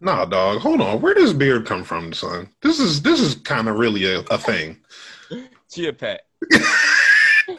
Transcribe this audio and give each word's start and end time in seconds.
Nah, 0.00 0.24
dog. 0.24 0.60
Hold 0.60 0.80
on. 0.80 1.00
Where 1.00 1.14
does 1.14 1.32
beard 1.32 1.66
come 1.66 1.82
from, 1.84 2.12
son? 2.12 2.48
This 2.62 2.78
is 2.78 3.02
this 3.02 3.20
is 3.20 3.34
kind 3.36 3.68
of 3.68 3.76
really 3.76 4.04
a, 4.04 4.20
a 4.30 4.38
thing. 4.38 4.78
Chia 5.70 5.92
pet. 5.92 6.26
you 6.52 7.58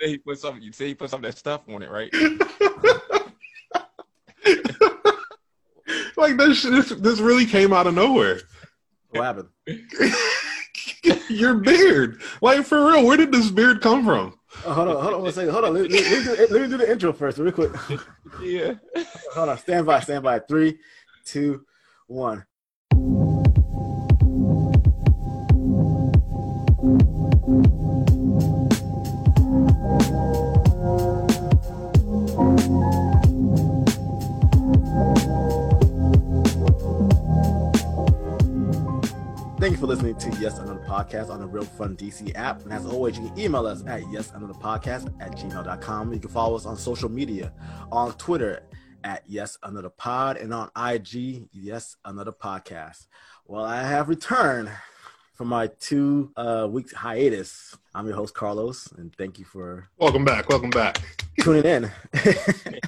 say 0.00 0.08
he 0.08 0.18
put 0.18 0.38
some. 0.38 0.60
You 0.60 0.72
say 0.72 0.88
he 0.88 0.94
put 0.94 1.10
some 1.10 1.24
of 1.24 1.30
that 1.30 1.38
stuff 1.38 1.62
on 1.68 1.82
it, 1.82 1.90
right? 1.90 2.12
like 6.16 6.36
this, 6.36 6.62
this, 6.62 6.90
this 6.90 7.20
really 7.20 7.46
came 7.46 7.72
out 7.72 7.86
of 7.86 7.94
nowhere. 7.94 8.40
What 9.10 9.24
happened? 9.24 9.48
Your 11.28 11.54
beard, 11.54 12.20
like 12.40 12.64
for 12.64 12.86
real, 12.86 13.04
where 13.04 13.16
did 13.16 13.32
this 13.32 13.50
beard 13.50 13.80
come 13.80 14.04
from? 14.04 14.38
Oh, 14.64 14.72
hold 14.72 14.88
on, 14.88 15.02
hold 15.02 15.14
on 15.14 15.22
one 15.22 15.32
second. 15.32 15.52
Hold 15.52 15.64
on. 15.66 15.74
Let, 15.74 15.90
let, 15.90 16.02
let, 16.02 16.18
me 16.18 16.24
do, 16.24 16.46
let 16.50 16.62
me 16.62 16.68
do 16.68 16.76
the 16.78 16.90
intro 16.90 17.12
first, 17.12 17.38
real 17.38 17.52
quick. 17.52 17.70
yeah. 18.42 18.74
Hold 19.34 19.50
on. 19.50 19.58
Stand 19.58 19.86
by. 19.86 20.00
Stand 20.00 20.24
by. 20.24 20.38
Three, 20.40 20.78
two, 21.24 21.64
one. 22.06 22.44
Thank 39.68 39.76
you 39.76 39.86
for 39.86 39.94
listening 39.94 40.16
to 40.16 40.30
Yes 40.40 40.58
Another 40.58 40.80
Podcast 40.88 41.28
on 41.28 41.40
the 41.40 41.46
Real 41.46 41.62
Fun 41.62 41.94
DC 41.94 42.34
app. 42.34 42.62
And 42.62 42.72
as 42.72 42.86
always, 42.86 43.18
you 43.18 43.28
can 43.28 43.38
email 43.38 43.66
us 43.66 43.84
at 43.86 44.00
yesanotherpodcast 44.04 45.12
at 45.20 45.32
gmail.com. 45.32 46.10
You 46.14 46.18
can 46.18 46.30
follow 46.30 46.56
us 46.56 46.64
on 46.64 46.74
social 46.74 47.10
media 47.10 47.52
on 47.92 48.14
Twitter 48.14 48.62
at 49.04 49.24
Yes 49.26 49.58
Another 49.62 49.90
Pod 49.90 50.38
and 50.38 50.54
on 50.54 50.70
IG, 50.74 51.50
Yes 51.52 51.96
Another 52.06 52.32
Podcast. 52.32 53.08
Well, 53.44 53.62
I 53.62 53.82
have 53.82 54.08
returned 54.08 54.70
from 55.34 55.48
my 55.48 55.66
two 55.66 56.32
uh, 56.38 56.66
week 56.70 56.90
hiatus. 56.94 57.76
I'm 57.94 58.06
your 58.06 58.16
host, 58.16 58.32
Carlos, 58.32 58.90
and 58.96 59.14
thank 59.16 59.38
you 59.38 59.44
for 59.44 59.90
Welcome 59.98 60.24
back. 60.24 60.48
Welcome 60.48 60.70
back. 60.70 60.98
tuning 61.42 61.66
in. 61.66 61.90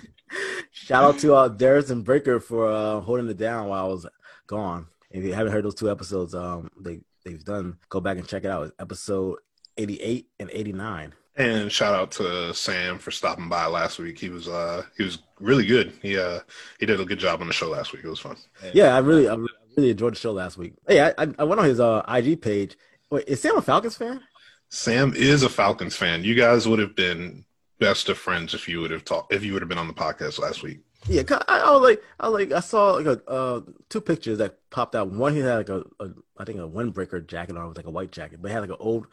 Shout 0.70 1.04
out 1.04 1.18
to 1.18 1.34
uh, 1.34 1.48
Darius 1.48 1.90
and 1.90 2.02
Breaker 2.02 2.40
for 2.40 2.72
uh, 2.72 3.00
holding 3.00 3.28
it 3.28 3.36
down 3.36 3.68
while 3.68 3.84
I 3.84 3.88
was 3.88 4.06
gone. 4.46 4.86
If 5.10 5.24
you 5.24 5.34
haven't 5.34 5.52
heard 5.52 5.64
those 5.64 5.74
two 5.74 5.90
episodes, 5.90 6.34
um, 6.34 6.70
they 6.78 7.00
they've 7.24 7.44
done, 7.44 7.78
go 7.88 8.00
back 8.00 8.18
and 8.18 8.26
check 8.26 8.44
it 8.44 8.50
out. 8.50 8.68
It's 8.68 8.74
episode 8.78 9.38
88 9.76 10.26
and 10.38 10.50
89. 10.52 11.14
And 11.36 11.72
shout 11.72 11.94
out 11.94 12.10
to 12.12 12.52
Sam 12.52 12.98
for 12.98 13.10
stopping 13.10 13.48
by 13.48 13.66
last 13.66 13.98
week. 13.98 14.18
He 14.18 14.28
was 14.28 14.48
uh 14.48 14.82
he 14.96 15.04
was 15.04 15.18
really 15.38 15.64
good. 15.64 15.92
He 16.02 16.18
uh 16.18 16.40
he 16.78 16.86
did 16.86 17.00
a 17.00 17.04
good 17.04 17.18
job 17.18 17.40
on 17.40 17.46
the 17.46 17.52
show 17.52 17.68
last 17.68 17.92
week. 17.92 18.04
It 18.04 18.08
was 18.08 18.20
fun. 18.20 18.36
Yeah, 18.74 18.94
I 18.94 18.98
really, 18.98 19.28
I 19.28 19.36
really 19.76 19.90
enjoyed 19.90 20.14
the 20.14 20.18
show 20.18 20.32
last 20.32 20.58
week. 20.58 20.74
Hey, 20.86 21.00
I, 21.00 21.14
I 21.16 21.28
I 21.38 21.44
went 21.44 21.60
on 21.60 21.66
his 21.66 21.80
uh, 21.80 22.02
IG 22.08 22.42
page. 22.42 22.76
Wait, 23.10 23.26
is 23.26 23.40
Sam 23.40 23.56
a 23.56 23.62
Falcons 23.62 23.96
fan? 23.96 24.20
Sam 24.68 25.14
is 25.16 25.42
a 25.42 25.48
Falcons 25.48 25.96
fan. 25.96 26.24
You 26.24 26.34
guys 26.34 26.68
would 26.68 26.78
have 26.78 26.94
been 26.94 27.44
best 27.78 28.08
of 28.08 28.18
friends 28.18 28.52
if 28.52 28.68
you 28.68 28.80
would 28.80 28.90
have 28.90 29.04
talked 29.04 29.32
if 29.32 29.42
you 29.42 29.52
would 29.52 29.62
have 29.62 29.68
been 29.68 29.78
on 29.78 29.88
the 29.88 29.94
podcast 29.94 30.38
last 30.38 30.62
week. 30.62 30.80
Yeah, 31.06 31.22
I, 31.48 31.60
I 31.60 31.70
was 31.70 31.82
like, 31.82 32.02
I 32.18 32.28
was 32.28 32.40
like, 32.40 32.52
I 32.52 32.60
saw 32.60 32.92
like 32.92 33.06
a 33.06 33.30
uh, 33.30 33.60
two 33.88 34.00
pictures 34.00 34.38
that 34.38 34.58
popped 34.70 34.94
out. 34.94 35.10
One, 35.10 35.34
he 35.34 35.40
had 35.40 35.56
like 35.56 35.68
a, 35.68 35.84
a 35.98 36.10
I 36.36 36.44
think 36.44 36.58
a 36.58 36.68
windbreaker 36.68 37.26
jacket 37.26 37.56
on, 37.56 37.68
with 37.68 37.76
like 37.76 37.86
a 37.86 37.90
white 37.90 38.12
jacket, 38.12 38.40
but 38.42 38.50
it 38.50 38.54
had 38.54 38.60
like 38.60 38.70
an 38.70 38.76
old, 38.78 39.06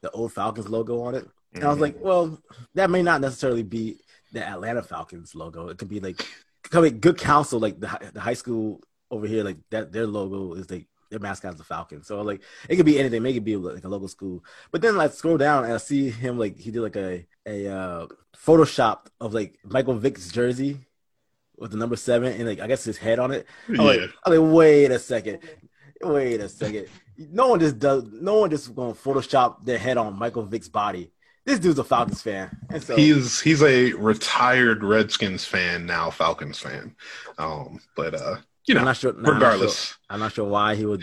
the 0.00 0.10
old 0.10 0.32
Falcons 0.32 0.68
logo 0.68 1.00
on 1.02 1.14
it. 1.14 1.28
And 1.54 1.64
I 1.64 1.68
was 1.68 1.78
like, 1.78 1.96
well, 2.00 2.38
that 2.74 2.90
may 2.90 3.02
not 3.02 3.20
necessarily 3.20 3.62
be 3.62 3.98
the 4.32 4.46
Atlanta 4.46 4.82
Falcons 4.82 5.34
logo. 5.34 5.68
It 5.68 5.78
could 5.78 5.88
be 5.88 6.00
like, 6.00 6.26
could 6.64 6.82
be 6.82 6.90
good 6.90 7.18
counsel, 7.18 7.60
like 7.60 7.78
the 7.80 8.10
the 8.12 8.20
high 8.20 8.34
school 8.34 8.80
over 9.10 9.26
here, 9.26 9.44
like 9.44 9.58
that 9.70 9.92
their 9.92 10.06
logo 10.06 10.54
is 10.54 10.70
like 10.70 10.86
their 11.10 11.20
mascot 11.20 11.52
is 11.52 11.58
the 11.58 11.64
Falcons. 11.64 12.06
So 12.06 12.20
like 12.22 12.42
it 12.68 12.76
could 12.76 12.86
be 12.86 12.98
anything. 12.98 13.22
Make 13.22 13.36
it 13.36 13.44
be 13.44 13.56
like 13.56 13.84
a 13.84 13.88
local 13.88 14.08
school. 14.08 14.44
But 14.72 14.82
then 14.82 14.96
like 14.96 15.12
scroll 15.12 15.38
down 15.38 15.64
and 15.64 15.72
I 15.72 15.78
see 15.78 16.10
him 16.10 16.38
like 16.38 16.58
he 16.58 16.70
did 16.70 16.80
like 16.80 16.96
a 16.96 17.26
a 17.46 17.68
uh, 17.68 18.06
Photoshop 18.36 19.06
of 19.20 19.34
like 19.34 19.58
Michael 19.64 19.94
Vick's 19.94 20.30
jersey 20.30 20.87
with 21.58 21.70
the 21.72 21.76
number 21.76 21.96
seven 21.96 22.32
and 22.32 22.46
like 22.48 22.60
I 22.60 22.66
guess 22.66 22.84
his 22.84 22.96
head 22.98 23.18
on 23.18 23.32
it. 23.32 23.46
I'm 23.68 23.74
like, 23.76 24.00
I'm 24.24 24.38
like, 24.38 24.54
wait 24.54 24.90
a 24.90 24.98
second, 24.98 25.40
wait 26.02 26.40
a 26.40 26.48
second. 26.48 26.86
No 27.16 27.48
one 27.48 27.60
just 27.60 27.78
does. 27.78 28.04
No 28.12 28.40
one 28.40 28.50
just 28.50 28.74
gonna 28.74 28.94
Photoshop 28.94 29.64
their 29.64 29.78
head 29.78 29.96
on 29.96 30.18
Michael 30.18 30.44
Vick's 30.44 30.68
body. 30.68 31.10
This 31.44 31.58
dude's 31.58 31.78
a 31.78 31.84
Falcons 31.84 32.20
fan, 32.20 32.56
and 32.70 32.82
so 32.82 32.94
He's 32.94 33.40
he's 33.40 33.62
a 33.62 33.92
retired 33.94 34.84
Redskins 34.84 35.44
fan 35.46 35.86
now, 35.86 36.10
Falcons 36.10 36.58
fan. 36.58 36.94
Um, 37.38 37.80
but 37.96 38.14
uh, 38.14 38.36
you 38.66 38.74
know, 38.74 38.80
I'm 38.80 38.86
not 38.86 38.96
sure. 38.98 39.12
nah, 39.14 39.18
I'm 39.18 39.24
not 39.24 39.34
regardless. 39.34 39.84
sure- 39.86 39.96
I'm 40.10 40.20
not 40.20 40.32
sure 40.32 40.44
why 40.44 40.74
he 40.74 40.84
would 40.84 41.02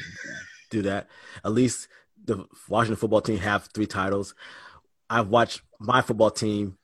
do 0.69 0.83
that. 0.83 1.07
At 1.43 1.51
least 1.51 1.87
the 2.23 2.45
Washington 2.69 2.95
football 2.97 3.21
team 3.21 3.39
have 3.39 3.69
three 3.73 3.87
titles. 3.87 4.35
I've 5.09 5.29
watched 5.29 5.61
my 5.79 6.01
football 6.01 6.31
team 6.31 6.77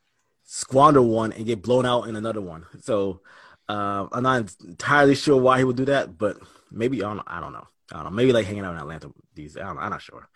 squander 0.44 1.02
one 1.02 1.32
and 1.32 1.46
get 1.46 1.62
blown 1.62 1.86
out 1.86 2.08
in 2.08 2.16
another 2.16 2.42
one. 2.42 2.66
So 2.82 3.22
uh, 3.72 4.08
I'm 4.12 4.24
not 4.24 4.54
entirely 4.66 5.16
sure 5.16 5.40
why 5.40 5.58
he 5.60 5.64
would 5.64 5.78
do 5.78 5.86
that, 5.86 6.18
but 6.18 6.38
maybe 6.72 7.04
I 7.04 7.14
don't, 7.14 7.24
I 7.28 7.40
don't 7.40 7.54
know. 7.54 7.68
I 7.92 7.96
don't 7.96 8.06
know. 8.06 8.12
Maybe 8.12 8.34
like 8.34 8.46
hanging 8.46 8.66
out 8.66 8.74
in 8.74 8.80
Atlanta 8.80 9.12
these. 9.34 9.58
I 9.58 9.62
don't, 9.62 9.78
I'm 9.78 9.92
not 9.92 10.02
sure, 10.02 10.28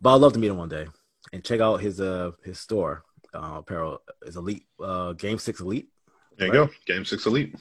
but 0.00 0.14
I'd 0.14 0.20
love 0.20 0.32
to 0.34 0.38
meet 0.38 0.48
him 0.48 0.56
one 0.56 0.68
day 0.68 0.86
and 1.32 1.44
check 1.44 1.60
out 1.60 1.80
his 1.80 2.00
uh 2.00 2.32
his 2.44 2.58
store. 2.58 3.04
Uh, 3.34 3.54
apparel 3.56 4.02
is 4.26 4.36
elite. 4.36 4.66
Uh, 4.78 5.12
Game 5.14 5.38
Six 5.38 5.60
Elite. 5.60 5.88
There 6.36 6.48
you 6.48 6.52
go. 6.52 6.70
Game 6.86 7.04
six 7.04 7.26
elite. 7.26 7.54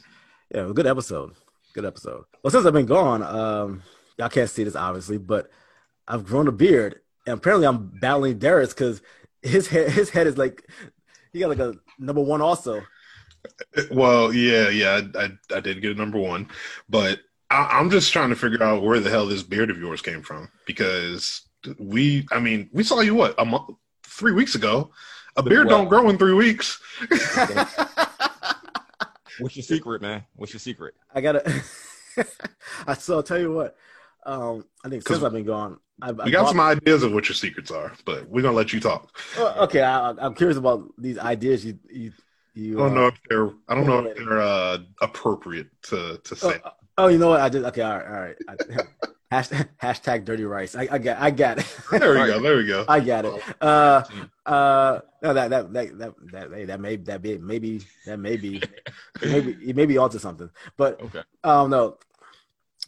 Yeah, 0.53 0.69
good 0.73 0.87
episode. 0.87 1.33
Good 1.73 1.85
episode. 1.85 2.25
Well, 2.43 2.51
since 2.51 2.65
I've 2.65 2.73
been 2.73 2.85
gone, 2.85 3.23
um, 3.23 3.83
y'all 4.17 4.29
can't 4.29 4.49
see 4.49 4.63
this 4.63 4.75
obviously, 4.75 5.17
but 5.17 5.49
I've 6.07 6.25
grown 6.25 6.47
a 6.47 6.51
beard, 6.51 6.99
and 7.25 7.37
apparently 7.37 7.67
I'm 7.67 7.91
battling 7.99 8.39
Darius 8.39 8.73
because 8.73 9.01
his 9.41 9.67
head, 9.67 9.91
his 9.91 10.09
head 10.09 10.27
is 10.27 10.37
like 10.37 10.67
he 11.31 11.39
got 11.39 11.49
like 11.49 11.59
a 11.59 11.75
number 11.99 12.21
one 12.21 12.41
also. 12.41 12.81
Well, 13.91 14.33
yeah, 14.33 14.69
yeah, 14.69 15.01
I, 15.15 15.23
I, 15.25 15.57
I 15.57 15.59
did 15.59 15.81
get 15.81 15.91
a 15.91 15.99
number 15.99 16.19
one, 16.19 16.47
but 16.89 17.19
I, 17.49 17.79
I'm 17.79 17.89
just 17.89 18.11
trying 18.11 18.29
to 18.29 18.35
figure 18.35 18.61
out 18.63 18.83
where 18.83 18.99
the 18.99 19.09
hell 19.09 19.25
this 19.25 19.43
beard 19.43 19.69
of 19.69 19.77
yours 19.77 20.01
came 20.01 20.21
from 20.21 20.49
because 20.65 21.41
we, 21.77 22.27
I 22.31 22.39
mean, 22.39 22.69
we 22.73 22.83
saw 22.83 23.01
you 23.01 23.15
what 23.15 23.35
a 23.37 23.45
month, 23.45 23.69
three 24.03 24.33
weeks 24.33 24.55
ago. 24.55 24.91
A 25.37 25.43
beard 25.43 25.67
Well- 25.67 25.79
don't 25.79 25.87
grow 25.89 26.09
in 26.09 26.17
three 26.17 26.33
weeks. 26.33 26.79
What's 29.39 29.55
your 29.55 29.63
secret, 29.63 30.01
man? 30.01 30.23
What's 30.35 30.53
your 30.53 30.59
secret? 30.59 30.93
I 31.13 31.21
gotta. 31.21 31.63
I 32.85 32.93
so 32.97 33.15
I'll 33.15 33.23
tell 33.23 33.39
you 33.39 33.51
what. 33.51 33.75
Um, 34.25 34.65
I 34.85 34.89
think 34.89 35.07
since 35.07 35.23
I've 35.23 35.31
been 35.31 35.45
gone, 35.45 35.79
I've, 36.01 36.17
We 36.23 36.31
got 36.31 36.47
some 36.49 36.59
ideas 36.59 37.01
of 37.01 37.11
what 37.13 37.27
your 37.27 37.35
secrets 37.35 37.71
are, 37.71 37.93
but 38.05 38.27
we're 38.27 38.41
gonna 38.43 38.55
let 38.55 38.71
you 38.73 38.79
talk. 38.79 39.17
Well, 39.37 39.57
okay, 39.63 39.81
I, 39.81 40.11
I'm 40.11 40.35
curious 40.35 40.57
about 40.57 40.89
these 40.97 41.17
ideas 41.17 41.65
you 41.65 41.79
you 41.89 42.11
you. 42.53 42.79
I 42.79 42.83
don't 42.89 42.97
uh, 42.97 43.01
know 43.01 43.07
if 43.07 43.15
they're, 43.29 43.49
I 43.67 43.75
don't 43.75 43.87
know 43.87 44.05
if 44.05 44.17
they're 44.17 44.41
uh, 44.41 44.77
appropriate 45.01 45.67
to 45.83 46.17
to 46.23 46.33
Oh, 46.33 46.49
say. 46.51 46.61
oh, 46.97 47.07
you 47.07 47.17
know 47.17 47.29
what? 47.29 47.41
I 47.41 47.49
did. 47.49 47.63
Okay, 47.65 47.81
all 47.81 47.97
right, 47.97 48.07
all 48.07 48.21
right. 48.21 48.35
I, 48.47 48.55
hashtag, 49.41 49.69
hashtag 49.81 50.25
dirty 50.25 50.43
rice. 50.43 50.75
I, 50.75 50.87
I 50.91 50.97
got, 50.97 51.17
I 51.19 51.31
got 51.31 51.59
it. 51.59 51.77
There 51.91 52.13
we 52.13 52.25
go. 52.27 52.39
There 52.41 52.57
we 52.57 52.65
go. 52.67 52.85
I 52.87 52.99
got 52.99 53.25
it. 53.25 53.43
Uh, 53.61 54.03
uh, 54.45 54.99
no, 55.23 55.33
that 55.33 55.49
that 55.49 55.73
that 55.73 55.97
that 55.99 56.13
that 56.31 56.51
hey, 56.51 56.65
that 56.65 56.79
may 56.81 56.95
that 56.97 57.21
be 57.21 57.37
maybe 57.37 57.81
that 58.05 58.17
may 58.19 58.35
be 58.37 58.61
maybe 59.21 59.55
you 59.61 59.73
may 59.73 59.85
be 59.85 59.97
onto 59.97 60.19
something, 60.19 60.49
but 60.77 61.01
Okay. 61.01 61.21
um, 61.43 61.69
no. 61.69 61.97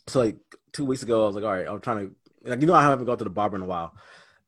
So 0.08 0.20
like 0.20 0.38
two 0.74 0.84
weeks 0.86 1.04
ago, 1.04 1.24
I 1.24 1.28
was 1.28 1.36
like, 1.36 1.46
all 1.46 1.54
right, 1.54 1.68
I'm 1.68 1.80
trying 1.80 2.10
to 2.10 2.16
like 2.50 2.60
you 2.60 2.68
know 2.68 2.74
I 2.74 2.82
haven't 2.84 3.06
gone 3.06 3.18
to 3.20 3.24
the 3.24 3.30
barber 3.30 3.56
in 3.56 3.62
a 3.62 3.66
while, 3.66 3.94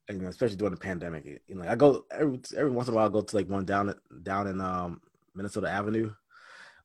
and, 0.10 0.18
you 0.18 0.24
know, 0.24 0.30
especially 0.30 0.58
during 0.58 0.74
the 0.74 0.80
pandemic. 0.80 1.24
You 1.48 1.56
know, 1.56 1.66
I 1.70 1.76
go 1.76 2.06
every 2.12 2.42
every 2.58 2.72
once 2.72 2.90
in 2.90 2.94
a 2.94 2.98
while. 2.98 3.06
I 3.06 3.10
go 3.10 3.22
to 3.22 3.36
like 3.38 3.48
one 3.48 3.64
down 3.64 3.94
down 4.24 4.48
in 4.48 4.60
um 4.60 5.00
Minnesota 5.36 5.70
Avenue. 5.70 6.14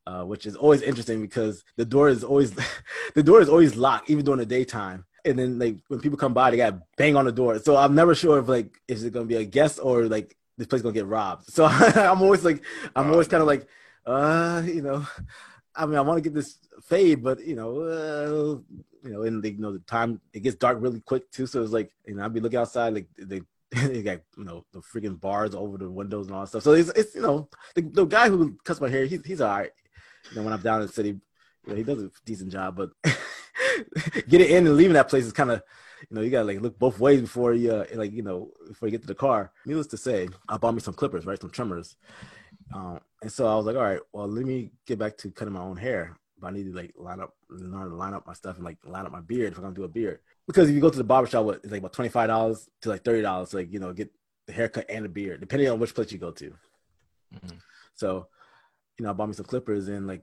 Uh, 0.06 0.25
which 0.25 0.47
is 0.47 0.56
always 0.56 0.81
interesting 0.81 1.21
because 1.21 1.62
the 1.77 1.84
door 1.84 2.09
is 2.09 2.25
always 2.25 2.53
the 3.15 3.22
door 3.22 3.41
is 3.42 3.51
always 3.51 3.77
locked 3.77 4.09
even 4.09 4.25
during 4.25 4.41
the 4.41 4.47
daytime. 4.47 5.04
And 5.27 5.39
then 5.39 5.59
like 5.59 5.77
when 5.89 6.01
people 6.01 6.16
come 6.16 6.33
by 6.33 6.51
they 6.51 6.57
got 6.57 6.80
bang 6.97 7.16
on 7.16 7.27
the 7.27 7.33
door. 7.33 7.59
So 7.59 7.77
i'm 7.77 7.95
never 7.95 8.15
sure 8.15 8.39
if 8.39 8.48
like 8.48 8.80
is 8.89 9.04
it 9.04 9.13
gonna 9.13 9.27
be 9.27 9.36
a 9.36 9.45
guest 9.45 9.78
or 9.80 10.07
like 10.07 10.36
this 10.57 10.66
place 10.66 10.80
gonna 10.80 10.95
get 10.95 11.07
robbed. 11.07 11.53
So 11.53 11.65
i'm 11.66 12.22
always 12.22 12.45
like 12.45 12.65
i'm 12.97 13.10
always 13.10 13.28
kind 13.28 13.42
of 13.42 13.47
like 13.47 13.69
uh 14.07 14.63
you 14.65 14.80
know 14.80 15.07
i 15.77 15.84
mean 15.84 15.97
i 15.97 16.01
want 16.01 16.16
to 16.16 16.22
get 16.22 16.34
this 16.34 16.57
fade 16.83 17.22
but 17.22 17.39
you 17.47 17.54
know 17.54 17.80
uh, 17.80 18.59
you 19.07 19.13
know 19.13 19.22
and 19.22 19.42
they, 19.42 19.51
you 19.51 19.59
know 19.59 19.72
the 19.72 19.80
time 19.80 20.21
it 20.33 20.41
gets 20.41 20.57
dark 20.57 20.78
really 20.80 21.01
quick 21.01 21.30
too. 21.30 21.47
So 21.47 21.63
it's 21.63 21.72
like 21.72 21.92
you 22.07 22.15
know 22.15 22.25
i'd 22.25 22.33
be 22.33 22.41
looking 22.41 22.59
outside 22.59 22.95
like 22.95 23.09
they 23.19 23.42
they 23.87 24.03
got 24.03 24.21
you 24.37 24.45
know 24.45 24.65
the 24.72 24.81
freaking 24.81 25.21
bars 25.21 25.55
over 25.55 25.78
the 25.78 25.91
windows 25.91 26.27
and 26.27 26.34
all 26.34 26.43
that 26.43 26.49
stuff. 26.49 26.63
So 26.63 26.72
it's, 26.72 26.91
it's 26.91 27.15
you 27.15 27.22
know 27.22 27.49
the, 27.75 27.83
the 27.83 28.05
guy 28.05 28.28
who 28.28 28.57
cuts 28.65 28.81
my 28.81 28.89
hair 28.89 29.07
he's, 29.07 29.25
he's 29.25 29.41
all 29.41 29.57
right. 29.57 29.71
You 30.31 30.37
know 30.37 30.43
when 30.43 30.53
i'm 30.53 30.61
down 30.61 30.81
in 30.81 30.87
the 30.87 30.93
city 30.93 31.11
you 31.11 31.21
know, 31.67 31.75
he 31.75 31.83
does 31.83 32.03
a 32.03 32.11
decent 32.25 32.53
job 32.53 32.77
but 32.77 32.91
getting 34.28 34.51
in 34.51 34.67
and 34.67 34.77
leaving 34.77 34.95
that 34.95 35.09
place 35.09 35.25
is 35.25 35.33
kind 35.33 35.51
of 35.51 35.63
you 36.09 36.15
know 36.15 36.21
you 36.21 36.31
gotta 36.31 36.47
like 36.47 36.61
look 36.61 36.78
both 36.78 36.99
ways 36.99 37.21
before 37.21 37.55
you 37.55 37.72
uh, 37.72 37.87
like 37.95 38.13
you 38.13 38.22
know 38.22 38.51
before 38.69 38.89
you 38.89 38.93
get 38.93 39.03
to 39.03 39.07
the 39.07 39.15
car. 39.15 39.53
Needless 39.67 39.87
to 39.89 39.97
say 39.97 40.28
i 40.49 40.57
bought 40.57 40.75
me 40.75 40.81
some 40.81 40.95
clippers 40.95 41.27
right 41.27 41.41
some 41.41 41.51
trimmers. 41.51 41.97
Um, 42.75 43.01
and 43.23 43.33
so 43.33 43.47
i 43.47 43.55
was 43.55 43.66
like 43.66 43.77
all 43.77 43.83
right 43.83 44.01
well 44.13 44.28
let 44.28 44.45
me 44.45 44.73
get 44.87 44.99
back 44.99 45.16
to 45.19 45.31
cutting 45.31 45.55
my 45.55 45.61
own 45.61 45.77
hair 45.77 46.19
but 46.41 46.49
I 46.49 46.51
need 46.51 46.65
to 46.65 46.73
like 46.73 46.95
line 46.97 47.21
up, 47.21 47.34
learn 47.49 47.91
to 47.91 47.95
line 47.95 48.15
up 48.15 48.27
my 48.27 48.33
stuff 48.33 48.57
and 48.57 48.65
like 48.65 48.78
line 48.84 49.07
up 49.07 49.13
my 49.13 49.21
beard 49.21 49.53
if 49.53 49.59
I'm 49.59 49.65
gonna 49.65 49.75
do 49.75 49.84
a 49.84 49.89
beard. 49.89 50.21
Because 50.51 50.69
if 50.69 50.75
you 50.75 50.81
go 50.81 50.91
to 50.91 50.99
the 50.99 51.05
barbershop, 51.05 51.45
what 51.45 51.57
it's 51.63 51.71
like 51.71 51.81
about 51.81 51.93
twenty 51.93 52.09
five 52.09 52.29
dollars 52.29 52.69
to 52.83 52.89
like 52.89 53.05
thirty 53.05 53.23
dollars, 53.23 53.55
like 53.55 53.73
you 53.73 53.79
know, 53.79 53.93
get 53.93 54.11
the 54.47 54.53
haircut 54.53 54.87
and 54.89 55.05
the 55.05 55.09
beard, 55.09 55.41
depending 55.41 55.69
on 55.69 55.79
which 55.79 55.95
place 55.95 56.11
you 56.13 56.19
go 56.19 56.31
to. 56.33 56.55
Mhm. 57.35 57.59
So, 57.95 58.27
you 58.99 59.05
know, 59.05 59.11
I 59.11 59.13
bought 59.13 59.29
me 59.29 59.35
some 59.35 59.45
clippers 59.47 59.89
and 59.89 60.07
like 60.07 60.23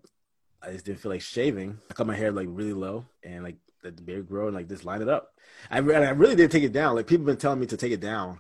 I 0.61 0.71
just 0.71 0.85
didn't 0.85 0.99
feel 0.99 1.11
like 1.11 1.21
shaving. 1.21 1.77
I 1.89 1.93
cut 1.93 2.07
my 2.07 2.15
hair 2.15 2.31
like 2.31 2.47
really 2.49 2.73
low 2.73 3.05
and 3.23 3.43
like 3.43 3.57
let 3.83 3.95
the 3.95 4.03
beard 4.03 4.27
grow 4.27 4.47
and 4.47 4.55
like 4.55 4.67
just 4.67 4.83
line 4.85 5.01
it 5.01 5.07
up. 5.09 5.29
I, 5.69 5.77
re- 5.77 5.95
I 5.95 6.09
really 6.09 6.35
didn't 6.35 6.51
take 6.51 6.63
it 6.63 6.73
down. 6.73 6.95
Like 6.95 7.07
people 7.07 7.25
been 7.25 7.37
telling 7.37 7.59
me 7.59 7.67
to 7.67 7.77
take 7.77 7.91
it 7.91 8.01
down. 8.01 8.39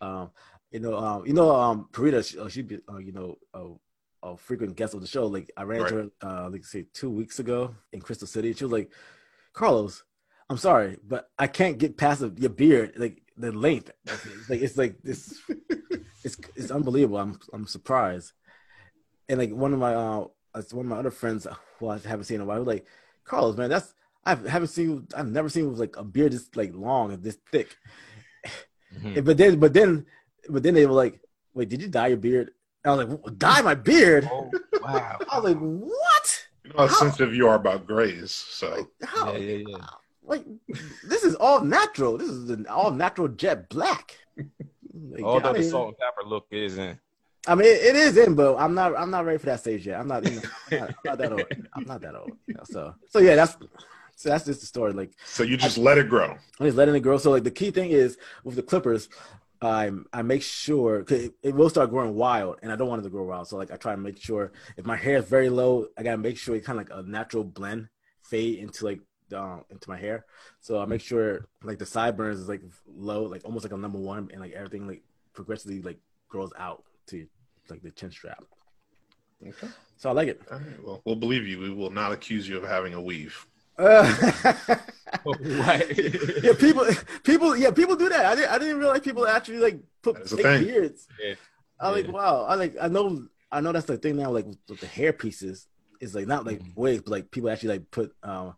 Um, 0.00 0.30
you 0.70 0.80
know, 0.80 0.96
um, 0.96 1.26
you 1.26 1.32
know, 1.32 1.54
um, 1.54 1.88
Parita, 1.92 2.28
she, 2.28 2.38
uh, 2.38 2.48
she 2.48 2.62
be, 2.62 2.78
uh, 2.92 2.98
you 2.98 3.12
know, 3.12 3.38
a, 3.54 4.28
a 4.28 4.36
frequent 4.36 4.76
guest 4.76 4.92
of 4.94 5.00
the 5.00 5.06
show. 5.06 5.26
Like 5.26 5.50
I 5.56 5.62
ran 5.62 5.80
into 5.80 5.94
her, 5.96 6.10
uh, 6.22 6.50
like 6.50 6.64
say 6.64 6.84
two 6.92 7.10
weeks 7.10 7.38
ago 7.38 7.74
in 7.92 8.00
Crystal 8.00 8.28
City. 8.28 8.52
She 8.52 8.64
was 8.64 8.72
like, 8.72 8.90
Carlos, 9.54 10.02
I'm 10.50 10.58
sorry, 10.58 10.98
but 11.06 11.30
I 11.38 11.46
can't 11.46 11.78
get 11.78 11.96
past 11.96 12.20
the, 12.20 12.32
your 12.36 12.50
beard, 12.50 12.92
like 12.96 13.22
the 13.36 13.50
length. 13.52 13.90
It's 14.06 14.50
like 14.50 14.60
it's 14.60 14.76
like 14.76 15.02
this, 15.02 15.40
it's 16.22 16.36
it's 16.54 16.70
unbelievable. 16.70 17.18
I'm 17.18 17.38
I'm 17.52 17.66
surprised. 17.66 18.32
And 19.28 19.38
like 19.38 19.50
one 19.52 19.72
of 19.72 19.78
my 19.78 19.94
uh, 19.94 20.26
one 20.72 20.86
of 20.86 20.90
my 20.90 20.98
other 20.98 21.10
friends 21.10 21.46
who 21.78 21.88
I 21.88 21.98
haven't 21.98 22.24
seen 22.24 22.36
in 22.36 22.40
a 22.42 22.44
while, 22.44 22.58
was 22.58 22.68
like, 22.68 22.86
Carlos, 23.24 23.56
man, 23.56 23.70
that's 23.70 23.94
I 24.26 24.34
haven't 24.34 24.68
seen, 24.68 25.06
I've 25.14 25.30
never 25.30 25.48
seen 25.48 25.70
with 25.70 25.78
like 25.78 25.96
a 25.96 26.04
beard 26.04 26.32
this 26.32 26.48
like 26.54 26.72
long 26.74 27.12
and 27.12 27.22
this 27.22 27.38
thick. 27.50 27.76
Mhm. 28.98 29.24
But 29.24 29.36
then, 29.36 29.58
but 29.58 29.72
then, 29.72 30.06
but 30.48 30.62
then 30.62 30.74
they 30.74 30.86
were 30.86 30.92
like, 30.92 31.20
"Wait, 31.52 31.68
did 31.68 31.82
you 31.82 31.88
dye 31.88 32.08
your 32.08 32.16
beard?" 32.16 32.52
And 32.84 32.92
I 32.92 33.04
was 33.04 33.18
like, 33.24 33.38
"Dye 33.38 33.62
my 33.62 33.74
beard?" 33.74 34.28
Oh 34.30 34.50
wow. 34.80 35.18
I 35.30 35.40
was 35.40 35.44
like, 35.52 35.58
"What? 35.58 36.46
You 36.64 36.70
know 36.70 36.76
how 36.78 36.86
How? 36.86 36.94
sensitive 36.94 37.34
you 37.34 37.48
are 37.48 37.56
about 37.56 37.86
grays. 37.86 38.30
So 38.30 38.70
Like, 38.70 38.86
how? 39.04 39.32
Yeah, 39.32 39.38
yeah, 39.38 39.68
yeah. 39.68 39.86
Like, 40.24 40.44
this 41.06 41.22
is 41.24 41.34
all 41.36 41.60
natural. 41.60 42.16
This 42.18 42.28
is 42.30 42.50
an 42.50 42.66
all 42.66 42.90
natural 42.90 43.28
jet 43.28 43.68
black." 43.68 44.16
Like, 44.36 45.22
Although 45.22 45.50
I 45.50 45.52
the 45.54 45.58
mean- 45.60 45.70
salt 45.70 45.88
and 45.88 45.98
pepper 45.98 46.28
look 46.28 46.46
is 46.50 46.78
in. 46.78 46.98
I 47.46 47.54
mean, 47.54 47.66
it, 47.66 47.82
it 47.84 47.96
is 47.96 48.16
in, 48.16 48.34
but 48.34 48.56
I'm 48.56 48.74
not. 48.74 48.96
I'm 48.96 49.10
not 49.10 49.26
ready 49.26 49.38
for 49.38 49.46
that 49.46 49.60
stage 49.60 49.86
yet. 49.86 50.00
I'm 50.00 50.08
not. 50.08 50.24
You 50.24 50.40
know, 50.40 50.42
I'm, 50.72 50.78
not 50.78 50.88
I'm 50.88 51.04
not 51.04 51.18
that 51.18 51.32
old. 51.32 51.42
I'm 51.74 51.84
not 51.84 52.00
that 52.00 52.14
old. 52.14 52.30
You 52.46 52.54
know, 52.54 52.62
so, 52.64 52.94
so 53.10 53.18
yeah, 53.18 53.34
that's 53.36 53.56
so 54.16 54.30
that's 54.30 54.46
just 54.46 54.60
the 54.60 54.66
story. 54.66 54.92
Like, 54.94 55.12
so 55.26 55.42
you 55.42 55.58
just 55.58 55.76
let 55.76 55.98
it 55.98 56.08
grow. 56.08 56.30
I'm 56.58 56.66
just 56.66 56.76
letting 56.78 56.94
it 56.94 57.00
grow. 57.00 57.18
So 57.18 57.30
like 57.30 57.44
the 57.44 57.50
key 57.50 57.70
thing 57.70 57.90
is 57.90 58.16
with 58.44 58.56
the 58.56 58.62
clippers, 58.62 59.10
I 59.60 59.90
I 60.14 60.22
make 60.22 60.40
sure 60.42 61.02
'cause 61.04 61.18
it, 61.24 61.34
it 61.42 61.54
will 61.54 61.68
start 61.68 61.90
growing 61.90 62.14
wild, 62.14 62.60
and 62.62 62.72
I 62.72 62.76
don't 62.76 62.88
want 62.88 63.00
it 63.00 63.04
to 63.04 63.10
grow 63.10 63.24
wild. 63.24 63.46
So 63.48 63.58
like 63.58 63.70
I 63.70 63.76
try 63.76 63.92
to 63.94 64.00
make 64.00 64.18
sure 64.22 64.52
if 64.78 64.86
my 64.86 64.96
hair 64.96 65.18
is 65.18 65.26
very 65.26 65.50
low, 65.50 65.88
I 65.98 66.02
gotta 66.02 66.16
make 66.16 66.38
sure 66.38 66.56
it 66.56 66.64
kind 66.64 66.80
of 66.80 66.88
like 66.88 66.98
a 66.98 67.06
natural 67.06 67.44
blend 67.44 67.88
fade 68.22 68.58
into 68.60 68.86
like 68.86 69.00
um, 69.32 69.64
into 69.70 69.88
my 69.88 69.96
hair. 69.96 70.26
So 70.60 70.80
I 70.80 70.86
make 70.86 71.00
sure 71.00 71.46
like 71.62 71.78
the 71.78 71.86
sideburns 71.86 72.40
is 72.40 72.48
like 72.48 72.62
low, 72.86 73.22
like 73.24 73.44
almost 73.44 73.64
like 73.64 73.72
a 73.72 73.76
number 73.76 73.98
one, 73.98 74.28
and 74.32 74.40
like 74.40 74.52
everything 74.52 74.86
like 74.86 75.02
progressively 75.32 75.80
like 75.82 75.98
grows 76.28 76.50
out 76.58 76.84
to 77.08 77.26
like 77.70 77.82
the 77.82 77.90
chin 77.90 78.10
strap. 78.10 78.44
Okay. 79.46 79.68
So 79.96 80.10
I 80.10 80.12
like 80.12 80.28
it. 80.28 80.40
All 80.50 80.58
right. 80.58 80.84
Well, 80.84 81.02
we'll 81.04 81.16
believe 81.16 81.46
you. 81.46 81.58
We 81.58 81.70
will 81.70 81.90
not 81.90 82.12
accuse 82.12 82.48
you 82.48 82.56
of 82.56 82.64
having 82.64 82.94
a 82.94 83.00
weave. 83.00 83.46
Uh, 83.78 84.12
Right. 85.40 85.98
yeah, 86.42 86.52
people, 86.58 86.86
people, 87.22 87.56
yeah, 87.56 87.70
people 87.70 87.96
do 87.96 88.08
that. 88.08 88.26
I 88.26 88.34
didn't, 88.34 88.50
I 88.50 88.58
didn't 88.58 88.78
realize 88.78 89.00
people 89.00 89.26
actually 89.26 89.58
like 89.58 89.80
put 90.02 90.16
That's 90.16 90.32
fake 90.32 90.66
beards. 90.66 91.06
Yeah. 91.22 91.34
I 91.80 91.90
like, 91.90 92.08
wow. 92.08 92.44
I 92.44 92.54
like, 92.56 92.74
I 92.80 92.88
know, 92.88 93.26
I 93.50 93.60
know 93.60 93.72
that's 93.72 93.86
the 93.86 93.96
thing 93.96 94.16
now. 94.16 94.30
Like 94.30 94.46
with 94.68 94.80
the 94.80 94.86
hair 94.86 95.12
pieces, 95.12 95.66
it's 96.00 96.14
like 96.14 96.26
not 96.26 96.44
like 96.46 96.60
Mhm. 96.60 96.76
wigs, 96.76 97.02
but 97.02 97.10
like 97.12 97.30
people 97.30 97.50
actually 97.50 97.70
like 97.70 97.90
put, 97.90 98.12
um, 98.22 98.54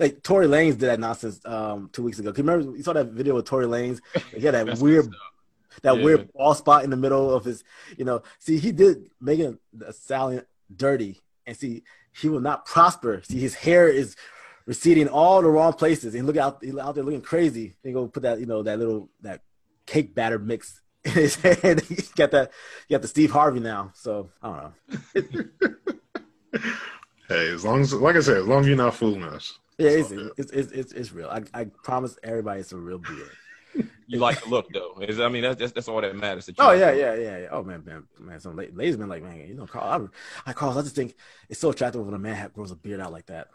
like 0.00 0.22
Tory 0.22 0.46
Lanez 0.46 0.72
did 0.72 0.80
that 0.90 1.00
nonsense 1.00 1.40
um 1.44 1.90
two 1.92 2.02
weeks 2.02 2.18
ago. 2.18 2.30
'Cause 2.30 2.38
remember 2.38 2.76
you 2.76 2.82
saw 2.82 2.92
that 2.92 3.06
video 3.08 3.34
with 3.34 3.46
Tory 3.46 3.66
Lanez? 3.66 4.00
Like, 4.14 4.24
he 4.34 4.40
had 4.46 4.54
that 4.54 4.78
weird, 4.80 5.12
that 5.82 5.96
Yeah. 5.96 6.02
weird 6.04 6.32
ball 6.32 6.54
spot 6.54 6.84
in 6.84 6.90
the 6.90 6.96
middle 6.96 7.32
of 7.34 7.44
his, 7.44 7.64
you 7.96 8.04
know. 8.04 8.22
See, 8.38 8.58
he 8.58 8.72
did 8.72 9.10
Megan 9.20 9.58
Thee 9.72 9.92
Stallion 9.92 10.44
dirty, 10.74 11.20
and 11.46 11.56
see, 11.56 11.82
he 12.12 12.28
will 12.28 12.40
not 12.40 12.66
prosper. 12.66 13.22
See, 13.24 13.38
his 13.38 13.54
hair 13.54 13.88
is 13.88 14.16
receding 14.66 15.08
all 15.08 15.40
the 15.40 15.48
wrong 15.48 15.72
places, 15.72 16.14
and 16.14 16.26
look 16.26 16.36
out, 16.36 16.62
he 16.62 16.78
out 16.78 16.94
there 16.94 17.04
looking 17.04 17.22
crazy. 17.22 17.76
Then 17.82 17.92
go 17.94 18.06
put 18.08 18.22
that, 18.24 18.38
you 18.40 18.46
know, 18.46 18.62
that 18.62 18.78
little 18.78 19.08
that 19.22 19.42
cake 19.86 20.14
batter 20.14 20.38
mix 20.38 20.80
in 21.04 21.12
his 21.12 21.36
head. 21.36 21.80
he 21.88 21.96
got 22.16 22.30
that, 22.32 22.50
you 22.88 22.94
got 22.94 23.02
the 23.02 23.08
Steve 23.08 23.30
Harvey 23.30 23.60
now. 23.60 23.92
So 23.94 24.30
I 24.42 24.46
don't 24.48 24.56
know. 25.24 25.78
Hey, 27.28 27.50
as 27.50 27.62
long 27.64 27.82
as, 27.82 27.92
like 27.92 28.16
I 28.16 28.20
said, 28.20 28.38
as 28.38 28.46
long 28.46 28.60
as 28.62 28.66
you're 28.68 28.76
not 28.76 28.94
fooling 28.94 29.22
us. 29.22 29.58
Yeah, 29.78 29.90
It's 29.90 30.10
it's 30.10 30.32
it's 30.38 30.50
it's, 30.50 30.72
it's, 30.72 30.92
it's 30.92 31.12
real. 31.12 31.28
I, 31.28 31.42
I 31.54 31.64
promise 31.64 32.18
everybody 32.22 32.60
it's 32.60 32.72
a 32.72 32.76
real 32.76 32.98
beard. 32.98 33.30
You 34.08 34.18
like 34.18 34.42
the 34.42 34.48
look 34.48 34.66
though. 34.72 34.98
Is 35.00 35.20
I 35.20 35.28
mean 35.28 35.42
that's 35.42 35.58
that's, 35.58 35.72
that's 35.72 35.88
all 35.88 36.00
that 36.00 36.16
matters. 36.16 36.46
That 36.46 36.56
Oh 36.58 36.72
yeah, 36.72 36.92
yeah, 36.92 37.14
yeah, 37.14 37.38
yeah. 37.38 37.48
Oh 37.52 37.62
man, 37.62 37.84
man, 37.84 38.04
man. 38.18 38.40
Some 38.40 38.56
ladies 38.56 38.96
been 38.96 39.08
like, 39.08 39.22
man, 39.22 39.36
you 39.46 39.54
know, 39.54 39.66
Carl. 39.66 40.10
I, 40.46 40.50
I 40.50 40.52
Carl, 40.52 40.76
I 40.76 40.82
just 40.82 40.96
think 40.96 41.14
it's 41.48 41.60
so 41.60 41.70
attractive 41.70 42.04
when 42.04 42.14
a 42.14 42.18
man 42.18 42.36
ha- 42.36 42.48
grows 42.48 42.70
a 42.70 42.76
beard 42.76 43.00
out 43.00 43.12
like 43.12 43.26
that. 43.26 43.48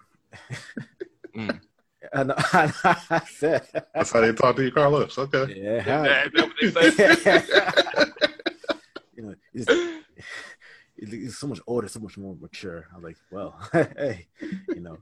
Mm. 1.36 1.60
I, 2.14 2.24
know, 2.24 2.36
I, 2.38 3.22
said, 3.30 3.66
That's 3.96 4.12
how 4.12 4.20
they 4.20 4.34
talk 4.34 4.58
to 4.58 4.64
you, 4.64 4.72
Carlos. 4.72 5.18
Okay. 5.18 5.54
yeah. 5.56 6.25
Is 6.25 6.31
that 6.34 6.48
what 6.48 6.56
they 6.60 6.92
say? 6.92 8.12
you 9.16 9.24
know, 9.24 9.36
it's, 9.54 10.04
it's 10.98 11.38
so 11.38 11.48
much 11.48 11.62
older, 11.66 11.88
so 11.88 12.02
much 12.02 12.18
more 12.18 12.36
mature. 12.36 12.88
I 12.92 12.96
was 12.96 13.04
like, 13.04 13.18
well, 13.31 13.58
hey, 13.72 14.28
you 14.68 14.81
know, 14.81 14.98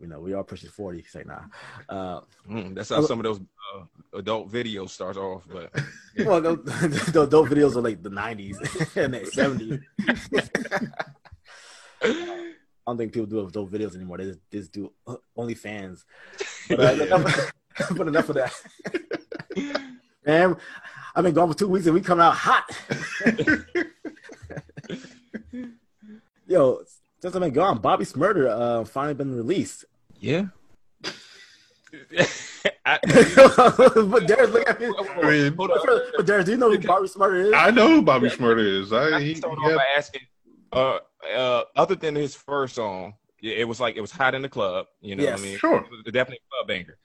you 0.00 0.06
know, 0.06 0.20
we 0.20 0.34
all 0.34 0.44
pushing 0.44 0.70
forty. 0.70 1.02
Say 1.04 1.24
nah. 1.24 1.40
Uh, 1.88 2.20
Mm, 2.48 2.74
that's 2.74 2.90
how 2.90 3.02
some 3.02 3.18
of 3.18 3.24
those 3.24 3.40
uh, 3.74 3.82
adult 4.14 4.50
videos 4.50 4.90
start 4.90 5.16
off. 5.16 5.42
But 5.50 5.72
well, 6.24 6.40
those, 6.40 6.62
those 7.12 7.26
adult 7.26 7.48
videos 7.48 7.76
are 7.76 7.80
like 7.80 8.02
the 8.02 8.10
'90s 8.10 8.96
and 8.96 9.14
the 9.14 9.20
'70s. 9.20 9.82
I 12.02 12.90
don't 12.90 12.98
think 12.98 13.12
people 13.12 13.26
do 13.26 13.46
adult 13.46 13.72
videos 13.72 13.96
anymore. 13.96 14.18
They 14.18 14.26
just, 14.26 14.40
they 14.50 14.58
just 14.58 14.72
do 14.72 14.92
uh, 15.06 15.16
OnlyFans. 15.36 16.04
But, 16.68 16.80
uh, 16.80 17.04
enough, 17.04 17.52
but 17.96 18.08
enough 18.08 18.28
of 18.28 18.36
that. 18.36 18.52
Man, 20.24 20.56
I've 21.14 21.24
been 21.24 21.34
gone 21.34 21.48
for 21.50 21.58
two 21.58 21.68
weeks 21.68 21.86
and 21.86 21.94
we 21.94 22.00
come 22.00 22.20
out 22.20 22.34
hot. 22.34 22.70
Yo, 26.46 26.82
since 27.26 27.34
I've 27.36 27.42
been 27.42 27.52
gone, 27.52 27.78
Bobby 27.78 28.04
Shmurda 28.04 28.48
uh, 28.48 28.84
finally 28.84 29.14
been 29.14 29.34
released. 29.36 29.84
yeah. 30.20 30.46
I, 32.84 32.98
but 33.04 34.26
Darius, 34.26 34.50
look 34.52 34.68
at 34.68 34.80
me. 34.80 34.86
I 34.86 35.30
mean, 35.30 35.54
Hold 35.56 35.70
on. 35.70 36.00
But 36.16 36.26
Darius, 36.26 36.44
do 36.46 36.50
you 36.52 36.56
know 36.56 36.70
who 36.70 36.78
Bobby 36.78 37.08
Shmurda 37.08 37.46
is? 37.48 37.52
I 37.52 37.70
know 37.70 37.88
who 37.88 38.02
Bobby 38.02 38.28
Shmurda 38.28 38.82
is. 38.82 38.92
I, 38.92 39.16
I 39.16 39.20
he, 39.22 39.32
can 39.32 39.40
start 39.42 39.58
he 39.58 39.64
off 39.64 39.70
had- 39.70 39.76
by 39.76 39.84
asking, 39.96 40.20
uh, 40.72 40.98
uh, 41.34 41.62
other 41.74 41.94
than 41.96 42.14
his 42.14 42.34
first 42.34 42.74
song, 42.76 43.14
it 43.42 43.66
was 43.66 43.80
like 43.80 43.96
it 43.96 44.00
was 44.00 44.10
hot 44.12 44.34
in 44.34 44.42
the 44.42 44.48
club. 44.48 44.86
You 45.00 45.16
know 45.16 45.22
Yes. 45.24 45.38
what 45.38 45.46
I 45.46 45.48
mean? 45.50 45.58
Sure. 45.58 45.76
It 45.78 45.90
was 45.90 46.02
definitely 46.04 46.38
a 46.38 46.50
club 46.54 46.68
banger. 46.68 46.98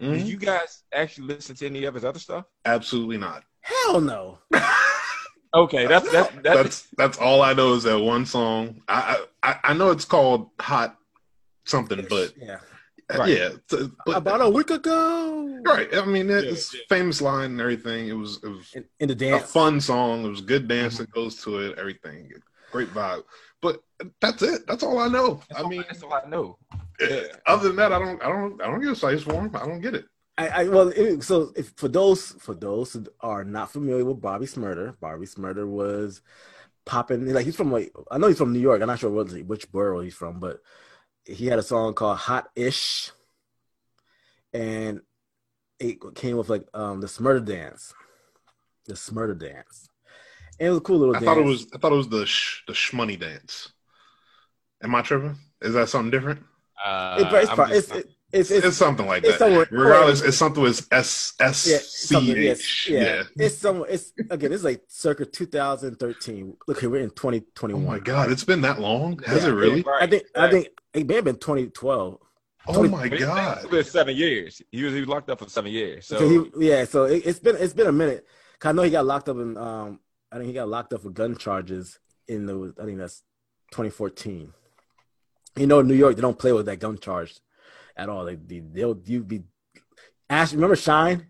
Mhm. 0.00 0.18
Did 0.18 0.28
you 0.28 0.36
guys 0.36 0.84
actually 0.92 1.26
listen 1.28 1.54
to 1.56 1.66
any 1.66 1.84
of 1.84 1.94
his 1.94 2.04
other 2.04 2.18
stuff? 2.18 2.44
Absolutely 2.64 3.18
not. 3.18 3.44
Hell 3.60 4.00
no. 4.00 4.38
Okay, 5.54 5.86
that's 5.86 6.10
that's 6.10 6.34
that's, 6.36 6.42
That's 6.44 6.88
that's 6.96 7.18
all 7.18 7.42
I 7.42 7.52
know 7.54 7.74
is 7.74 7.84
that 7.84 7.98
one 7.98 8.26
song. 8.26 8.82
I 8.88 9.24
I, 9.42 9.58
I 9.64 9.74
know 9.74 9.90
it's 9.90 10.04
called 10.04 10.50
Hot 10.60 10.96
something, 11.64 12.06
but 12.08 12.34
yeah. 12.36 12.58
Uh, 13.08 13.18
right. 13.18 13.28
yeah, 13.38 13.50
t- 13.70 13.88
but, 14.04 14.16
About 14.16 14.40
a 14.40 14.50
week 14.50 14.68
ago. 14.70 15.60
right. 15.64 15.94
I 15.94 16.04
mean, 16.04 16.28
it's 16.28 16.74
Yeah, 16.74 16.80
yeah. 16.80 16.96
famous 16.96 17.22
line 17.22 17.52
and 17.52 17.60
everything. 17.60 18.08
It 18.08 18.14
was 18.14 18.40
it 18.42 18.48
was 18.48 18.74
In, 18.74 18.84
in 18.98 19.08
the 19.08 19.14
a 19.14 19.16
dance. 19.16 19.52
fun 19.52 19.80
song. 19.80 20.24
It 20.24 20.28
was 20.28 20.40
good 20.40 20.62
mm-hmm. 20.62 20.80
dance 20.80 20.98
that 20.98 21.10
goes 21.12 21.40
to 21.44 21.58
it. 21.60 21.78
Everything, 21.78 22.32
great 22.72 22.88
vibe. 22.88 23.22
But 23.62 23.80
that's 24.20 24.42
it. 24.42 24.66
That's 24.66 24.82
all 24.82 24.98
I 24.98 25.06
know. 25.06 25.40
that's 25.48 25.60
I 25.60 25.62
all, 25.62 25.68
mean, 25.70 25.84
that's 25.88 26.02
all 26.02 26.14
I 26.14 26.28
know. 26.28 26.58
Eh, 27.00 27.28
other 27.46 27.68
than 27.68 27.76
that, 27.76 27.92
I 27.92 27.98
don't 28.00 28.20
I 28.24 28.28
don't 28.28 28.60
I 28.60 28.66
don't 28.66 28.80
get 28.80 28.90
a 28.90 28.96
size 28.96 29.22
for 29.22 29.34
him. 29.34 29.50
I 29.54 29.66
don't 29.66 29.80
get 29.80 29.94
it. 29.94 30.06
I, 30.38 30.48
I 30.48 30.64
well, 30.68 30.88
it, 30.88 31.22
so 31.22 31.52
if, 31.56 31.72
for 31.76 31.88
those 31.88 32.32
for 32.32 32.54
those 32.54 32.92
who 32.92 33.06
are 33.20 33.44
not 33.44 33.70
familiar 33.72 34.04
with 34.04 34.20
Bobby 34.20 34.46
Shmurda, 34.46 34.98
Bobby 35.00 35.26
Shmurda 35.26 35.66
was 35.66 36.20
popping 36.84 37.32
like 37.32 37.44
he's 37.46 37.56
from 37.56 37.72
like 37.72 37.92
I 38.10 38.18
know 38.18 38.28
he's 38.28 38.38
from 38.38 38.52
New 38.52 38.60
York. 38.60 38.80
I'm 38.80 38.86
not 38.88 38.98
sure 38.98 39.10
what 39.10 39.32
which 39.32 39.70
borough 39.72 40.00
he's 40.02 40.14
from, 40.14 40.38
but 40.38 40.60
he 41.24 41.46
had 41.46 41.58
a 41.58 41.62
song 41.62 41.94
called 41.94 42.18
Hot 42.18 42.48
Ish, 42.54 43.10
and 44.52 45.00
it 45.78 45.98
came 46.14 46.36
with 46.36 46.48
like 46.48 46.66
um 46.74 47.00
the 47.00 47.06
Shmurda 47.06 47.44
dance, 47.44 47.94
the 48.86 48.94
Shmurda 48.94 49.38
dance, 49.38 49.88
and 50.60 50.66
it 50.68 50.70
was 50.70 50.78
a 50.78 50.82
cool 50.82 50.98
little. 50.98 51.16
I 51.16 51.20
dance. 51.20 51.24
thought 51.26 51.38
it 51.38 51.44
was 51.44 51.66
I 51.74 51.78
thought 51.78 51.92
it 51.92 51.96
was 51.96 52.08
the 52.08 52.26
sh, 52.26 52.62
the 52.66 52.72
shmoney 52.72 53.18
dance. 53.18 53.72
Am 54.82 54.94
I 54.94 55.02
tripping? 55.02 55.36
Is 55.62 55.72
that 55.74 55.88
something 55.88 56.10
different? 56.10 56.42
Uh, 56.84 57.16
It- 57.20 57.34
it's, 57.42 57.50
I'm 57.50 57.56
just- 57.56 57.72
it's, 57.72 57.90
it- 57.90 58.10
it's, 58.36 58.50
It's, 58.50 58.66
it's, 58.66 58.76
something 58.76 59.06
like 59.06 59.24
it's 59.24 59.32
that. 59.32 59.38
somewhere- 59.38 59.68
Regardless, 59.70 60.22
it's 60.22 60.36
something 60.36 60.62
with 60.62 60.86
S 60.92 61.34
S 61.40 61.66
Yeah, 61.66 61.78
C 61.82 62.44
yes, 62.46 62.88
yeah. 62.88 63.00
Yeah. 63.00 63.22
It's 63.46 63.56
some. 63.58 63.84
It's 63.88 64.12
again. 64.30 64.52
It's 64.52 64.64
like 64.64 64.82
circa 64.88 65.24
2013. 65.26 66.56
Look 66.66 66.80
here, 66.80 66.90
we're 66.90 67.00
in 67.02 67.06
Oh 67.10 67.12
2021. 67.14 67.84
my 67.84 67.98
god, 67.98 68.30
it's 68.30 68.44
been 68.44 68.60
that 68.62 68.80
long? 68.80 69.18
Has 69.26 69.42
Yeah, 69.44 69.50
it 69.50 69.52
really? 69.52 69.82
Right, 69.82 70.02
I 70.02 70.06
think. 70.06 70.22
I 70.34 70.50
think 70.50 70.68
It 70.94 71.06
may 71.06 71.14
have 71.16 71.24
been 71.24 71.36
2012. 71.36 72.18
Oh 72.68 72.72
20 72.74 72.88
my 72.88 73.04
It's 73.06 73.24
god! 73.24 73.70
been 73.70 73.84
seven 73.84 74.16
years. 74.16 74.60
He 74.72 74.82
was, 74.82 74.92
he 74.92 75.00
was 75.00 75.08
locked 75.08 75.30
up 75.30 75.38
for 75.38 75.48
seven 75.48 75.70
years. 75.70 76.06
So 76.06 76.18
So 76.18 76.28
he, 76.28 76.66
yeah, 76.66 76.84
so 76.84 77.04
it, 77.04 77.22
it's 77.24 77.38
been 77.38 77.56
it's 77.56 77.72
been 77.74 77.86
a 77.86 77.92
minute. 77.92 78.26
'Cause 78.58 78.70
I 78.70 78.72
know 78.72 78.82
he 78.82 78.90
got 78.90 79.06
locked 79.06 79.28
up 79.28 79.36
in 79.36 79.56
um 79.56 80.00
I 80.32 80.36
think 80.36 80.48
he 80.48 80.52
got 80.54 80.68
locked 80.68 80.92
up 80.92 81.02
for 81.02 81.10
gun 81.10 81.36
charges 81.36 81.98
in 82.26 82.46
the 82.46 82.74
I 82.80 82.84
think 82.84 82.98
that's 82.98 83.22
2014. 83.70 84.52
You 85.56 85.66
know, 85.66 85.78
in 85.80 85.86
New 85.86 85.94
York 85.94 86.16
they 86.16 86.22
don't 86.22 86.38
play 86.38 86.52
with 86.52 86.66
that 86.66 86.80
gun 86.80 86.98
charge 86.98 87.38
at 87.96 88.08
all. 88.08 88.24
They, 88.24 88.34
they 88.36 88.60
they'll 88.60 89.00
you 89.04 89.22
be 89.22 89.42
Ash. 90.28 90.52
Remember 90.52 90.76
Shyne 90.76 91.26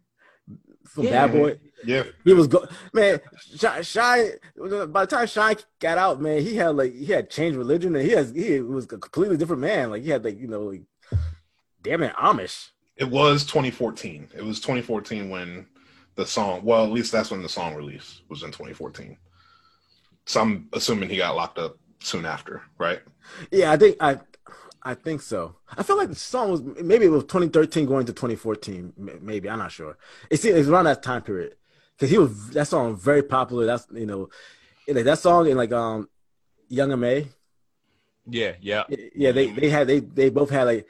from 0.87 1.04
Yeah. 1.04 1.26
Bad 1.26 1.32
Boy? 1.32 1.58
Yeah, 1.85 2.04
He 2.25 2.32
was 2.32 2.46
go 2.49 2.66
man. 2.92 3.20
Shyne, 3.56 3.82
Shyne. 3.82 4.92
By 4.92 5.04
the 5.04 5.06
time 5.06 5.26
Shyne 5.26 5.56
got 5.78 5.99
out, 5.99 6.20
man, 6.20 6.40
he 6.42 6.56
had 6.56 6.70
like 6.76 6.92
he 6.94 7.06
had 7.06 7.30
changed 7.30 7.58
religion 7.58 7.94
and 7.94 8.04
he 8.04 8.12
has 8.12 8.32
he 8.32 8.61
was 8.61 8.85
a 8.87 8.88
completely 8.99 9.37
different 9.37 9.62
man. 9.62 9.90
Like 9.90 10.02
he 10.02 10.11
had 10.11 10.25
like 10.25 10.38
you 10.40 10.49
know 10.49 10.62
like 10.62 10.82
damn 11.82 12.02
it 12.02 12.14
Amish. 12.16 12.70
it 12.96 13.08
was 13.08 13.44
2014. 13.44 14.28
It 14.37 14.42
was 14.42 14.58
2014 14.61 15.28
when 15.28 15.66
the 16.16 16.26
song. 16.26 16.62
Well, 16.64 16.85
at 16.85 16.90
least 16.90 17.12
that's 17.12 17.30
when 17.30 17.42
the 17.42 17.49
song 17.49 17.75
release 17.75 18.23
was 18.28 18.42
in 18.42 18.49
2014. 18.50 19.16
So 20.25 20.40
I'm 20.40 20.68
assuming 20.73 21.08
he 21.11 21.18
got 21.18 21.37
locked 21.37 21.58
up 21.58 21.76
soon 22.00 22.25
after, 22.25 22.62
right? 22.78 23.00
Yeah, 23.52 23.70
I 23.70 23.76
think 23.76 23.96
I, 24.00 24.18
I 24.90 24.95
think 24.95 25.21
so. 25.21 25.57
I 25.76 25.83
feel 25.83 25.97
like 25.97 26.11
the 26.11 26.14
song 26.14 26.50
was 26.52 26.62
maybe 26.62 27.07
it 27.07 27.11
was 27.11 27.25
2013 27.25 27.87
going 27.87 28.07
to 28.07 28.12
2014. 28.12 28.93
Maybe 29.21 29.50
I'm 29.50 29.59
not 29.59 29.73
sure. 29.73 29.99
It's 30.31 30.45
it's 30.45 30.69
around 30.69 30.85
that 30.85 31.02
time 31.02 31.23
period 31.23 31.57
because 31.97 32.11
he 32.11 32.19
was 32.19 32.50
that 32.50 32.69
song 32.69 32.93
was 32.93 33.00
very 33.02 33.23
popular. 33.23 33.66
That's 33.66 33.87
you 33.93 34.07
know, 34.07 34.28
like 34.88 35.05
that 35.05 35.19
song 35.19 35.49
and 35.49 35.57
like 35.57 35.73
um, 35.73 36.09
Young 36.69 36.93
M.A. 36.93 37.26
yeah, 38.28 38.52
yeah. 38.61 38.85
Yeah, 39.14 39.33
they 39.33 39.47
they 39.50 39.69
had 39.71 39.88
they 39.88 39.99
they 40.00 40.31
both 40.31 40.50
had 40.50 40.64
like 40.64 40.87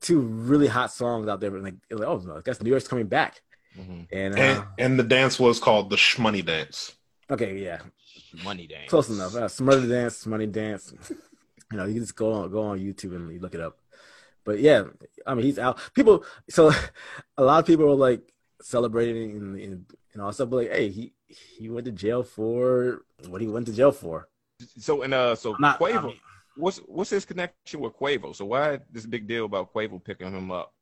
two 0.00 0.20
really 0.20 0.68
hot 0.68 0.92
songs 0.92 1.26
out 1.28 1.40
there. 1.40 1.50
But 1.50 1.62
like, 1.62 1.74
like 1.90 2.08
oh, 2.08 2.36
I 2.36 2.40
guess 2.42 2.62
New 2.62 2.70
York's 2.70 2.88
coming 2.88 3.06
back. 3.08 3.40
Mhm. 3.76 4.06
And, 4.12 4.34
uh, 4.34 4.38
And 4.38 4.64
and 4.78 4.98
the 5.00 5.02
dance 5.02 5.40
was 5.40 5.58
called 5.58 5.90
the 5.90 5.96
Shmoney 5.96 6.44
Dance. 6.44 6.94
okay, 7.28 7.58
yeah, 7.58 7.80
Money 8.44 8.68
dance. 8.68 8.88
close 8.88 9.08
enough. 9.10 9.34
Uh, 9.34 9.48
Shmurda 9.48 9.88
dance, 9.88 10.26
money 10.26 10.46
dance. 10.46 10.94
you 11.70 11.78
know, 11.78 11.84
you 11.86 12.00
just 12.00 12.16
go 12.16 12.32
on 12.32 12.50
go 12.50 12.62
on 12.62 12.78
YouTube 12.78 13.14
and 13.16 13.32
you 13.32 13.40
look 13.40 13.54
it 13.54 13.60
up. 13.60 13.78
But 14.44 14.60
yeah, 14.60 14.84
I 15.26 15.34
mean, 15.34 15.44
he's 15.46 15.58
out. 15.58 15.78
People, 15.94 16.24
so 16.50 16.70
a 17.38 17.44
lot 17.44 17.60
of 17.60 17.66
people 17.66 17.86
are 17.90 17.94
like 17.94 18.20
celebrating 18.60 19.32
and 19.32 19.56
and, 19.58 19.86
and 20.12 20.22
all 20.22 20.32
stuff. 20.32 20.50
But 20.50 20.56
like, 20.56 20.72
hey, 20.72 20.88
he 20.90 21.12
he 21.26 21.68
went 21.70 21.86
to 21.86 21.92
jail 21.92 22.22
for 22.22 23.02
what 23.28 23.40
he 23.40 23.46
went 23.48 23.66
to 23.66 23.72
jail 23.72 23.92
for. 23.92 24.28
So 24.78 25.02
and 25.02 25.14
uh, 25.14 25.34
so 25.34 25.54
I'm 25.54 25.60
not- 25.60 25.80
I 25.82 25.92
Quavo. 25.92 26.04
mean- 26.08 26.20
what's 26.56 26.78
what's 26.86 27.10
his 27.10 27.24
connection 27.24 27.80
with 27.80 27.96
Quavo? 27.98 28.34
So 28.36 28.44
why 28.44 28.80
this 28.92 29.06
big 29.06 29.26
deal 29.26 29.46
about 29.46 29.72
Quavo 29.74 30.02
picking 30.02 30.32
him 30.32 30.50
up? 30.50 30.72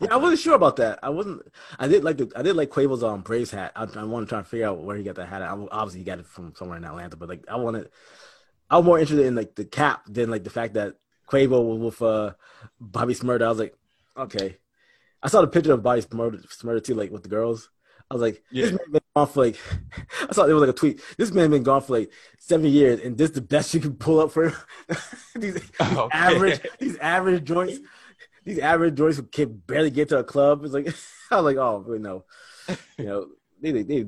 Yeah, 0.00 0.14
I 0.14 0.16
wasn't 0.16 0.40
sure 0.40 0.54
about 0.54 0.76
that. 0.76 1.00
I 1.02 1.10
wasn't. 1.10 1.42
I 1.78 1.88
did 1.88 2.04
like 2.04 2.16
the. 2.18 2.30
I 2.36 2.42
did 2.42 2.56
like 2.56 2.70
Quavo's 2.70 3.02
um 3.02 3.22
Braves 3.22 3.50
hat. 3.50 3.72
I, 3.74 3.82
I 3.96 4.04
want 4.04 4.26
to 4.26 4.28
try 4.28 4.38
and 4.38 4.46
figure 4.46 4.68
out 4.68 4.78
where 4.82 4.96
he 4.96 5.02
got 5.02 5.16
that 5.16 5.28
hat. 5.28 5.42
At. 5.42 5.50
I, 5.50 5.66
obviously, 5.70 6.00
he 6.00 6.04
got 6.04 6.18
it 6.18 6.26
from 6.26 6.54
somewhere 6.54 6.76
in 6.78 6.84
Atlanta. 6.84 7.16
But 7.16 7.28
like, 7.28 7.44
I 7.48 7.56
wanted. 7.56 7.90
I 8.70 8.76
was 8.76 8.84
more 8.84 8.98
interested 8.98 9.26
in 9.26 9.34
like 9.34 9.54
the 9.54 9.64
cap 9.64 10.02
than 10.08 10.30
like 10.30 10.44
the 10.44 10.50
fact 10.50 10.74
that 10.74 10.94
Quavo 11.28 11.62
was 11.64 11.78
with 11.80 12.02
uh 12.02 12.34
Bobby 12.80 13.14
Shmurda. 13.14 13.42
I 13.44 13.48
was 13.48 13.58
like, 13.58 13.74
okay. 14.16 14.58
I 15.22 15.28
saw 15.28 15.40
the 15.40 15.48
picture 15.48 15.72
of 15.72 15.82
Bobby 15.82 16.02
Shmurda, 16.02 16.46
Shmurda 16.48 16.84
too, 16.84 16.94
like 16.94 17.10
with 17.10 17.22
the 17.22 17.28
girls. 17.28 17.70
I 18.10 18.14
was 18.14 18.22
like, 18.22 18.42
Yeah. 18.50 18.66
this 18.66 18.72
man 18.72 18.92
been 18.92 19.00
gone 19.16 19.26
for 19.28 19.44
like. 19.46 19.58
I 20.28 20.32
saw 20.32 20.44
it 20.44 20.52
was 20.52 20.60
like 20.60 20.70
a 20.70 20.72
tweet. 20.74 21.00
This 21.18 21.32
man 21.32 21.50
been 21.50 21.62
gone 21.64 21.82
for 21.82 21.98
like 21.98 22.12
seven 22.38 22.66
years, 22.70 23.00
and 23.00 23.18
this 23.18 23.30
the 23.30 23.40
best 23.40 23.74
you 23.74 23.80
can 23.80 23.94
pull 23.96 24.20
up 24.20 24.32
for 24.32 24.50
him. 24.50 24.56
these, 25.36 25.54
these 25.80 25.98
Okay. 25.98 26.08
average, 26.12 26.60
these 26.78 26.96
average 26.98 27.44
joints 27.44 27.80
these 28.44 28.58
average 28.60 28.94
joints 28.94 29.16
who 29.18 29.24
can 29.24 29.52
barely 29.66 29.90
get 29.90 30.08
to 30.10 30.18
a 30.18 30.24
club. 30.24 30.64
It's 30.64 30.74
like 30.74 30.88
I 31.30 31.36
was 31.36 31.44
like, 31.44 31.56
oh, 31.56 31.84
wait, 31.86 32.00
no, 32.00 32.24
you 32.98 33.04
know, 33.06 33.26
they 33.60 33.72
they 33.72 33.82
they, 33.82 34.06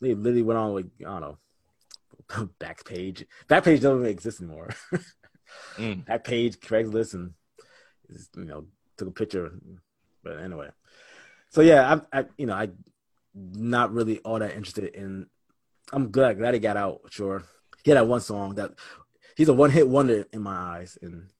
they 0.00 0.14
literally 0.14 0.42
went 0.42 0.58
on 0.58 0.74
like 0.74 0.86
I 1.00 1.04
don't 1.04 1.20
know, 1.20 1.38
Backpage. 2.60 3.24
Backpage 3.48 3.80
doesn't 3.80 4.00
even 4.00 4.06
exist 4.06 4.40
anymore. 4.40 4.70
Mm. 5.78 6.04
Backpage, 6.04 6.58
Craigslist, 6.58 7.14
and 7.14 7.32
you 8.36 8.44
know 8.44 8.66
took 8.98 9.08
a 9.08 9.10
picture. 9.10 9.50
But 10.22 10.40
anyway, 10.40 10.68
so 11.48 11.62
yeah, 11.62 12.00
I, 12.12 12.20
I 12.20 12.24
you 12.36 12.44
know 12.46 12.52
I 12.52 12.68
not 13.34 13.92
really 13.92 14.18
all 14.20 14.38
that 14.40 14.54
interested 14.54 14.84
in. 14.94 15.26
I'm 15.90 16.10
glad 16.10 16.36
glad 16.38 16.52
he 16.52 16.60
got 16.60 16.76
out. 16.76 17.00
Sure, 17.10 17.42
he 17.82 17.90
had 17.90 17.96
that 17.96 18.06
one 18.06 18.20
song 18.20 18.56
that 18.56 18.72
he's 19.36 19.48
a 19.48 19.54
one 19.54 19.70
hit 19.70 19.88
wonder 19.88 20.26
in 20.34 20.42
my 20.42 20.54
eyes, 20.54 20.98
and 21.00 21.30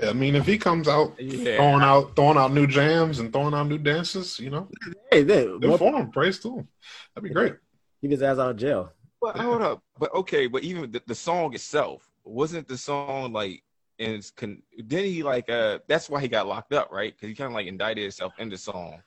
Yeah, 0.00 0.10
I 0.10 0.12
mean, 0.12 0.34
if 0.36 0.44
he 0.46 0.58
comes 0.58 0.86
out 0.86 1.18
Yeah. 1.18 1.56
throwing 1.56 1.82
out 1.82 2.14
throwing 2.16 2.36
out 2.36 2.52
new 2.52 2.66
jams 2.66 3.18
and 3.18 3.32
throwing 3.32 3.54
out 3.54 3.66
new 3.66 3.78
dances, 3.78 4.38
you 4.38 4.50
know, 4.50 4.68
hey, 5.10 5.22
they, 5.22 5.46
good 5.46 5.78
for 5.78 5.90
him. 5.96 6.10
Praise 6.10 6.38
to 6.40 6.58
him. 6.58 6.68
That'd 7.14 7.28
be 7.28 7.34
great. 7.34 7.54
he 8.02 8.08
gets 8.08 8.20
ass 8.22 8.38
out 8.38 8.50
of 8.50 8.56
jail. 8.58 8.92
But 9.20 9.36
hold 9.36 9.62
up. 9.62 9.82
But 9.98 10.14
okay, 10.14 10.46
but 10.46 10.62
even 10.62 10.90
the, 10.90 11.02
the 11.06 11.14
song 11.14 11.54
itself 11.54 12.08
wasn't 12.24 12.68
the 12.68 12.76
song 12.76 13.32
like 13.32 13.62
and 13.98 14.12
it's 14.12 14.30
con- 14.30 14.62
then 14.78 15.04
he 15.04 15.22
like 15.22 15.48
uh 15.48 15.78
that's 15.88 16.10
why 16.10 16.20
he 16.20 16.28
got 16.28 16.46
locked 16.46 16.72
up 16.72 16.90
right 16.90 17.14
because 17.14 17.28
he 17.28 17.34
kind 17.34 17.48
of 17.48 17.54
like 17.54 17.66
indicted 17.66 18.02
himself 18.02 18.32
in 18.38 18.48
the 18.48 18.58
song 18.58 19.00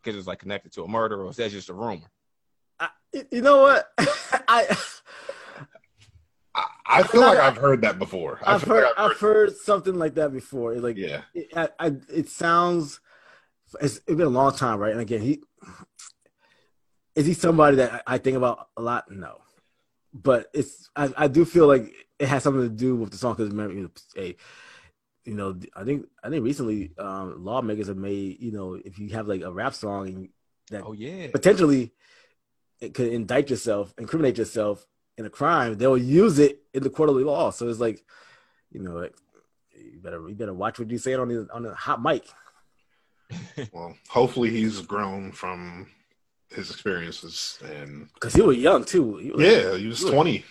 because 0.00 0.14
it 0.14 0.18
was 0.18 0.26
like 0.26 0.38
connected 0.38 0.72
to 0.72 0.84
a 0.84 0.88
murder 0.88 1.24
or 1.24 1.30
is 1.30 1.36
that 1.36 1.50
just 1.50 1.70
a 1.70 1.74
rumor? 1.74 2.06
I, 2.78 2.90
you 3.32 3.40
know 3.40 3.62
what? 3.62 3.88
I 4.48 4.76
I, 6.54 6.64
I 6.86 7.02
feel 7.02 7.20
like 7.20 7.38
I've 7.38 7.56
heard 7.56 7.82
that 7.82 7.98
before. 7.98 8.40
I 8.42 8.54
I've 8.54 8.62
heard 8.62 8.84
like 8.84 8.98
I've 8.98 9.18
heard 9.18 9.56
something 9.56 9.94
like 9.94 10.14
that 10.14 10.32
before. 10.32 10.72
It's 10.72 10.82
like 10.82 10.96
Yeah, 10.96 11.22
it, 11.34 11.48
I, 11.56 11.68
I, 11.78 11.92
it 12.08 12.28
sounds. 12.28 13.00
It's, 13.80 13.96
it's 13.96 14.04
been 14.04 14.20
a 14.22 14.28
long 14.28 14.54
time, 14.54 14.78
right? 14.78 14.92
And 14.92 15.00
again, 15.00 15.20
he 15.20 15.42
is 17.14 17.26
he 17.26 17.34
somebody 17.34 17.76
that 17.78 18.04
I 18.06 18.14
I 18.14 18.18
think 18.18 18.36
about 18.36 18.68
a 18.76 18.82
lot? 18.82 19.10
No, 19.10 19.40
but 20.22 20.48
it's 20.54 20.88
I, 20.96 21.12
I 21.16 21.28
do 21.28 21.44
feel 21.44 21.66
like 21.66 21.92
it 22.18 22.28
has 22.28 22.42
something 22.42 22.62
to 22.62 22.68
do 22.68 22.96
with 22.96 23.10
the 23.10 23.18
song 23.18 23.34
because 23.34 23.50
remember, 23.50 23.74
you 23.74 23.82
know, 23.82 23.90
a 24.16 24.36
you 25.24 25.34
know, 25.34 25.58
I 25.74 25.84
think 25.84 26.06
I 26.22 26.30
think 26.30 26.44
recently 26.44 26.92
um, 26.98 27.44
lawmakers 27.44 27.88
have 27.88 27.96
made 27.96 28.40
you 28.40 28.52
know 28.52 28.74
if 28.74 28.98
you 28.98 29.10
have 29.10 29.28
like 29.28 29.42
a 29.42 29.52
rap 29.52 29.74
song 29.74 30.08
and 30.08 30.28
that 30.70 30.84
Oh 30.84 30.92
yeah. 30.92 31.28
potentially 31.28 31.92
it 32.80 32.94
could 32.94 33.08
indict 33.08 33.50
yourself, 33.50 33.94
incriminate 33.98 34.38
yourself 34.38 34.86
in 35.16 35.24
a 35.24 35.30
crime, 35.30 35.78
they'll 35.78 35.96
use 35.96 36.38
it 36.38 36.60
in 36.74 36.82
the 36.82 36.90
court 36.90 37.08
of 37.08 37.16
law. 37.16 37.50
So 37.50 37.68
it's 37.68 37.80
like, 37.80 38.04
you 38.70 38.82
know, 38.82 38.92
like, 38.92 39.14
you 39.74 39.98
better 40.00 40.28
you 40.28 40.34
better 40.34 40.54
watch 40.54 40.78
what 40.78 40.90
you 40.90 40.98
say 40.98 41.14
on 41.14 41.28
the 41.28 41.48
on 41.52 41.62
the 41.62 41.74
hot 41.74 42.02
mic. 42.02 42.24
well, 43.72 43.94
hopefully 44.08 44.50
he's 44.50 44.80
grown 44.80 45.32
from 45.32 45.88
his 46.50 46.70
experiences 46.70 47.58
and 47.64 48.08
Because 48.14 48.34
he 48.34 48.40
was 48.42 48.56
young 48.56 48.84
too. 48.84 49.16
He 49.18 49.30
was- 49.32 49.42
yeah, 49.42 49.76
he 49.76 49.86
was 49.88 49.98
he 50.00 50.04
was- 50.04 50.12
20. 50.12 50.44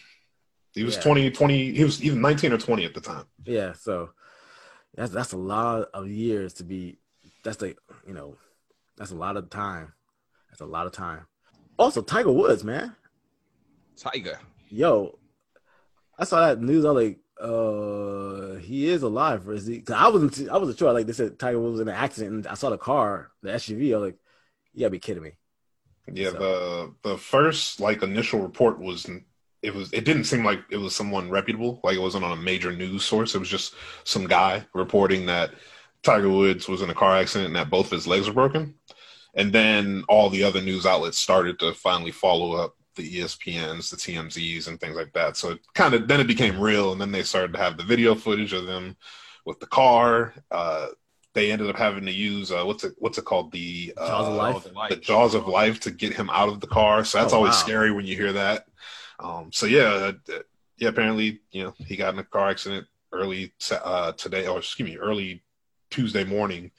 He 0.74 0.84
was 0.84 0.96
Yeah. 0.98 1.02
20, 1.04 1.32
20, 1.32 1.72
he 1.74 1.84
was 1.86 2.04
even 2.04 2.20
19 2.22 2.52
or 2.52 2.58
20 2.58 2.84
at 2.84 2.94
the 2.94 3.00
time. 3.02 3.26
Yeah, 3.46 3.72
so 3.74 4.10
that's 4.94 5.12
that's 5.12 5.32
a 5.32 5.38
lot 5.38 5.88
of 5.94 6.10
years 6.10 6.54
to 6.56 6.64
be. 6.66 6.98
That's 7.44 7.62
like 7.62 7.78
you 8.06 8.14
know, 8.14 8.36
that's 8.98 9.12
a 9.12 9.16
lot 9.16 9.38
of 9.38 9.50
time. 9.50 9.94
That's 10.50 10.62
a 10.62 10.66
lot 10.66 10.86
of 10.86 10.92
time. 10.92 11.28
Also, 11.78 12.02
Tiger 12.02 12.32
Woods, 12.32 12.64
man. 12.64 12.96
Tiger. 13.98 14.38
Yo, 14.70 15.18
I 16.20 16.26
saw 16.26 16.46
that 16.48 16.62
news. 16.62 16.84
I 16.86 16.92
was 16.92 17.04
like, 17.06 17.20
uh, 17.40 18.56
he 18.60 18.90
is 18.90 19.02
alive, 19.04 19.48
or 19.48 19.54
is 19.54 19.66
he? 19.66 19.80
Cause 19.82 19.96
I 19.98 20.08
wasn't, 20.10 20.50
I 20.50 20.58
wasn't 20.58 20.78
sure. 20.80 20.92
Like 20.92 21.06
they 21.08 21.14
said, 21.14 21.40
Tiger 21.40 21.60
Woods 21.60 21.74
was 21.74 21.82
in 21.82 21.88
an 21.88 21.96
accident, 21.96 22.34
and 22.34 22.48
I 22.48 22.56
saw 22.56 22.70
the 22.70 22.78
car, 22.78 23.32
the 23.42 23.52
SUV. 23.52 23.94
I 23.94 23.98
was 23.98 24.08
like, 24.12 24.18
you 24.74 24.82
gotta 24.82 24.90
be 24.92 25.00
kidding 25.00 25.24
me. 25.24 25.38
Yeah, 26.12 26.32
So- 26.32 26.94
the 27.04 27.10
the 27.10 27.18
first 27.18 27.80
like 27.80 28.04
initial 28.04 28.42
report 28.42 28.80
was 28.80 29.10
it 29.62 29.74
was 29.74 29.92
it 29.94 30.06
didn't 30.06 30.26
seem 30.26 30.46
like 30.46 30.62
it 30.70 30.78
was 30.78 30.96
someone 30.96 31.30
reputable, 31.30 31.80
like 31.84 31.96
it 31.98 32.02
wasn't 32.02 32.24
on 32.26 32.38
a 32.38 32.42
major 32.42 32.72
news 32.72 33.04
source. 33.04 33.34
It 33.36 33.40
was 33.40 33.50
just 33.50 33.74
some 34.04 34.28
guy 34.28 34.66
reporting 34.74 35.26
that 35.26 35.52
Tiger 36.04 36.30
Woods 36.30 36.68
was 36.68 36.82
in 36.82 36.90
a 36.90 36.94
car 36.94 37.16
accident 37.18 37.48
and 37.48 37.56
that 37.56 37.70
both 37.72 37.88
of 37.88 37.92
his 37.92 38.08
legs 38.08 38.28
were 38.28 38.34
broken. 38.34 38.76
And 39.34 39.52
then 39.52 40.06
all 40.08 40.30
the 40.30 40.44
other 40.44 40.62
news 40.62 40.86
outlets 40.86 41.18
started 41.18 41.60
to 41.60 41.74
finally 41.74 42.12
follow 42.12 42.54
up 42.54 42.76
the 42.96 43.20
ESPNs, 43.20 43.90
the 43.90 43.98
TMZs, 43.98 44.68
and 44.68 44.80
things 44.80 44.96
like 44.96 45.12
that. 45.14 45.36
So 45.36 45.52
it 45.52 45.60
kind 45.74 45.94
of 45.94 46.08
then 46.08 46.22
it 46.22 46.28
became 46.28 46.60
real, 46.60 46.92
and 46.92 47.02
then 47.02 47.12
they 47.12 47.24
started 47.24 47.52
to 47.54 47.60
have 47.60 47.76
the 47.78 47.84
video 47.84 48.16
footage 48.16 48.54
of 48.54 48.66
them 48.68 48.96
with 49.46 49.60
the 49.60 49.68
car. 49.68 50.34
Uh, 50.52 50.88
they 51.36 51.52
ended 51.52 51.70
up 51.70 51.76
having 51.78 52.06
to 52.06 52.12
use 52.12 52.52
uh, 52.52 52.64
what's 52.64 52.84
it 52.84 52.94
what's 52.98 53.18
it 53.20 53.26
called 53.26 53.52
the 53.52 53.94
uh, 53.98 54.08
Jaws 54.08 54.66
of 54.66 54.74
Life? 54.74 54.90
the 54.90 54.96
jaws 54.96 55.36
of 55.36 55.48
life 55.48 55.80
to 55.82 55.92
get 55.92 56.14
him 56.14 56.30
out 56.32 56.50
of 56.50 56.60
the 56.62 56.68
car. 56.68 57.06
So 57.06 57.20
that's 57.20 57.34
Oh, 57.34 57.38
always 57.38 57.52
wow. 57.54 57.60
scary 57.60 57.92
when 57.92 58.06
you 58.08 58.16
hear 58.16 58.34
that. 58.34 58.66
Um, 59.20 59.52
so 59.54 59.68
yeah, 59.68 59.84
uh, 60.34 60.40
yeah. 60.78 60.90
Apparently, 60.90 61.42
you 61.52 61.64
know, 61.64 61.74
he 61.78 61.96
got 61.96 62.14
in 62.14 62.20
a 62.20 62.24
car 62.24 62.50
accident 62.50 62.88
early 63.14 63.54
uh, 63.72 64.12
today, 64.14 64.48
or 64.48 64.58
excuse 64.58 64.90
me, 64.90 64.98
early 64.98 65.44
Tuesday 65.92 66.24
morning. 66.24 66.72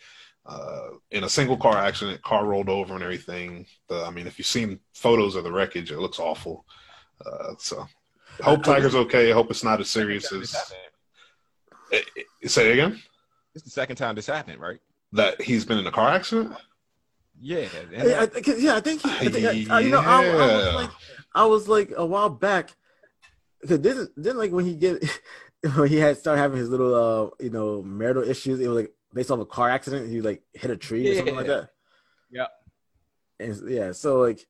Uh, 0.44 0.90
in 1.10 1.24
a 1.24 1.28
single 1.28 1.56
car 1.56 1.76
accident, 1.76 2.22
car 2.22 2.46
rolled 2.46 2.68
over 2.68 2.94
and 2.94 3.02
everything. 3.02 3.66
The, 3.88 4.04
I 4.04 4.10
mean, 4.10 4.26
if 4.28 4.38
you've 4.38 4.46
seen 4.46 4.78
photos 4.94 5.34
of 5.34 5.42
the 5.44 5.50
wreckage, 5.50 5.90
it 5.90 5.98
looks 5.98 6.20
awful. 6.20 6.64
Uh, 7.24 7.54
so, 7.58 7.86
hope 8.40 8.62
Tiger's 8.62 8.94
okay. 8.94 9.30
Hope 9.32 9.50
it's 9.50 9.64
not 9.64 9.80
as 9.80 9.90
serious 9.90 10.30
as. 10.32 10.54
Eh, 11.92 12.00
eh, 12.16 12.46
Say 12.48 12.70
it 12.70 12.72
again. 12.74 13.02
It's 13.56 13.64
the 13.64 13.70
second 13.70 13.96
time 13.96 14.14
this 14.14 14.26
happened, 14.26 14.60
right? 14.60 14.78
That 15.12 15.40
he's 15.40 15.64
been 15.64 15.78
in 15.78 15.86
a 15.86 15.90
car 15.90 16.10
accident. 16.10 16.52
Yeah. 17.40 17.66
and 17.90 17.90
Yeah, 18.06 18.20
I, 18.20 18.26
think- 18.26 18.46
yeah, 18.58 18.76
I 18.76 18.80
think. 18.80 19.00
He, 19.00 19.10
I 19.10 19.28
think 19.30 19.70
I, 19.70 19.76
I- 19.76 19.80
you 19.80 19.90
know, 19.90 20.00
I, 20.00 20.24
I 20.26 20.36
was 20.66 20.74
like, 20.74 20.90
I 21.34 21.46
was 21.46 21.68
like 21.68 21.92
a 21.96 22.04
while 22.04 22.28
back. 22.28 22.70
Because 23.62 23.80
then, 23.80 24.08
then 24.16 24.36
like 24.36 24.52
when 24.52 24.66
he 24.66 24.74
get 24.74 25.02
when 25.74 25.88
he 25.88 25.96
had 25.96 26.18
started 26.18 26.40
having 26.42 26.58
his 26.58 26.68
little, 26.68 26.94
uh, 26.94 27.30
you 27.42 27.48
know, 27.48 27.82
marital 27.82 28.22
issues, 28.28 28.60
it 28.60 28.68
was 28.68 28.76
like 28.76 28.92
based 29.14 29.30
off 29.30 29.40
a 29.40 29.46
car 29.46 29.70
accident. 29.70 30.10
He 30.10 30.20
like 30.20 30.42
hit 30.52 30.70
a 30.70 30.76
tree 30.76 31.10
or 31.10 31.16
something 31.16 31.34
like 31.36 31.46
that. 31.46 31.70
Yeah. 32.30 32.46
And 33.40 33.70
yeah, 33.70 33.92
so 33.92 34.20
like, 34.20 34.46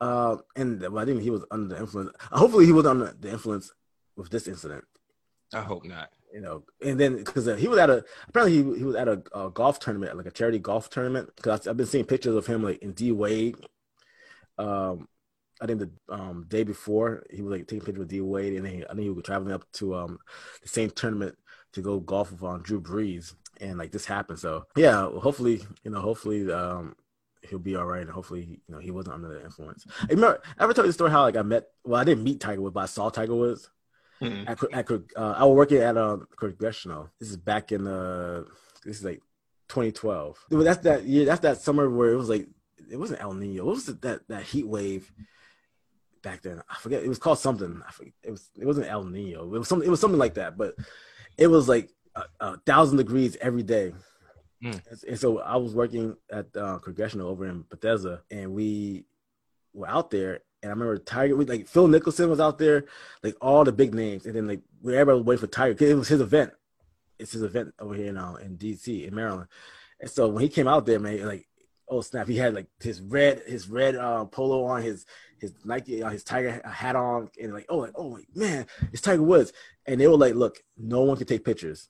uh, 0.00 0.38
and 0.56 0.80
well, 0.80 0.98
I 0.98 1.04
think 1.04 1.20
he 1.20 1.28
was 1.30 1.44
under 1.50 1.74
the 1.74 1.80
influence. 1.80 2.10
Hopefully, 2.32 2.64
he 2.64 2.72
was 2.72 2.86
under 2.86 3.14
the 3.20 3.30
influence 3.30 3.70
with 4.16 4.30
this 4.30 4.48
incident. 4.48 4.84
I 5.52 5.60
hope 5.60 5.84
not. 5.84 6.10
You 6.32 6.40
know, 6.40 6.64
and 6.84 6.98
then 6.98 7.16
because 7.16 7.48
uh, 7.48 7.56
he 7.56 7.68
was 7.68 7.78
at 7.78 7.90
a 7.90 8.04
apparently 8.28 8.56
he, 8.56 8.78
he 8.78 8.84
was 8.84 8.96
at 8.96 9.08
a, 9.08 9.22
a 9.34 9.50
golf 9.50 9.80
tournament, 9.80 10.16
like 10.16 10.26
a 10.26 10.30
charity 10.30 10.58
golf 10.58 10.90
tournament. 10.90 11.30
Because 11.36 11.66
I've 11.66 11.76
been 11.76 11.86
seeing 11.86 12.04
pictures 12.04 12.34
of 12.34 12.46
him 12.46 12.62
like 12.62 12.82
in 12.82 12.92
D 12.92 13.12
Wade. 13.12 13.56
Um, 14.58 15.08
I 15.60 15.66
think 15.66 15.80
the 15.80 15.90
um 16.08 16.46
day 16.48 16.62
before 16.62 17.24
he 17.30 17.42
was 17.42 17.52
like 17.52 17.66
taking 17.66 17.84
pictures 17.84 18.00
with 18.00 18.08
D 18.08 18.20
Wade, 18.20 18.54
and 18.54 18.64
then 18.64 18.74
he, 18.74 18.84
I 18.84 18.88
think 18.88 19.00
he 19.00 19.10
was 19.10 19.24
traveling 19.24 19.52
up 19.52 19.64
to 19.74 19.94
um 19.94 20.18
the 20.62 20.68
same 20.68 20.90
tournament 20.90 21.36
to 21.72 21.82
go 21.82 22.00
golf 22.00 22.32
with 22.32 22.42
um, 22.42 22.62
Drew 22.62 22.80
Brees, 22.80 23.34
and 23.60 23.78
like 23.78 23.92
this 23.92 24.06
happened. 24.06 24.38
So 24.38 24.64
yeah, 24.76 25.02
hopefully 25.02 25.62
you 25.84 25.90
know, 25.90 26.00
hopefully 26.00 26.50
um 26.52 26.96
he'll 27.42 27.58
be 27.58 27.76
all 27.76 27.86
right, 27.86 28.02
and 28.02 28.10
hopefully 28.10 28.60
you 28.66 28.74
know 28.74 28.80
he 28.80 28.90
wasn't 28.90 29.14
under 29.14 29.28
the 29.28 29.44
influence. 29.44 29.86
I 30.02 30.06
remember 30.10 30.40
I 30.58 30.64
ever 30.64 30.72
told 30.72 30.86
you 30.86 30.90
the 30.90 30.94
story 30.94 31.10
how 31.10 31.22
like 31.22 31.36
I 31.36 31.42
met 31.42 31.68
well 31.84 32.00
I 32.00 32.04
didn't 32.04 32.24
meet 32.24 32.40
Tiger 32.40 32.60
Woods, 32.62 32.74
but 32.74 32.80
I 32.80 32.86
saw 32.86 33.10
Tiger 33.10 33.34
Woods 33.34 33.70
Mhm. 34.20 34.48
at, 34.48 34.58
at 34.72 34.90
uh, 35.16 35.34
I 35.36 35.44
was 35.44 35.56
working 35.56 35.78
at 35.78 35.96
a 35.96 36.20
congressional. 36.36 37.10
This 37.18 37.30
is 37.30 37.36
back 37.36 37.72
in 37.72 37.86
uh 37.86 38.44
this 38.84 38.98
is 38.98 39.04
like 39.04 39.22
2012. 39.68 40.46
Well, 40.50 40.62
That's 40.62 40.82
that 40.82 41.04
year. 41.04 41.24
That's 41.24 41.40
that 41.40 41.60
summer 41.60 41.88
where 41.88 42.12
it 42.12 42.16
was 42.16 42.28
like 42.28 42.46
it 42.90 42.96
wasn't 42.96 43.22
El 43.22 43.34
Nino. 43.34 43.64
What 43.64 43.76
was 43.76 43.88
it, 43.88 44.02
that 44.02 44.28
that 44.28 44.42
heat 44.42 44.66
wave 44.66 45.10
back 46.22 46.42
then? 46.42 46.62
I 46.68 46.74
forget. 46.76 47.02
It 47.02 47.08
was 47.08 47.18
called 47.18 47.38
something. 47.38 47.80
I 47.86 47.92
forget. 47.92 48.12
It 48.22 48.30
was 48.30 48.50
it 48.58 48.66
wasn't 48.66 48.88
El 48.88 49.04
Nino. 49.04 49.44
It 49.54 49.58
was 49.58 49.68
something. 49.68 49.86
It 49.86 49.90
was 49.90 50.00
something 50.00 50.18
like 50.18 50.34
that. 50.34 50.58
But 50.58 50.74
it 51.38 51.46
was 51.46 51.68
like 51.68 51.90
a, 52.14 52.24
a 52.40 52.56
thousand 52.58 52.98
degrees 52.98 53.36
every 53.40 53.62
day. 53.62 53.94
Mm. 54.62 54.80
And, 54.90 55.04
and 55.08 55.18
so 55.18 55.38
I 55.38 55.56
was 55.56 55.74
working 55.74 56.16
at 56.30 56.54
uh, 56.56 56.78
congressional 56.78 57.28
over 57.28 57.46
in 57.46 57.64
Bethesda, 57.70 58.22
and 58.30 58.52
we 58.52 59.04
were 59.72 59.88
out 59.88 60.10
there. 60.10 60.40
And 60.62 60.70
I 60.70 60.72
remember 60.72 60.98
Tiger, 60.98 61.36
we, 61.36 61.44
like 61.46 61.66
Phil 61.66 61.88
Mickelson 61.88 62.28
was 62.28 62.40
out 62.40 62.58
there, 62.58 62.84
like 63.22 63.36
all 63.40 63.64
the 63.64 63.72
big 63.72 63.94
names, 63.94 64.26
and 64.26 64.34
then 64.34 64.46
like 64.46 64.60
everybody 64.84 65.20
waiting 65.22 65.40
for 65.40 65.46
Tiger 65.46 65.84
it 65.84 65.94
was 65.94 66.08
his 66.08 66.20
event. 66.20 66.52
It's 67.18 67.32
his 67.32 67.42
event 67.42 67.74
over 67.78 67.94
here 67.94 68.12
now 68.12 68.36
in 68.36 68.56
DC 68.56 69.06
in 69.06 69.14
Maryland. 69.14 69.48
And 70.00 70.10
so 70.10 70.28
when 70.28 70.42
he 70.42 70.48
came 70.48 70.68
out 70.68 70.86
there, 70.86 70.98
man, 70.98 71.26
like 71.26 71.46
oh 71.88 72.00
snap, 72.00 72.28
he 72.28 72.36
had 72.36 72.54
like 72.54 72.66
his 72.80 73.00
red 73.00 73.42
his 73.46 73.68
red 73.68 73.96
uh, 73.96 74.24
polo 74.26 74.64
on, 74.64 74.82
his 74.82 75.04
his 75.38 75.52
Nike 75.64 76.02
uh, 76.02 76.10
his 76.10 76.24
Tiger 76.24 76.60
hat 76.64 76.96
on, 76.96 77.30
and 77.40 77.52
like 77.52 77.66
oh 77.68 77.78
like 77.78 77.92
oh 77.94 78.06
like, 78.08 78.28
man, 78.34 78.66
it's 78.92 79.02
Tiger 79.02 79.22
Woods. 79.22 79.52
And 79.86 80.00
they 80.00 80.06
were 80.06 80.16
like, 80.16 80.34
look, 80.34 80.62
no 80.78 81.02
one 81.02 81.16
can 81.16 81.26
take 81.26 81.44
pictures. 81.44 81.88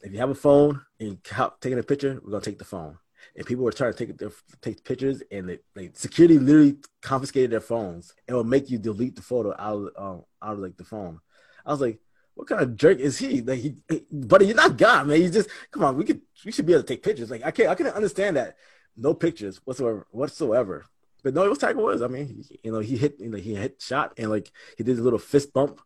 If 0.00 0.12
you 0.12 0.18
have 0.18 0.30
a 0.30 0.34
phone 0.34 0.82
and 1.00 1.18
taking 1.60 1.78
a 1.78 1.82
picture, 1.82 2.20
we're 2.22 2.30
gonna 2.30 2.42
take 2.42 2.58
the 2.58 2.64
phone. 2.64 2.98
And 3.38 3.46
people 3.46 3.64
were 3.64 3.70
trying 3.70 3.92
to 3.92 3.98
take 4.06 4.18
their, 4.18 4.32
take 4.60 4.82
pictures, 4.82 5.22
and 5.30 5.48
they, 5.48 5.58
like 5.76 5.96
security 5.96 6.40
literally 6.40 6.78
confiscated 7.02 7.52
their 7.52 7.60
phones. 7.60 8.12
It 8.26 8.34
will 8.34 8.42
make 8.42 8.68
you 8.68 8.78
delete 8.78 9.14
the 9.14 9.22
photo 9.22 9.54
out 9.56 9.92
of 9.96 10.16
um, 10.18 10.24
out 10.42 10.54
of 10.54 10.58
like 10.58 10.76
the 10.76 10.84
phone. 10.84 11.20
I 11.64 11.70
was 11.70 11.80
like, 11.80 12.00
what 12.34 12.48
kind 12.48 12.60
of 12.60 12.76
jerk 12.76 12.98
is 12.98 13.16
he? 13.16 13.40
Like, 13.40 13.60
he, 13.60 13.76
buddy, 14.10 14.46
you're 14.46 14.56
not 14.56 14.76
God, 14.76 15.06
man. 15.06 15.22
You 15.22 15.30
just 15.30 15.48
come 15.70 15.84
on. 15.84 15.96
We 15.96 16.04
could 16.04 16.20
we 16.44 16.50
should 16.50 16.66
be 16.66 16.72
able 16.72 16.82
to 16.82 16.88
take 16.88 17.04
pictures. 17.04 17.30
Like, 17.30 17.44
I 17.44 17.52
can't 17.52 17.68
I 17.68 17.76
couldn't 17.76 17.94
understand 17.94 18.36
that. 18.36 18.56
No 18.96 19.14
pictures 19.14 19.60
whatsoever 19.64 20.08
whatsoever. 20.10 20.84
But 21.22 21.34
no, 21.34 21.44
it 21.44 21.48
was 21.48 21.58
Tiger 21.58 21.80
Woods. 21.80 22.02
I 22.02 22.08
mean, 22.08 22.26
he, 22.26 22.58
you 22.64 22.72
know, 22.72 22.80
he 22.80 22.96
hit 22.96 23.20
you 23.20 23.28
know, 23.30 23.38
he 23.38 23.54
hit 23.54 23.80
shot 23.80 24.14
and 24.18 24.30
like 24.30 24.50
he 24.76 24.82
did 24.82 24.98
a 24.98 25.02
little 25.02 25.18
fist 25.20 25.52
bump, 25.52 25.80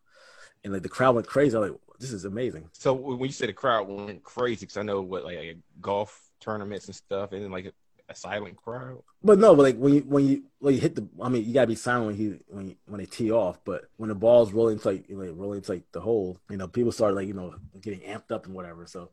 and 0.63 0.73
like 0.73 0.81
the 0.81 0.89
crowd 0.89 1.13
went 1.13 1.27
crazy. 1.27 1.55
I 1.55 1.59
was 1.59 1.69
like, 1.69 1.79
this 1.99 2.11
is 2.11 2.25
amazing. 2.25 2.69
So 2.73 2.93
when 2.93 3.19
you 3.19 3.31
say 3.31 3.45
the 3.45 3.53
crowd 3.53 3.87
went 3.87 4.23
crazy, 4.23 4.65
because 4.65 4.77
I 4.77 4.83
know 4.83 5.01
what 5.01 5.23
like 5.23 5.57
golf 5.79 6.31
tournaments 6.43 6.85
and 6.87 6.95
stuff, 6.95 7.31
and 7.31 7.43
then 7.43 7.51
like 7.51 7.65
a, 7.65 7.73
a 8.09 8.15
silent 8.15 8.55
crowd. 8.57 9.01
But 9.23 9.39
no, 9.39 9.55
but 9.55 9.63
like 9.63 9.77
when 9.77 9.93
you 9.93 10.01
when 10.01 10.27
you 10.27 10.43
when 10.59 10.73
you 10.75 10.81
hit 10.81 10.95
the, 10.95 11.07
I 11.21 11.29
mean, 11.29 11.45
you 11.45 11.53
gotta 11.53 11.67
be 11.67 11.75
silent 11.75 12.07
when 12.07 12.15
he 12.15 12.39
when 12.47 12.67
you, 12.69 12.75
when 12.85 12.99
they 12.99 13.05
tee 13.05 13.31
off. 13.31 13.59
But 13.63 13.85
when 13.97 14.09
the 14.09 14.15
ball's 14.15 14.51
rolling 14.51 14.79
to 14.79 14.87
like, 14.89 15.05
like 15.09 15.29
rolling 15.33 15.61
to 15.61 15.71
like 15.71 15.91
the 15.91 16.01
hole, 16.01 16.37
you 16.49 16.57
know, 16.57 16.67
people 16.67 16.91
start 16.91 17.15
like 17.15 17.27
you 17.27 17.33
know 17.33 17.55
getting 17.81 18.01
amped 18.01 18.31
up 18.31 18.45
and 18.45 18.53
whatever. 18.53 18.85
So 18.87 19.09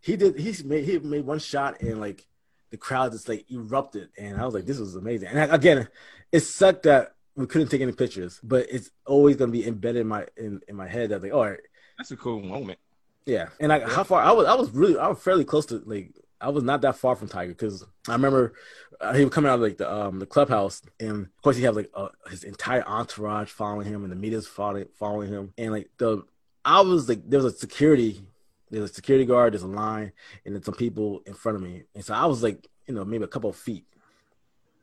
he 0.00 0.16
did. 0.16 0.38
He 0.38 0.54
made 0.64 0.84
he 0.84 0.98
made 0.98 1.24
one 1.24 1.38
shot 1.38 1.80
and 1.80 2.00
like 2.00 2.26
the 2.70 2.76
crowd 2.76 3.12
just 3.12 3.28
like 3.28 3.50
erupted, 3.50 4.08
and 4.18 4.40
I 4.40 4.44
was 4.44 4.54
like, 4.54 4.66
this 4.66 4.78
was 4.78 4.96
amazing. 4.96 5.28
And 5.28 5.52
again, 5.52 5.88
it 6.32 6.40
sucked 6.40 6.82
that 6.82 7.14
we 7.36 7.46
couldn't 7.46 7.68
take 7.68 7.80
any 7.80 7.92
pictures, 7.92 8.40
but 8.42 8.66
it's 8.70 8.90
always 9.06 9.36
gonna 9.36 9.52
be 9.52 9.66
embedded 9.66 10.00
in 10.00 10.08
my 10.08 10.26
in, 10.36 10.60
in 10.66 10.74
my 10.74 10.88
head 10.88 11.10
that 11.10 11.22
like, 11.22 11.32
all 11.32 11.44
right, 11.48 11.60
That's 11.96 12.10
a 12.10 12.16
cool 12.16 12.40
moment. 12.40 12.78
yeah, 13.24 13.50
and 13.60 13.68
like 13.68 13.88
how 13.88 14.02
far 14.02 14.20
I 14.20 14.32
was, 14.32 14.46
I 14.46 14.54
was 14.54 14.70
really, 14.70 14.98
I 14.98 15.06
was 15.06 15.22
fairly 15.22 15.44
close 15.44 15.66
to 15.66 15.80
like, 15.86 16.10
I 16.40 16.48
was 16.50 16.62
not 16.64 16.82
that 16.82 16.96
far 16.96 17.16
from 17.16 17.28
Tiger 17.28 17.52
because 17.52 17.84
I 18.08 18.12
remember 18.12 18.54
uh, 19.00 19.14
he 19.14 19.24
was 19.24 19.32
coming 19.32 19.50
out 19.50 19.56
of 19.56 19.60
like 19.62 19.78
the 19.78 19.90
um 19.92 20.18
the 20.18 20.26
clubhouse, 20.26 20.82
and 21.00 21.22
of 21.26 21.42
course 21.42 21.56
he 21.56 21.62
had 21.62 21.74
like 21.76 21.90
uh, 21.94 22.08
his 22.30 22.44
entire 22.44 22.86
entourage 22.86 23.48
following 23.50 23.86
him, 23.86 24.02
and 24.02 24.12
the 24.12 24.16
media's 24.16 24.46
following 24.46 24.86
following 24.98 25.28
him, 25.30 25.52
and 25.58 25.72
like 25.72 25.88
the 25.98 26.22
I 26.64 26.80
was 26.82 27.08
like 27.08 27.22
there 27.28 27.40
was 27.42 27.54
a 27.54 27.56
security, 27.56 28.22
there's 28.70 28.90
a 28.90 28.94
security 28.94 29.24
guard, 29.24 29.52
there's 29.54 29.62
a 29.62 29.66
line, 29.68 30.12
and 30.44 30.54
then 30.54 30.62
some 30.62 30.74
people 30.74 31.22
in 31.26 31.34
front 31.34 31.56
of 31.56 31.62
me, 31.62 31.84
and 31.94 32.04
so 32.04 32.12
I 32.14 32.26
was 32.26 32.42
like 32.42 32.66
you 32.86 32.94
know 32.94 33.04
maybe 33.04 33.24
a 33.24 33.28
couple 33.28 33.50
of 33.50 33.56
feet, 33.56 33.84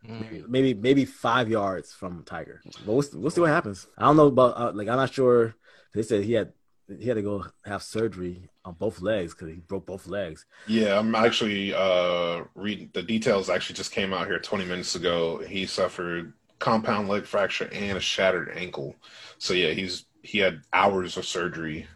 Mm. 0.07 0.49
maybe 0.49 0.73
maybe 0.73 1.05
five 1.05 1.49
yards 1.49 1.93
from 1.93 2.23
Tiger. 2.25 2.61
But 2.85 2.91
we'll, 2.93 3.05
we'll 3.13 3.31
see 3.31 3.39
what 3.39 3.49
happens. 3.49 3.87
I 3.97 4.03
don't 4.03 4.17
know 4.17 4.27
about 4.27 4.57
uh, 4.57 4.71
like 4.73 4.89
I'm 4.89 4.97
not 4.97 5.13
sure. 5.13 5.55
They 5.93 6.03
said 6.03 6.23
he 6.25 6.33
had 6.33 6.51
he 6.99 7.07
had 7.07 7.15
to 7.15 7.21
go 7.21 7.45
have 7.63 7.83
surgery 7.83 8.49
on 8.65 8.73
both 8.73 9.01
legs 9.01 9.33
because 9.33 9.49
he 9.49 9.55
broke 9.55 9.85
both 9.85 10.07
legs. 10.07 10.45
Yeah, 10.67 10.97
I'm 10.97 11.15
actually 11.15 11.73
uh 11.73 12.43
reading 12.55 12.89
the 12.93 13.03
details. 13.03 13.49
Actually, 13.49 13.75
just 13.75 13.91
came 13.91 14.13
out 14.13 14.27
here 14.27 14.39
20 14.39 14.65
minutes 14.65 14.95
ago. 14.95 15.39
He 15.39 15.65
suffered 15.65 16.33
compound 16.59 17.09
leg 17.09 17.25
fracture 17.25 17.69
and 17.73 17.97
a 17.97 18.01
shattered 18.01 18.53
ankle. 18.55 18.95
So 19.37 19.53
yeah, 19.53 19.71
he's 19.71 20.05
he 20.21 20.37
had 20.37 20.61
hours 20.71 21.17
of 21.17 21.25
surgery 21.25 21.87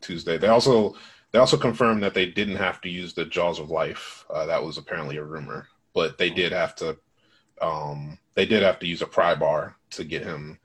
Tuesday. 0.00 0.38
They 0.38 0.48
also 0.48 0.94
they 1.32 1.38
also 1.38 1.56
confirmed 1.56 2.02
that 2.02 2.14
they 2.14 2.26
didn't 2.26 2.56
have 2.56 2.80
to 2.82 2.88
use 2.88 3.12
the 3.12 3.24
jaws 3.24 3.58
of 3.58 3.70
life. 3.70 4.24
Uh, 4.30 4.46
that 4.46 4.62
was 4.62 4.78
apparently 4.78 5.16
a 5.16 5.24
rumor, 5.24 5.68
but 5.92 6.16
they 6.16 6.30
did 6.30 6.52
have 6.52 6.74
to. 6.76 6.96
Um, 7.60 8.18
they 8.34 8.46
did 8.46 8.62
have 8.62 8.78
to 8.80 8.86
use 8.86 9.02
a 9.02 9.06
pry 9.06 9.34
bar 9.34 9.76
to 9.90 10.04
get 10.04 10.24
him 10.24 10.58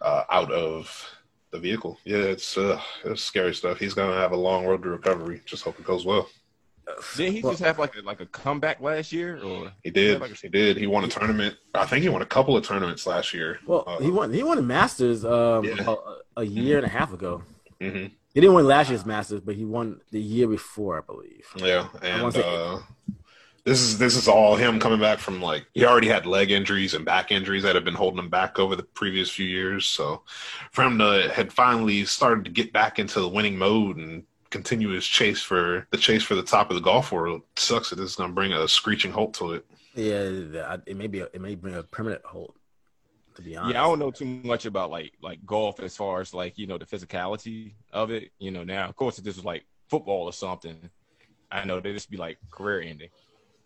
uh, 0.00 0.24
out 0.30 0.50
of 0.50 1.08
the 1.52 1.58
vehicle. 1.58 1.98
Yeah, 2.04 2.16
it's 2.18 2.56
uh, 2.58 2.80
it's 3.04 3.22
scary 3.22 3.54
stuff. 3.54 3.78
He's 3.78 3.94
gonna 3.94 4.14
have 4.16 4.32
a 4.32 4.36
long 4.36 4.66
road 4.66 4.82
to 4.82 4.88
recovery. 4.88 5.40
Just 5.46 5.62
hope 5.62 5.78
it 5.78 5.84
goes 5.84 6.04
well. 6.04 6.28
Didn't 7.16 7.34
he 7.34 7.42
Well- 7.42 7.52
just 7.52 7.62
have 7.62 7.78
like 7.78 7.94
a, 7.96 8.00
like 8.02 8.20
a 8.20 8.26
comeback 8.26 8.80
last 8.80 9.12
year? 9.12 9.40
Or 9.42 9.70
He 9.84 9.90
did. 9.90 10.20
like 10.20 10.32
a- 10.32 10.34
He 10.34 10.48
did. 10.48 10.76
He 10.76 10.86
won 10.88 11.04
a 11.04 11.08
tournament. 11.08 11.56
I 11.74 11.86
think 11.86 12.02
he 12.02 12.08
won 12.08 12.22
a 12.22 12.26
couple 12.26 12.56
of 12.56 12.66
tournaments 12.66 13.06
last 13.06 13.32
year. 13.32 13.60
Well, 13.66 13.84
Uh, 13.86 13.98
he 14.00 14.10
won 14.10 14.32
he 14.32 14.42
won 14.42 14.58
a 14.58 14.62
Masters 14.62 15.24
um, 15.24 15.64
Yeah. 15.64 15.94
a, 16.36 16.40
a 16.40 16.44
year 16.44 16.78
and 16.78 16.86
a 16.86 16.90
half 16.90 17.12
ago. 17.12 17.42
hmm 17.80 18.06
He 18.34 18.40
didn't 18.40 18.54
win 18.54 18.66
last 18.66 18.88
year's 18.90 19.06
Masters, 19.06 19.40
but 19.42 19.54
he 19.54 19.64
won 19.64 20.00
the 20.10 20.20
year 20.20 20.48
before, 20.48 20.98
I 20.98 21.02
believe. 21.02 21.46
Yeah, 21.56 21.88
and 22.02 22.32
say- 22.32 22.42
uh, 22.42 22.78
this 23.64 23.80
is 23.80 23.98
this 23.98 24.16
is 24.16 24.26
all 24.26 24.56
him 24.56 24.80
coming 24.80 24.98
back 24.98 25.18
from 25.18 25.40
like 25.40 25.66
he 25.72 25.84
already 25.84 26.08
had 26.08 26.26
leg 26.26 26.50
injuries 26.50 26.94
and 26.94 27.04
back 27.04 27.30
injuries 27.30 27.62
that 27.62 27.74
have 27.74 27.84
been 27.84 27.94
holding 27.94 28.18
him 28.18 28.28
back 28.28 28.58
over 28.58 28.74
the 28.74 28.82
previous 28.82 29.30
few 29.30 29.46
years. 29.46 29.86
So 29.86 30.22
for 30.72 30.82
him 30.82 30.98
to 30.98 31.30
had 31.32 31.52
finally 31.52 32.04
started 32.04 32.44
to 32.44 32.50
get 32.50 32.72
back 32.72 32.98
into 32.98 33.20
the 33.20 33.28
winning 33.28 33.56
mode 33.56 33.98
and 33.98 34.24
continue 34.50 34.90
his 34.90 35.06
chase 35.06 35.42
for 35.42 35.86
the 35.90 35.96
chase 35.96 36.22
for 36.22 36.34
the 36.34 36.42
top 36.42 36.70
of 36.70 36.76
the 36.76 36.82
golf 36.82 37.12
world 37.12 37.42
sucks 37.56 37.90
that 37.90 37.96
this 37.96 38.10
is 38.10 38.16
going 38.16 38.30
to 38.30 38.34
bring 38.34 38.52
a 38.52 38.66
screeching 38.68 39.12
halt 39.12 39.34
to 39.34 39.52
it. 39.54 39.64
Yeah, 39.94 40.76
it 40.86 40.96
may 40.96 41.06
be 41.06 41.20
a, 41.20 41.24
it 41.32 41.40
may 41.40 41.54
bring 41.54 41.74
a 41.74 41.82
permanent 41.82 42.24
halt. 42.24 42.56
To 43.36 43.42
be 43.42 43.56
honest, 43.56 43.74
yeah, 43.74 43.82
I 43.82 43.86
don't 43.86 43.98
know 43.98 44.10
too 44.10 44.26
much 44.26 44.66
about 44.66 44.90
like 44.90 45.12
like 45.22 45.44
golf 45.46 45.80
as 45.80 45.96
far 45.96 46.20
as 46.20 46.34
like 46.34 46.58
you 46.58 46.66
know 46.66 46.78
the 46.78 46.84
physicality 46.84 47.74
of 47.92 48.10
it. 48.10 48.30
You 48.38 48.50
know, 48.50 48.64
now 48.64 48.88
of 48.88 48.96
course 48.96 49.18
if 49.18 49.24
this 49.24 49.36
was 49.36 49.44
like 49.44 49.64
football 49.88 50.24
or 50.24 50.32
something, 50.32 50.90
I 51.50 51.64
know 51.64 51.80
they 51.80 51.92
just 51.92 52.10
be 52.10 52.16
like 52.16 52.38
career 52.50 52.82
ending. 52.82 53.08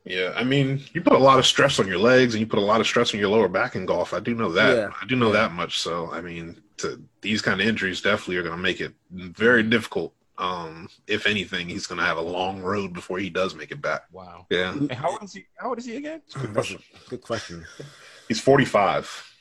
Yeah, 0.07 0.33
I 0.37 0.45
mean, 0.45 0.83
you 0.95 1.03
put 1.03 1.15
a 1.15 1.19
lot 1.19 1.39
of 1.41 1.47
stress 1.47 1.81
on 1.81 1.89
your 1.89 1.99
legs 1.99 2.35
and 2.35 2.41
you 2.41 2.47
put 2.47 2.61
a 2.61 2.63
lot 2.63 2.81
of 2.81 2.87
stress 2.87 3.13
on 3.13 3.19
your 3.21 3.29
lower 3.29 3.49
back 3.49 3.75
in 3.75 3.87
golf. 3.87 4.15
I 4.15 4.21
do 4.21 4.35
know 4.35 4.53
that. 4.53 4.77
Yeah. 4.77 4.89
I 5.03 5.05
do 5.07 5.17
know 5.17 5.27
Yeah. 5.33 5.41
that 5.49 5.53
much. 5.53 5.81
So, 5.81 6.11
I 6.13 6.21
mean, 6.21 6.61
to, 6.79 7.03
these 7.23 7.43
kind 7.43 7.61
of 7.61 7.67
injuries 7.67 8.01
definitely 8.01 8.37
are 8.37 8.43
going 8.43 8.55
to 8.57 8.63
make 8.63 8.81
it 8.81 8.95
very 9.11 9.63
difficult. 9.65 10.15
Um, 10.39 10.89
if 11.09 11.27
anything, 11.27 11.69
he's 11.69 11.87
going 11.89 11.99
to 11.99 12.05
have 12.05 12.19
a 12.19 12.23
long 12.23 12.61
road 12.63 12.93
before 12.93 13.19
he 13.19 13.31
does 13.31 13.55
make 13.57 13.73
it 13.73 13.81
back. 13.83 14.03
Wow. 14.13 14.47
Yeah, 14.51 14.73
And 14.73 14.93
how 14.93 15.11
old 15.11 15.23
is 15.25 15.33
he? 15.33 15.47
How 15.57 15.71
old 15.71 15.79
is 15.79 15.87
he 15.87 15.97
again? 15.97 16.21
good 16.35 16.53
question. 16.53 16.79
Good 17.09 17.23
question. 17.23 17.65
he's 18.29 18.41
45. 18.41 19.33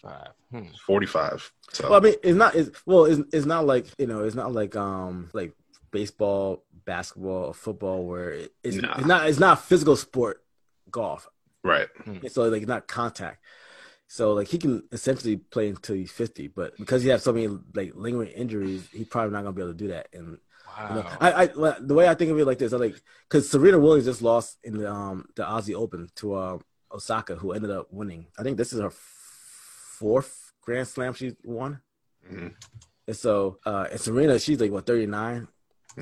Hmm. 0.52 0.64
45. 0.86 1.52
So, 1.74 1.90
Well, 1.90 2.00
I 2.00 2.02
mean, 2.02 2.16
it's 2.24 2.38
not. 2.38 2.56
It's 2.56 2.70
well, 2.86 3.06
it's, 3.06 3.22
it's 3.34 3.46
not 3.46 3.66
like 3.66 3.88
you 3.98 4.08
know, 4.08 4.24
it's 4.24 4.36
not 4.36 4.54
like 4.54 4.76
um 4.76 5.30
like 5.34 5.52
baseball 5.92 6.64
basketball 6.86 7.46
or 7.46 7.54
football 7.54 8.06
where 8.06 8.32
it's, 8.64 8.78
Nah. 8.78 8.96
it's 8.98 9.08
not 9.08 9.28
it's 9.28 9.40
not 9.40 9.58
a 9.58 9.62
physical 9.62 9.96
sport 9.96 10.44
golf. 10.92 11.28
Right. 11.64 11.88
So 12.30 12.44
like 12.50 12.68
not 12.68 12.88
contact. 12.88 13.44
So 14.08 14.34
like 14.34 14.48
he 14.48 14.58
can 14.60 14.84
essentially 14.92 15.38
play 15.38 15.70
until 15.70 15.96
he's 15.96 16.12
fifty, 16.12 16.48
but 16.48 16.78
because 16.78 17.02
he 17.04 17.10
has 17.10 17.24
so 17.24 17.34
many 17.34 17.48
like 17.74 17.94
lingering 17.96 18.32
injuries, 18.32 18.88
he's 18.92 19.08
probably 19.08 19.32
not 19.34 19.42
gonna 19.44 19.54
be 19.54 19.62
able 19.64 19.72
to 19.74 19.78
do 19.78 19.88
that. 19.90 20.08
And 20.14 20.38
Wow. 20.78 20.90
you 20.90 20.96
know, 20.96 21.10
I, 21.22 21.44
I 21.44 21.76
the 21.80 21.94
way 21.94 22.08
I 22.08 22.16
think 22.16 22.32
of 22.32 22.40
it 22.40 22.46
like 22.46 22.58
this, 22.58 22.74
I 22.74 22.78
like 22.78 22.96
because 23.30 23.50
Serena 23.50 23.80
Williams 23.80 24.06
just 24.06 24.22
lost 24.22 24.58
in 24.64 24.78
the 24.78 24.92
um 24.92 25.26
the 25.36 25.44
Aussie 25.44 25.74
Open 25.76 26.10
to 26.18 26.34
uh, 26.34 26.58
Osaka, 26.92 27.36
who 27.36 27.54
ended 27.54 27.72
up 27.72 27.88
winning. 27.92 28.28
I 28.38 28.44
think 28.44 28.58
this 28.58 28.74
is 28.74 28.80
her 28.80 28.92
fourth 28.92 30.54
Grand 30.62 30.88
Slam 30.88 31.14
she 31.14 31.36
won. 31.44 31.82
Mhm. 32.30 32.54
And 33.08 33.16
so 33.16 33.60
uh 33.66 33.88
and 33.92 34.00
Serena, 34.00 34.40
she's 34.40 34.60
like 34.60 34.72
what 34.72 34.86
thirty 34.86 35.06
nine. 35.06 35.48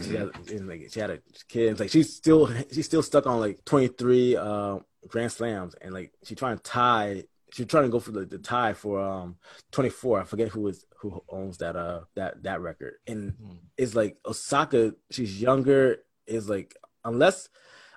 She 0.01 0.09
Mhm. 0.09 0.17
had 0.17 0.49
and, 0.51 0.67
like 0.67 0.87
she 0.91 0.99
had 0.99 1.09
a 1.11 1.19
kid. 1.47 1.71
It's 1.71 1.79
like 1.79 1.89
she's 1.91 2.15
still 2.15 2.49
she's 2.71 2.85
still 2.85 3.03
stuck 3.03 3.27
on 3.27 3.39
like 3.39 3.63
twenty 3.65 3.87
three 3.89 4.35
uh, 4.35 4.79
Grand 5.07 5.31
Slams, 5.31 5.75
and 5.75 5.93
like 5.93 6.13
she's 6.23 6.37
trying 6.37 6.57
to 6.57 6.63
tie. 6.63 7.23
She's 7.51 7.67
trying 7.67 7.83
to 7.83 7.89
go 7.89 7.99
for 7.99 8.11
the, 8.11 8.25
the 8.25 8.39
tie 8.39 8.73
for 8.73 8.99
um 8.99 9.37
twenty 9.71 9.89
four. 9.91 10.19
I 10.19 10.23
forget 10.23 10.47
who 10.49 10.67
is 10.67 10.85
who 10.97 11.23
owns 11.29 11.59
that 11.59 11.75
uh 11.75 12.01
that 12.15 12.41
that 12.43 12.61
record. 12.61 12.95
And 13.05 13.33
Mhm. 13.33 13.57
it's 13.77 13.93
like 13.95 14.17
Osaka. 14.25 14.95
She's 15.11 15.39
younger. 15.41 15.97
Is 16.25 16.49
like 16.49 16.75
unless 17.05 17.49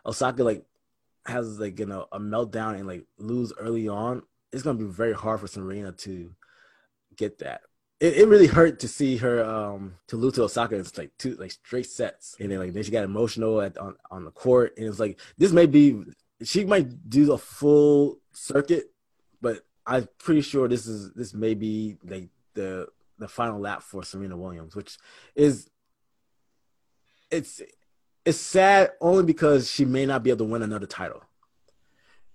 Osaka 0.04 0.42
like 0.44 0.66
has 1.26 1.58
like 1.58 1.78
you 1.78 1.86
know 1.86 2.06
a 2.12 2.18
meltdown 2.18 2.74
and 2.74 2.86
like 2.86 3.04
lose 3.18 3.52
early 3.58 3.88
on, 3.88 4.22
it's 4.52 4.62
gonna 4.62 4.78
be 4.78 4.84
very 4.84 5.14
hard 5.14 5.40
for 5.40 5.46
Serena 5.46 5.92
to 5.92 6.34
get 7.16 7.38
that. 7.38 7.62
It, 7.98 8.18
it 8.18 8.28
really 8.28 8.46
hurt 8.46 8.80
to 8.80 8.88
see 8.88 9.16
her 9.18 9.44
um 9.44 9.94
to 10.08 10.16
lose 10.16 10.34
to 10.34 10.42
Osaka. 10.42 10.76
in 10.76 10.84
like 10.96 11.16
two 11.18 11.34
like 11.36 11.52
straight 11.52 11.86
sets, 11.86 12.36
and 12.38 12.50
then 12.50 12.58
like 12.58 12.72
then 12.72 12.82
she 12.82 12.90
got 12.90 13.04
emotional 13.04 13.60
at 13.60 13.78
on 13.78 13.96
on 14.10 14.24
the 14.24 14.30
court, 14.30 14.74
and 14.76 14.86
it's 14.86 15.00
like 15.00 15.18
this 15.38 15.52
may 15.52 15.66
be 15.66 16.02
she 16.42 16.64
might 16.64 17.08
do 17.08 17.24
the 17.24 17.38
full 17.38 18.18
circuit, 18.32 18.92
but 19.40 19.64
I'm 19.86 20.08
pretty 20.18 20.42
sure 20.42 20.68
this 20.68 20.86
is 20.86 21.12
this 21.14 21.32
may 21.32 21.54
be 21.54 21.96
like 22.04 22.28
the 22.54 22.88
the 23.18 23.28
final 23.28 23.60
lap 23.60 23.82
for 23.82 24.02
Serena 24.02 24.36
Williams, 24.36 24.76
which 24.76 24.98
is 25.34 25.70
it's 27.30 27.62
it's 28.26 28.38
sad 28.38 28.90
only 29.00 29.24
because 29.24 29.70
she 29.70 29.84
may 29.84 30.04
not 30.04 30.22
be 30.22 30.30
able 30.30 30.44
to 30.44 30.52
win 30.52 30.62
another 30.62 30.86
title. 30.86 31.22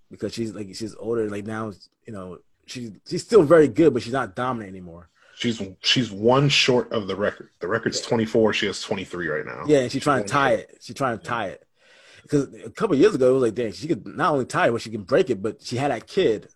Because 0.09 0.33
she's 0.33 0.53
like 0.53 0.73
she's 0.73 0.95
older. 0.95 1.29
Like 1.29 1.45
now 1.45 1.71
you 2.07 2.13
know 2.13 2.39
she's 2.65 2.91
she's 3.07 3.23
still 3.23 3.43
very 3.43 3.67
good 3.67 3.93
but 3.93 4.01
she's 4.01 4.13
not 4.13 4.35
dominant 4.35 4.69
anymore 4.69 5.09
She's 5.35 5.61
she's 5.81 6.11
one 6.11 6.49
short 6.49 6.91
of 6.91 7.07
the 7.07 7.15
record. 7.15 7.49
The 7.59 7.67
record's 7.67 8.01
24. 8.01 8.53
She 8.53 8.65
has 8.67 8.81
23 8.81 9.27
right 9.27 9.45
now. 9.45 9.63
yeah 9.67 9.79
and 9.79 9.91
she's 9.91 10.03
trying 10.03 10.23
to 10.23 10.29
tie 10.29 10.53
it 10.53 10.77
she's 10.81 10.95
trying 10.95 11.17
to 11.17 11.23
tie 11.23 11.47
it 11.47 11.65
because 12.23 12.53
a 12.63 12.69
couple 12.69 12.95
years 12.95 13.15
ago 13.15 13.31
it 13.31 13.33
was 13.33 13.43
like 13.43 13.55
dang 13.55 13.71
she 13.71 13.87
could 13.87 14.05
not 14.05 14.33
only 14.33 14.45
tie 14.45 14.67
it 14.67 14.71
but 14.71 14.81
she 14.81 14.89
can 14.91 15.03
break 15.03 15.29
it 15.29 15.41
but 15.41 15.61
she 15.61 15.77
had 15.77 15.89
that 15.91 16.05
kid 16.07 16.47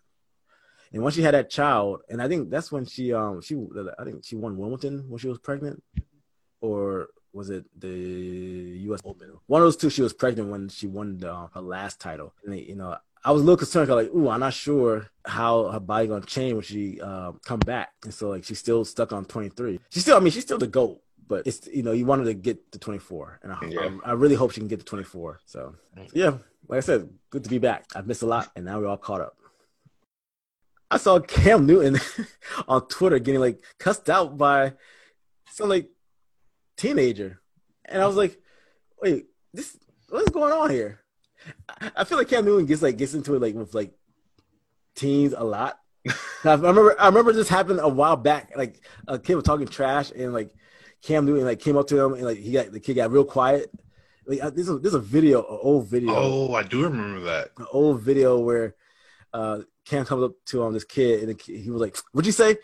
and 0.92 1.02
once 1.02 1.14
she 1.16 1.22
had 1.22 1.34
that 1.34 1.50
child 1.50 2.02
and 2.08 2.22
i 2.22 2.28
think 2.28 2.48
that's 2.50 2.70
when 2.70 2.84
she 2.86 3.12
um 3.12 3.40
she 3.40 3.56
i 3.98 4.04
think 4.04 4.24
she 4.24 4.36
won 4.36 4.56
wimbledon 4.56 5.04
when 5.08 5.18
she 5.18 5.28
was 5.28 5.38
pregnant 5.38 5.82
or 6.60 7.08
was 7.32 7.50
it 7.50 7.66
the 7.78 7.88
U.S. 7.88 9.00
Open? 9.04 9.30
One 9.46 9.60
of 9.60 9.66
those 9.66 9.76
two. 9.76 9.90
She 9.90 10.00
was 10.00 10.14
pregnant 10.14 10.48
when 10.48 10.70
she 10.70 10.86
won 10.86 11.18
the, 11.18 11.30
uh, 11.30 11.48
her 11.52 11.60
last 11.60 12.00
title, 12.00 12.32
and 12.42 12.54
they, 12.54 12.60
you 12.60 12.76
know, 12.76 12.96
I 13.26 13.32
was 13.32 13.42
a 13.42 13.44
little 13.44 13.56
concerned. 13.56 13.88
'cause, 13.88 14.04
Like, 14.04 14.14
ooh, 14.14 14.28
I'm 14.28 14.38
not 14.40 14.54
sure 14.54 15.08
how 15.26 15.68
her 15.72 15.80
body 15.80 16.06
gonna 16.06 16.24
change 16.24 16.52
when 16.54 16.62
she 16.62 17.00
uh, 17.00 17.32
come 17.44 17.58
back, 17.58 17.92
and 18.04 18.14
so 18.14 18.28
like 18.28 18.44
she's 18.44 18.60
still 18.60 18.84
stuck 18.84 19.12
on 19.12 19.24
23. 19.24 19.80
She's 19.90 20.04
still, 20.04 20.16
I 20.16 20.20
mean, 20.20 20.30
she's 20.32 20.44
still 20.44 20.58
the 20.58 20.68
goat, 20.68 21.02
but 21.26 21.44
it's 21.44 21.66
you 21.66 21.82
know, 21.82 21.90
you 21.90 22.06
wanted 22.06 22.26
to 22.26 22.34
get 22.34 22.70
to 22.72 22.78
24, 22.78 23.40
and 23.42 23.52
I, 23.52 23.58
Yeah. 23.68 23.90
I, 24.04 24.10
I 24.10 24.12
really 24.12 24.36
hope 24.36 24.52
she 24.52 24.60
can 24.60 24.68
get 24.68 24.78
to 24.78 24.84
24. 24.86 25.40
So 25.44 25.74
yeah, 26.12 26.38
like 26.68 26.78
I 26.78 26.80
said, 26.80 27.10
good 27.30 27.42
to 27.42 27.50
be 27.50 27.58
back. 27.58 27.84
I've 27.96 28.06
missed 28.06 28.22
a 28.22 28.26
lot, 28.26 28.52
and 28.54 28.64
now 28.64 28.78
we're 28.78 28.86
all 28.86 28.96
caught 28.96 29.20
up. 29.20 29.36
I 30.88 30.98
saw 30.98 31.18
Cam 31.18 31.66
Newton 31.66 31.98
on 32.68 32.86
Twitter 32.86 33.18
getting 33.18 33.40
like 33.40 33.60
cussed 33.80 34.08
out 34.08 34.38
by 34.38 34.74
some 35.50 35.68
like 35.68 35.90
teenager, 36.76 37.40
and 37.86 38.00
I 38.00 38.06
was 38.06 38.14
like, 38.16 38.40
"Wait, 39.02 39.26
this 39.52 39.76
what's 40.10 40.30
going 40.30 40.52
on 40.52 40.70
here?" 40.70 41.00
I- 41.96 42.04
feel 42.04 42.18
like 42.18 42.28
Cam 42.28 42.44
Newton 42.44 42.66
gets 42.66 42.82
like 42.82 42.96
gets 42.96 43.14
into 43.14 43.34
it 43.34 43.42
like 43.42 43.54
with 43.54 43.74
like 43.74 43.92
teens 44.94 45.34
a 45.36 45.44
lot. 45.44 45.78
I 46.44 46.54
remember 46.54 46.94
I 47.00 47.06
remember 47.06 47.32
this 47.32 47.48
happened 47.48 47.80
a 47.82 47.88
while 47.88 48.16
back. 48.16 48.52
Like 48.56 48.80
a 49.08 49.18
kid 49.18 49.34
was 49.34 49.44
talking 49.44 49.66
trash, 49.66 50.10
and 50.12 50.32
like 50.32 50.54
Cam 51.02 51.26
Newton 51.26 51.44
like 51.44 51.60
came 51.60 51.76
up 51.76 51.88
to 51.88 51.98
him, 52.00 52.14
and 52.14 52.22
like 52.24 52.38
he 52.38 52.52
got 52.52 52.70
the 52.72 52.80
kid 52.80 52.94
got 52.94 53.10
real 53.10 53.24
quiet. 53.24 53.70
Like 54.26 54.42
uh, 54.42 54.50
this 54.50 54.68
is 54.68 54.80
this 54.80 54.90
is 54.90 54.94
a 54.94 55.00
video, 55.00 55.40
an 55.40 55.58
old 55.62 55.86
video 55.88 56.12
Oh, 56.14 56.54
I 56.54 56.62
do 56.62 56.82
remember 56.84 57.20
that. 57.26 57.50
an 57.58 57.66
old 57.72 58.00
video 58.02 58.38
where 58.38 58.74
uh 59.32 59.60
Cam 59.84 60.04
comes 60.04 60.22
up 60.24 60.32
to 60.46 60.64
um 60.64 60.72
this 60.74 60.84
kid 60.84 61.20
and 61.20 61.28
the 61.30 61.34
kid, 61.34 61.60
he 61.60 61.70
was 61.70 61.80
like, 61.80 61.96
"What'd 62.12 62.26
you 62.26 62.32
say?" 62.32 62.56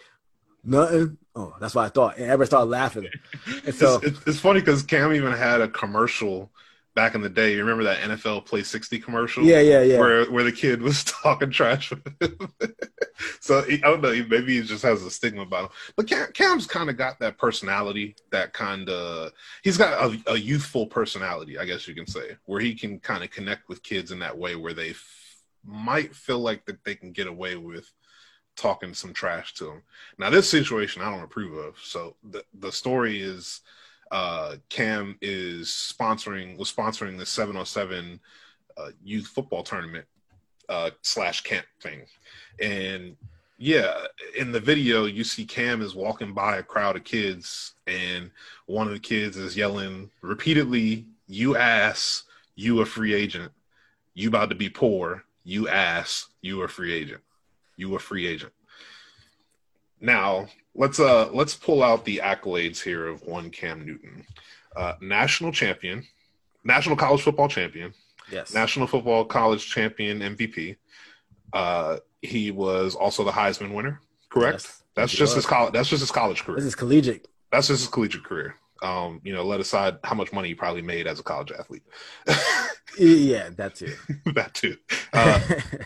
Nothing. 0.64 1.18
Oh, 1.34 1.54
that's 1.60 1.74
what 1.74 1.84
I 1.84 1.88
thought, 1.88 2.16
and 2.16 2.26
everybody 2.26 2.46
started 2.46 2.70
laughing. 2.70 3.08
And 3.64 3.74
so 3.74 3.96
it's, 3.96 4.04
it's, 4.18 4.26
it's 4.28 4.38
funny 4.40 4.60
because 4.60 4.82
Cam 4.84 5.12
even 5.12 5.32
had 5.32 5.60
a 5.60 5.68
commercial 5.68 6.52
back 6.94 7.14
in 7.14 7.20
the 7.22 7.28
day. 7.28 7.52
You 7.52 7.58
remember 7.60 7.84
that 7.84 7.98
NFL 8.00 8.44
Play 8.46 8.62
60 8.62 8.98
commercial? 8.98 9.44
yeah, 9.44 9.60
yeah, 9.60 9.82
yeah. 9.82 9.98
Where 9.98 10.30
where 10.30 10.44
the 10.44 10.52
kid 10.52 10.82
was 10.82 11.04
talking 11.22 11.50
trash. 11.50 11.90
with 11.90 12.04
him. 12.20 12.36
so 13.40 13.62
he, 13.62 13.74
I 13.82 13.88
don't 13.88 14.02
know. 14.02 14.12
he- 14.12 14.22
Maybe 14.24 14.56
he 14.60 14.62
just 14.62 14.82
has 14.82 15.02
a 15.02 15.10
stigma 15.10 15.42
about 15.42 15.64
him. 15.64 15.70
But 15.96 16.08
Cam, 16.08 16.32
Cam's 16.32 16.66
kind 16.66 16.90
of 16.90 16.96
got 16.96 17.18
that 17.20 17.38
personality. 17.38 18.16
That 18.30 18.52
kind 18.52 18.88
of 18.88 19.32
he's 19.62 19.78
got 19.78 19.92
a, 20.04 20.32
a 20.32 20.36
youthful 20.36 20.86
personality, 20.86 21.58
I 21.58 21.64
guess 21.64 21.86
you 21.88 21.94
can 21.94 22.06
say, 22.06 22.36
where 22.44 22.60
he 22.60 22.74
can 22.74 22.98
kind 23.00 23.24
of 23.24 23.30
connect 23.30 23.68
with 23.68 23.82
kids 23.82 24.10
in 24.12 24.18
that 24.20 24.36
way, 24.36 24.56
where 24.56 24.74
they 24.74 24.90
f- 24.90 25.42
might 25.64 26.14
feel 26.14 26.40
like 26.40 26.64
that 26.66 26.84
they 26.84 26.94
can 26.94 27.12
get 27.12 27.26
away 27.26 27.56
with 27.56 27.90
talking 28.56 28.92
some 28.92 29.14
trash 29.14 29.54
to 29.54 29.70
him. 29.70 29.82
Now, 30.18 30.28
this 30.28 30.48
situation 30.50 31.00
I 31.02 31.10
don't 31.10 31.24
approve 31.24 31.56
of. 31.56 31.78
So 31.82 32.16
the 32.22 32.44
the 32.52 32.70
story 32.72 33.20
is 33.22 33.60
uh, 34.12 34.56
Cam 34.68 35.16
is 35.22 35.68
sponsoring 35.68 36.58
was 36.58 36.70
sponsoring 36.70 37.18
the 37.18 37.26
707 37.26 38.20
uh, 38.76 38.90
youth 39.02 39.26
football 39.26 39.62
tournament 39.62 40.04
uh, 40.68 40.90
slash 41.00 41.40
camp 41.40 41.64
thing, 41.80 42.02
and 42.60 43.16
yeah, 43.56 44.04
in 44.36 44.52
the 44.52 44.60
video 44.60 45.06
you 45.06 45.24
see 45.24 45.46
Cam 45.46 45.80
is 45.80 45.94
walking 45.94 46.34
by 46.34 46.58
a 46.58 46.62
crowd 46.62 46.94
of 46.94 47.04
kids, 47.04 47.72
and 47.86 48.30
one 48.66 48.86
of 48.86 48.92
the 48.92 49.00
kids 49.00 49.38
is 49.38 49.56
yelling 49.56 50.10
repeatedly, 50.20 51.06
"You 51.26 51.56
ass, 51.56 52.24
you 52.54 52.82
a 52.82 52.86
free 52.86 53.14
agent. 53.14 53.50
You 54.12 54.28
about 54.28 54.50
to 54.50 54.54
be 54.54 54.68
poor. 54.68 55.24
You 55.42 55.68
ass, 55.68 56.28
you 56.42 56.60
a 56.62 56.68
free 56.68 56.92
agent. 56.92 57.22
You 57.76 57.94
a 57.94 57.98
free 57.98 58.26
agent." 58.26 58.52
Now 60.02 60.48
let's 60.74 60.98
uh 60.98 61.30
let's 61.32 61.54
pull 61.54 61.82
out 61.82 62.04
the 62.04 62.20
accolades 62.22 62.82
here 62.82 63.06
of 63.06 63.22
one 63.22 63.50
Cam 63.50 63.86
Newton, 63.86 64.26
uh, 64.76 64.94
national 65.00 65.52
champion, 65.52 66.04
national 66.64 66.96
college 66.96 67.22
football 67.22 67.48
champion, 67.48 67.94
yes, 68.30 68.52
national 68.52 68.88
football 68.88 69.24
college 69.24 69.70
champion 69.70 70.18
MVP. 70.18 70.76
Uh, 71.52 71.98
he 72.20 72.50
was 72.50 72.96
also 72.96 73.22
the 73.24 73.30
Heisman 73.30 73.72
winner. 73.72 74.00
Correct. 74.28 74.54
Yes. 74.64 74.82
That's 74.94 75.12
just 75.12 75.36
was. 75.36 75.44
his 75.44 75.46
college. 75.46 75.72
That's 75.72 75.88
just 75.88 76.00
his 76.00 76.10
college 76.10 76.42
career. 76.42 76.56
this 76.56 76.66
is 76.66 76.74
collegiate. 76.74 77.28
That's 77.52 77.68
just 77.68 77.82
his 77.82 77.88
collegiate 77.88 78.24
career. 78.24 78.56
Um, 78.82 79.20
you 79.22 79.32
know, 79.32 79.44
let 79.44 79.60
aside 79.60 79.98
how 80.02 80.16
much 80.16 80.32
money 80.32 80.48
he 80.48 80.54
probably 80.56 80.82
made 80.82 81.06
as 81.06 81.20
a 81.20 81.22
college 81.22 81.52
athlete. 81.52 81.84
yeah, 82.98 83.50
that 83.50 83.76
too. 83.76 83.94
that 84.34 84.52
too. 84.54 84.76
Uh, 85.12 85.40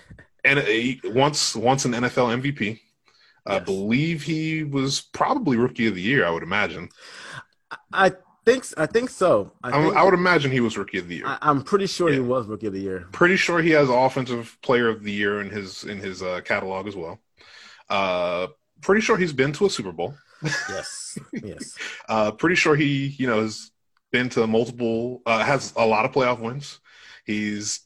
and 0.44 0.64
once 1.04 1.54
once 1.54 1.84
an 1.84 1.92
NFL 1.92 2.40
MVP. 2.40 2.80
I 3.46 3.58
believe 3.58 4.22
he 4.22 4.64
was 4.64 5.00
probably 5.00 5.56
rookie 5.56 5.86
of 5.86 5.94
the 5.94 6.02
year. 6.02 6.26
I 6.26 6.30
would 6.30 6.42
imagine. 6.42 6.88
I 7.92 8.12
think 8.44 8.64
I 8.76 8.86
think 8.86 9.10
so. 9.10 9.52
I, 9.62 9.72
think, 9.72 9.96
I 9.96 10.04
would 10.04 10.14
imagine 10.14 10.50
he 10.50 10.60
was 10.60 10.78
rookie 10.78 10.98
of 10.98 11.08
the 11.08 11.16
year. 11.16 11.26
I, 11.26 11.38
I'm 11.42 11.62
pretty 11.62 11.86
sure 11.86 12.10
he 12.10 12.20
was 12.20 12.46
rookie 12.46 12.68
of 12.68 12.72
the 12.72 12.80
year. 12.80 13.06
Pretty 13.12 13.36
sure 13.36 13.60
he 13.60 13.70
has 13.70 13.88
offensive 13.88 14.56
player 14.62 14.88
of 14.88 15.02
the 15.02 15.12
year 15.12 15.40
in 15.40 15.50
his 15.50 15.84
in 15.84 15.98
his 15.98 16.22
uh, 16.22 16.40
catalog 16.44 16.86
as 16.86 16.96
well. 16.96 17.20
Uh, 17.88 18.48
pretty 18.80 19.00
sure 19.00 19.16
he's 19.16 19.32
been 19.32 19.52
to 19.52 19.66
a 19.66 19.70
Super 19.70 19.92
Bowl. 19.92 20.14
Yes, 20.42 21.18
yes. 21.32 21.76
Uh, 22.08 22.30
pretty 22.30 22.56
sure 22.56 22.76
he 22.76 23.08
you 23.18 23.26
know 23.26 23.42
has 23.42 23.70
been 24.12 24.28
to 24.30 24.46
multiple 24.46 25.22
uh, 25.26 25.44
has 25.44 25.72
a 25.76 25.84
lot 25.84 26.04
of 26.04 26.12
playoff 26.12 26.40
wins. 26.40 26.80
He's 27.24 27.80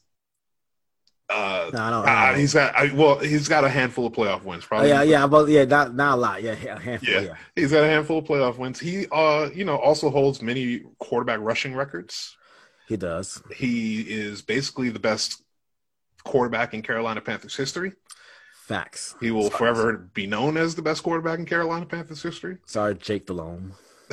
uh, 1.31 1.69
No, 1.73 1.79
I 1.81 1.89
don't. 1.89 2.05
uh, 2.05 2.09
I 2.09 2.31
don't. 2.31 2.39
he's 2.39 2.53
got 2.53 2.75
I, 2.75 2.93
well 2.93 3.19
he's 3.19 3.47
got 3.47 3.63
a 3.63 3.69
handful 3.69 4.05
of 4.07 4.13
playoff 4.13 4.43
wins. 4.43 4.63
Oh, 4.65 4.67
Probably 4.67 4.89
yeah, 4.89 5.01
yeah, 5.03 5.27
but 5.27 5.47
yeah, 5.49 5.65
not 5.65 5.95
not 5.95 6.17
a 6.17 6.21
lot. 6.21 6.43
Yeah, 6.43 6.55
yeah, 6.63 6.75
a 6.75 6.79
handful. 6.79 7.13
Yeah. 7.13 7.19
Yeah, 7.21 7.35
He's 7.55 7.71
got 7.71 7.83
a 7.83 7.87
handful 7.87 8.17
of 8.19 8.25
playoff 8.25 8.57
wins. 8.57 8.79
He, 8.79 9.07
uh, 9.11 9.49
you 9.53 9.65
know, 9.65 9.77
also 9.77 10.09
holds 10.09 10.41
many 10.41 10.81
quarterback 10.99 11.39
rushing 11.39 11.75
records. 11.75 12.35
he 12.87 12.97
does. 12.97 13.41
He 13.55 14.01
is 14.01 14.41
basically 14.41 14.89
the 14.89 14.99
best 14.99 15.41
quarterback 16.23 16.73
in 16.73 16.81
Carolina 16.81 17.21
Panthers 17.21 17.55
history. 17.55 17.93
Facts. 18.65 19.15
He 19.19 19.31
will 19.31 19.49
Sorry. 19.49 19.57
forever 19.57 19.97
be 20.13 20.27
known 20.27 20.55
as 20.57 20.75
the 20.75 20.81
best 20.81 21.03
quarterback 21.03 21.39
in 21.39 21.45
Carolina 21.45 21.85
Panthers 21.85 22.21
history. 22.23 22.57
Sorry, 22.65 22.95
Jake 22.95 23.25
Delhomme. 23.25 23.73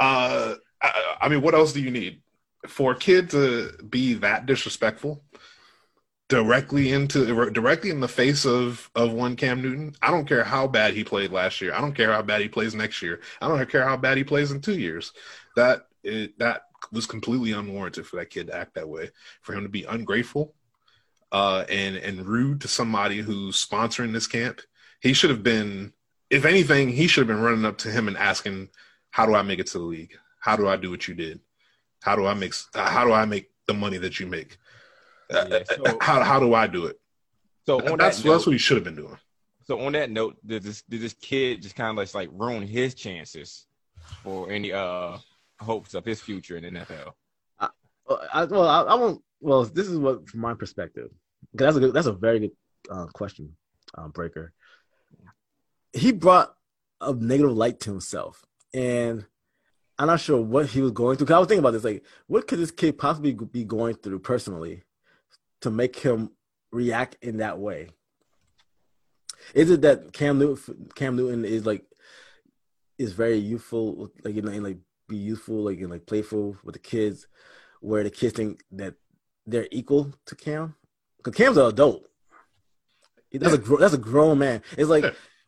uh, 0.00 0.54
I, 0.80 1.16
I 1.22 1.28
mean, 1.28 1.42
what 1.42 1.54
else 1.54 1.72
do 1.72 1.80
you 1.80 1.90
need 1.90 2.22
for 2.68 2.92
a 2.92 2.96
kid 2.96 3.30
to 3.30 3.72
be 3.88 4.14
that 4.14 4.46
disrespectful? 4.46 5.24
Directly 6.28 6.92
into 6.92 7.50
directly 7.50 7.90
in 7.90 8.00
the 8.00 8.08
face 8.08 8.46
of 8.46 8.90
of 8.94 9.12
one 9.12 9.36
Cam 9.36 9.62
Newton. 9.62 9.94
I 10.02 10.10
don't 10.10 10.28
care 10.28 10.44
how 10.44 10.66
bad 10.66 10.94
he 10.94 11.04
played 11.04 11.32
last 11.32 11.60
year. 11.60 11.74
I 11.74 11.80
don't 11.80 11.94
care 11.94 12.12
how 12.12 12.22
bad 12.22 12.40
he 12.40 12.48
plays 12.48 12.74
next 12.74 13.02
year. 13.02 13.20
I 13.40 13.48
don't 13.48 13.70
care 13.70 13.86
how 13.86 13.96
bad 13.96 14.16
he 14.16 14.24
plays 14.24 14.50
in 14.50 14.60
two 14.60 14.78
years. 14.78 15.12
That 15.56 15.86
it, 16.02 16.38
that 16.38 16.62
was 16.92 17.06
completely 17.06 17.52
unwarranted 17.52 18.06
for 18.06 18.16
that 18.16 18.30
kid 18.30 18.48
to 18.48 18.56
act 18.56 18.74
that 18.74 18.88
way. 18.88 19.10
For 19.42 19.54
him 19.54 19.62
to 19.62 19.68
be 19.68 19.84
ungrateful 19.84 20.54
uh, 21.32 21.64
and 21.68 21.96
and 21.96 22.26
rude 22.26 22.60
to 22.62 22.68
somebody 22.68 23.18
who's 23.18 23.64
sponsoring 23.64 24.12
this 24.12 24.26
camp. 24.26 24.60
He 25.00 25.12
should 25.12 25.30
have 25.30 25.42
been, 25.42 25.92
if 26.30 26.44
anything, 26.44 26.88
he 26.88 27.06
should 27.06 27.28
have 27.28 27.36
been 27.36 27.44
running 27.44 27.64
up 27.64 27.78
to 27.78 27.90
him 27.90 28.08
and 28.08 28.16
asking, 28.16 28.68
"How 29.10 29.26
do 29.26 29.34
I 29.34 29.42
make 29.42 29.58
it 29.58 29.66
to 29.68 29.78
the 29.78 29.84
league? 29.84 30.16
How 30.40 30.56
do 30.56 30.68
I 30.68 30.76
do 30.76 30.90
what 30.90 31.08
you 31.08 31.14
did? 31.14 31.40
How 32.02 32.16
do 32.16 32.24
I 32.26 32.34
make 32.34 32.54
how 32.74 33.04
do 33.04 33.12
I 33.12 33.24
make 33.24 33.50
the 33.66 33.74
money 33.74 33.98
that 33.98 34.20
you 34.20 34.26
make?" 34.26 34.58
Uh, 35.32 35.46
yeah, 35.48 35.62
so, 35.64 35.98
how 36.00 36.22
how 36.22 36.38
do 36.38 36.54
I 36.54 36.66
do 36.66 36.86
it? 36.86 37.00
So 37.66 37.78
that's 37.78 37.88
that 37.88 37.98
note, 37.98 38.00
that's 38.00 38.46
what 38.46 38.52
he 38.52 38.58
should 38.58 38.76
have 38.76 38.84
been 38.84 38.96
doing. 38.96 39.16
So 39.66 39.80
on 39.80 39.92
that 39.92 40.10
note, 40.10 40.36
did 40.44 40.62
this 40.62 40.82
did 40.82 41.00
this 41.00 41.14
kid 41.14 41.62
just 41.62 41.74
kind 41.74 41.90
of 41.90 41.96
like, 41.96 42.14
like 42.14 42.28
ruin 42.32 42.66
his 42.66 42.94
chances 42.94 43.66
for 44.22 44.50
any 44.50 44.72
uh 44.72 45.16
hopes 45.60 45.94
of 45.94 46.04
his 46.04 46.20
future 46.20 46.56
in 46.56 46.74
the 46.74 46.80
NFL? 46.80 47.12
I, 47.58 47.68
I, 48.32 48.44
well, 48.44 48.68
I, 48.68 48.82
I, 48.82 48.94
won't. 48.94 49.22
Well, 49.40 49.64
this 49.64 49.88
is 49.88 49.98
what 49.98 50.28
from 50.28 50.40
my 50.40 50.54
perspective. 50.54 51.10
That's 51.54 51.76
a 51.76 51.80
good, 51.80 51.94
that's 51.94 52.06
a 52.06 52.12
very 52.12 52.40
good 52.40 52.50
uh, 52.90 53.06
question, 53.06 53.56
um, 53.96 54.10
Breaker. 54.10 54.52
He 55.92 56.12
brought 56.12 56.54
a 57.00 57.14
negative 57.14 57.56
light 57.56 57.80
to 57.80 57.90
himself, 57.90 58.44
and 58.74 59.24
I'm 59.98 60.08
not 60.08 60.20
sure 60.20 60.40
what 60.40 60.66
he 60.66 60.82
was 60.82 60.92
going 60.92 61.16
through. 61.16 61.28
Cause 61.28 61.34
I 61.34 61.38
was 61.38 61.48
thinking 61.48 61.60
about 61.60 61.72
this, 61.72 61.84
like, 61.84 62.04
what 62.26 62.46
could 62.46 62.58
this 62.58 62.70
kid 62.70 62.98
possibly 62.98 63.32
be 63.32 63.64
going 63.64 63.94
through 63.94 64.18
personally 64.18 64.82
to 65.64 65.70
make 65.70 65.98
him 65.98 66.30
react 66.70 67.16
in 67.22 67.38
that 67.38 67.58
way? 67.58 67.88
Is 69.54 69.70
it 69.70 69.80
that 69.80 70.12
Cam 70.12 70.38
Newton, 70.38 70.90
Cam 70.94 71.16
Newton 71.16 71.44
is 71.44 71.66
like 71.66 71.84
is 72.98 73.12
very 73.12 73.38
youthful, 73.38 74.10
like 74.22 74.34
you 74.34 74.42
know, 74.42 74.52
and 74.52 74.62
like 74.62 74.78
be 75.08 75.16
youthful, 75.16 75.64
like 75.64 75.80
and 75.80 75.90
like 75.90 76.06
playful 76.06 76.56
with 76.64 76.74
the 76.74 76.78
kids, 76.78 77.26
where 77.80 78.04
the 78.04 78.10
kids 78.10 78.34
think 78.34 78.62
that 78.72 78.94
they're 79.46 79.68
equal 79.70 80.12
to 80.26 80.36
Cam? 80.36 80.74
Because 81.16 81.34
Cam's 81.34 81.56
an 81.56 81.66
adult. 81.66 82.04
That's 83.32 83.56
yeah. 83.56 83.74
a 83.74 83.76
that's 83.78 83.94
a 83.94 83.98
grown 83.98 84.38
man. 84.38 84.62
It's 84.76 84.90
like 84.90 85.04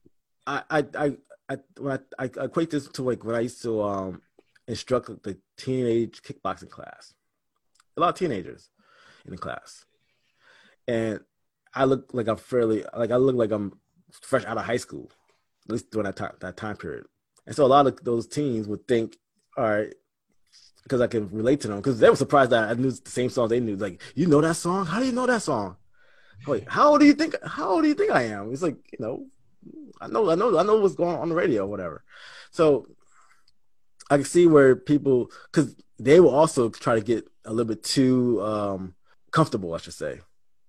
I 0.46 0.62
I 0.70 0.84
I 0.98 1.16
I 1.50 1.56
when 1.78 1.98
I, 2.18 2.24
I 2.24 2.44
equate 2.44 2.70
this 2.70 2.88
to 2.88 3.02
like 3.02 3.22
when 3.22 3.36
I 3.36 3.40
used 3.40 3.62
to 3.62 3.82
um 3.82 4.22
instruct 4.66 5.08
the 5.22 5.38
teenage 5.58 6.22
kickboxing 6.22 6.70
class. 6.70 7.12
A 7.98 8.00
lot 8.00 8.10
of 8.10 8.18
teenagers 8.18 8.70
in 9.24 9.30
the 9.30 9.38
class 9.38 9.84
and 10.88 11.20
I 11.74 11.84
look 11.84 12.10
like 12.12 12.28
I'm 12.28 12.36
fairly 12.36 12.84
like 12.96 13.10
I 13.10 13.16
look 13.16 13.36
like 13.36 13.50
I'm 13.50 13.78
fresh 14.10 14.44
out 14.44 14.58
of 14.58 14.64
high 14.64 14.76
school, 14.76 15.10
at 15.66 15.72
least 15.72 15.90
during 15.90 16.06
that 16.06 16.16
time 16.16 16.32
that 16.40 16.56
time 16.56 16.76
period. 16.76 17.04
And 17.46 17.54
so 17.54 17.64
a 17.64 17.68
lot 17.68 17.86
of 17.86 18.02
those 18.02 18.26
teens 18.26 18.66
would 18.66 18.88
think, 18.88 19.16
all 19.56 19.64
right, 19.64 19.94
because 20.82 21.00
I 21.00 21.06
can 21.06 21.28
relate 21.30 21.60
to 21.62 21.68
them 21.68 21.78
because 21.78 22.00
they 22.00 22.10
were 22.10 22.16
surprised 22.16 22.50
that 22.50 22.70
I 22.70 22.74
knew 22.74 22.90
the 22.90 23.10
same 23.10 23.30
song 23.30 23.48
they 23.48 23.60
knew. 23.60 23.76
Like, 23.76 24.02
you 24.14 24.26
know 24.26 24.40
that 24.40 24.56
song? 24.56 24.86
How 24.86 25.00
do 25.00 25.06
you 25.06 25.12
know 25.12 25.26
that 25.26 25.42
song? 25.42 25.76
Wait, 26.46 26.64
how 26.68 26.90
old 26.90 27.00
do 27.00 27.06
you 27.06 27.14
think? 27.14 27.34
How 27.44 27.70
old 27.70 27.82
do 27.82 27.88
you 27.88 27.94
think 27.94 28.12
I 28.12 28.24
am? 28.24 28.52
It's 28.52 28.62
like 28.62 28.76
you 28.92 28.98
know, 29.00 29.26
I 30.00 30.08
know, 30.08 30.30
I 30.30 30.34
know, 30.34 30.58
I 30.58 30.62
know 30.62 30.80
what's 30.80 30.94
going 30.94 31.14
on, 31.14 31.22
on 31.22 31.28
the 31.28 31.34
radio 31.34 31.64
or 31.64 31.66
whatever. 31.68 32.04
So 32.50 32.86
I 34.10 34.16
can 34.16 34.24
see 34.24 34.46
where 34.46 34.76
people 34.76 35.30
because 35.50 35.74
they 35.98 36.20
will 36.20 36.34
also 36.34 36.68
try 36.68 36.94
to 36.94 37.00
get 37.00 37.28
a 37.44 37.50
little 37.50 37.64
bit 37.64 37.82
too 37.82 38.40
um, 38.42 38.94
comfortable, 39.30 39.74
I 39.74 39.78
should 39.78 39.94
say, 39.94 40.20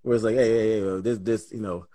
where 0.02 0.16
it's 0.16 0.24
like, 0.24 0.36
hey, 0.36 0.50
hey, 0.50 0.80
hey, 0.80 1.02
this, 1.02 1.18
this, 1.20 1.52
you 1.52 1.62
know, 1.62 1.88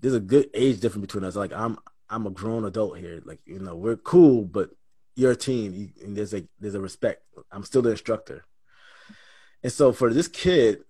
there's 0.00 0.14
a 0.14 0.20
good 0.20 0.48
age 0.54 0.80
difference 0.80 1.06
between 1.06 1.24
us. 1.24 1.36
Like 1.36 1.52
I'm, 1.52 1.78
I'm 2.10 2.26
a 2.26 2.30
grown 2.30 2.64
adult 2.64 2.98
here. 2.98 3.20
Like 3.24 3.40
you 3.44 3.58
know, 3.58 3.76
we're 3.76 3.96
cool, 3.96 4.44
but 4.44 4.70
you're 5.16 5.32
a 5.32 5.36
teen, 5.36 5.92
and 6.02 6.16
there's 6.16 6.34
a 6.34 6.44
there's 6.58 6.74
a 6.74 6.80
respect. 6.80 7.22
I'm 7.50 7.64
still 7.64 7.82
the 7.82 7.90
instructor, 7.90 8.44
and 9.62 9.72
so 9.72 9.92
for 9.92 10.12
this 10.12 10.28
kid 10.28 10.80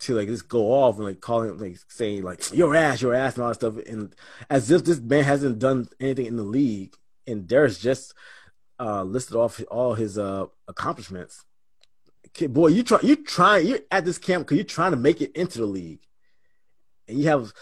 to 0.00 0.14
like 0.14 0.28
just 0.28 0.48
go 0.48 0.72
off 0.72 0.96
and 0.96 1.04
like 1.04 1.20
calling 1.20 1.56
like 1.58 1.78
saying 1.88 2.22
like 2.22 2.52
your 2.52 2.74
ass, 2.74 3.02
your 3.02 3.14
ass, 3.14 3.34
and 3.34 3.42
all 3.42 3.50
that 3.50 3.54
stuff, 3.54 3.76
and 3.86 4.14
as 4.48 4.70
if 4.70 4.84
this 4.84 5.00
man 5.00 5.24
hasn't 5.24 5.58
done 5.58 5.88
anything 6.00 6.26
in 6.26 6.36
the 6.36 6.42
league, 6.42 6.94
and 7.26 7.46
Darius 7.46 7.78
just 7.78 8.14
uh, 8.78 9.02
listed 9.02 9.36
off 9.36 9.60
all 9.70 9.94
his 9.94 10.18
uh, 10.18 10.46
accomplishments. 10.68 11.44
Kid, 12.34 12.52
boy, 12.52 12.68
you 12.68 12.82
try, 12.82 12.98
you 13.02 13.16
trying, 13.16 13.66
you're 13.66 13.80
at 13.90 14.04
this 14.04 14.18
camp 14.18 14.46
because 14.46 14.56
you're 14.56 14.64
trying 14.64 14.92
to 14.92 14.96
make 14.96 15.20
it 15.20 15.32
into 15.34 15.58
the 15.58 15.66
league 15.66 16.00
and 17.08 17.18
you 17.18 17.28
have 17.28 17.52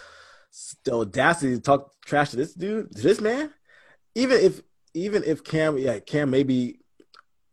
the 0.83 0.93
audacity 0.93 1.55
to 1.55 1.61
talk 1.61 1.91
trash 2.05 2.29
to 2.31 2.35
this 2.35 2.53
dude, 2.53 2.95
to 2.95 3.01
this 3.01 3.21
man, 3.21 3.51
even 4.15 4.39
if 4.39 4.61
even 4.93 5.23
if 5.23 5.43
Cam, 5.43 5.77
yeah, 5.77 5.99
Cam 5.99 6.29
maybe 6.29 6.79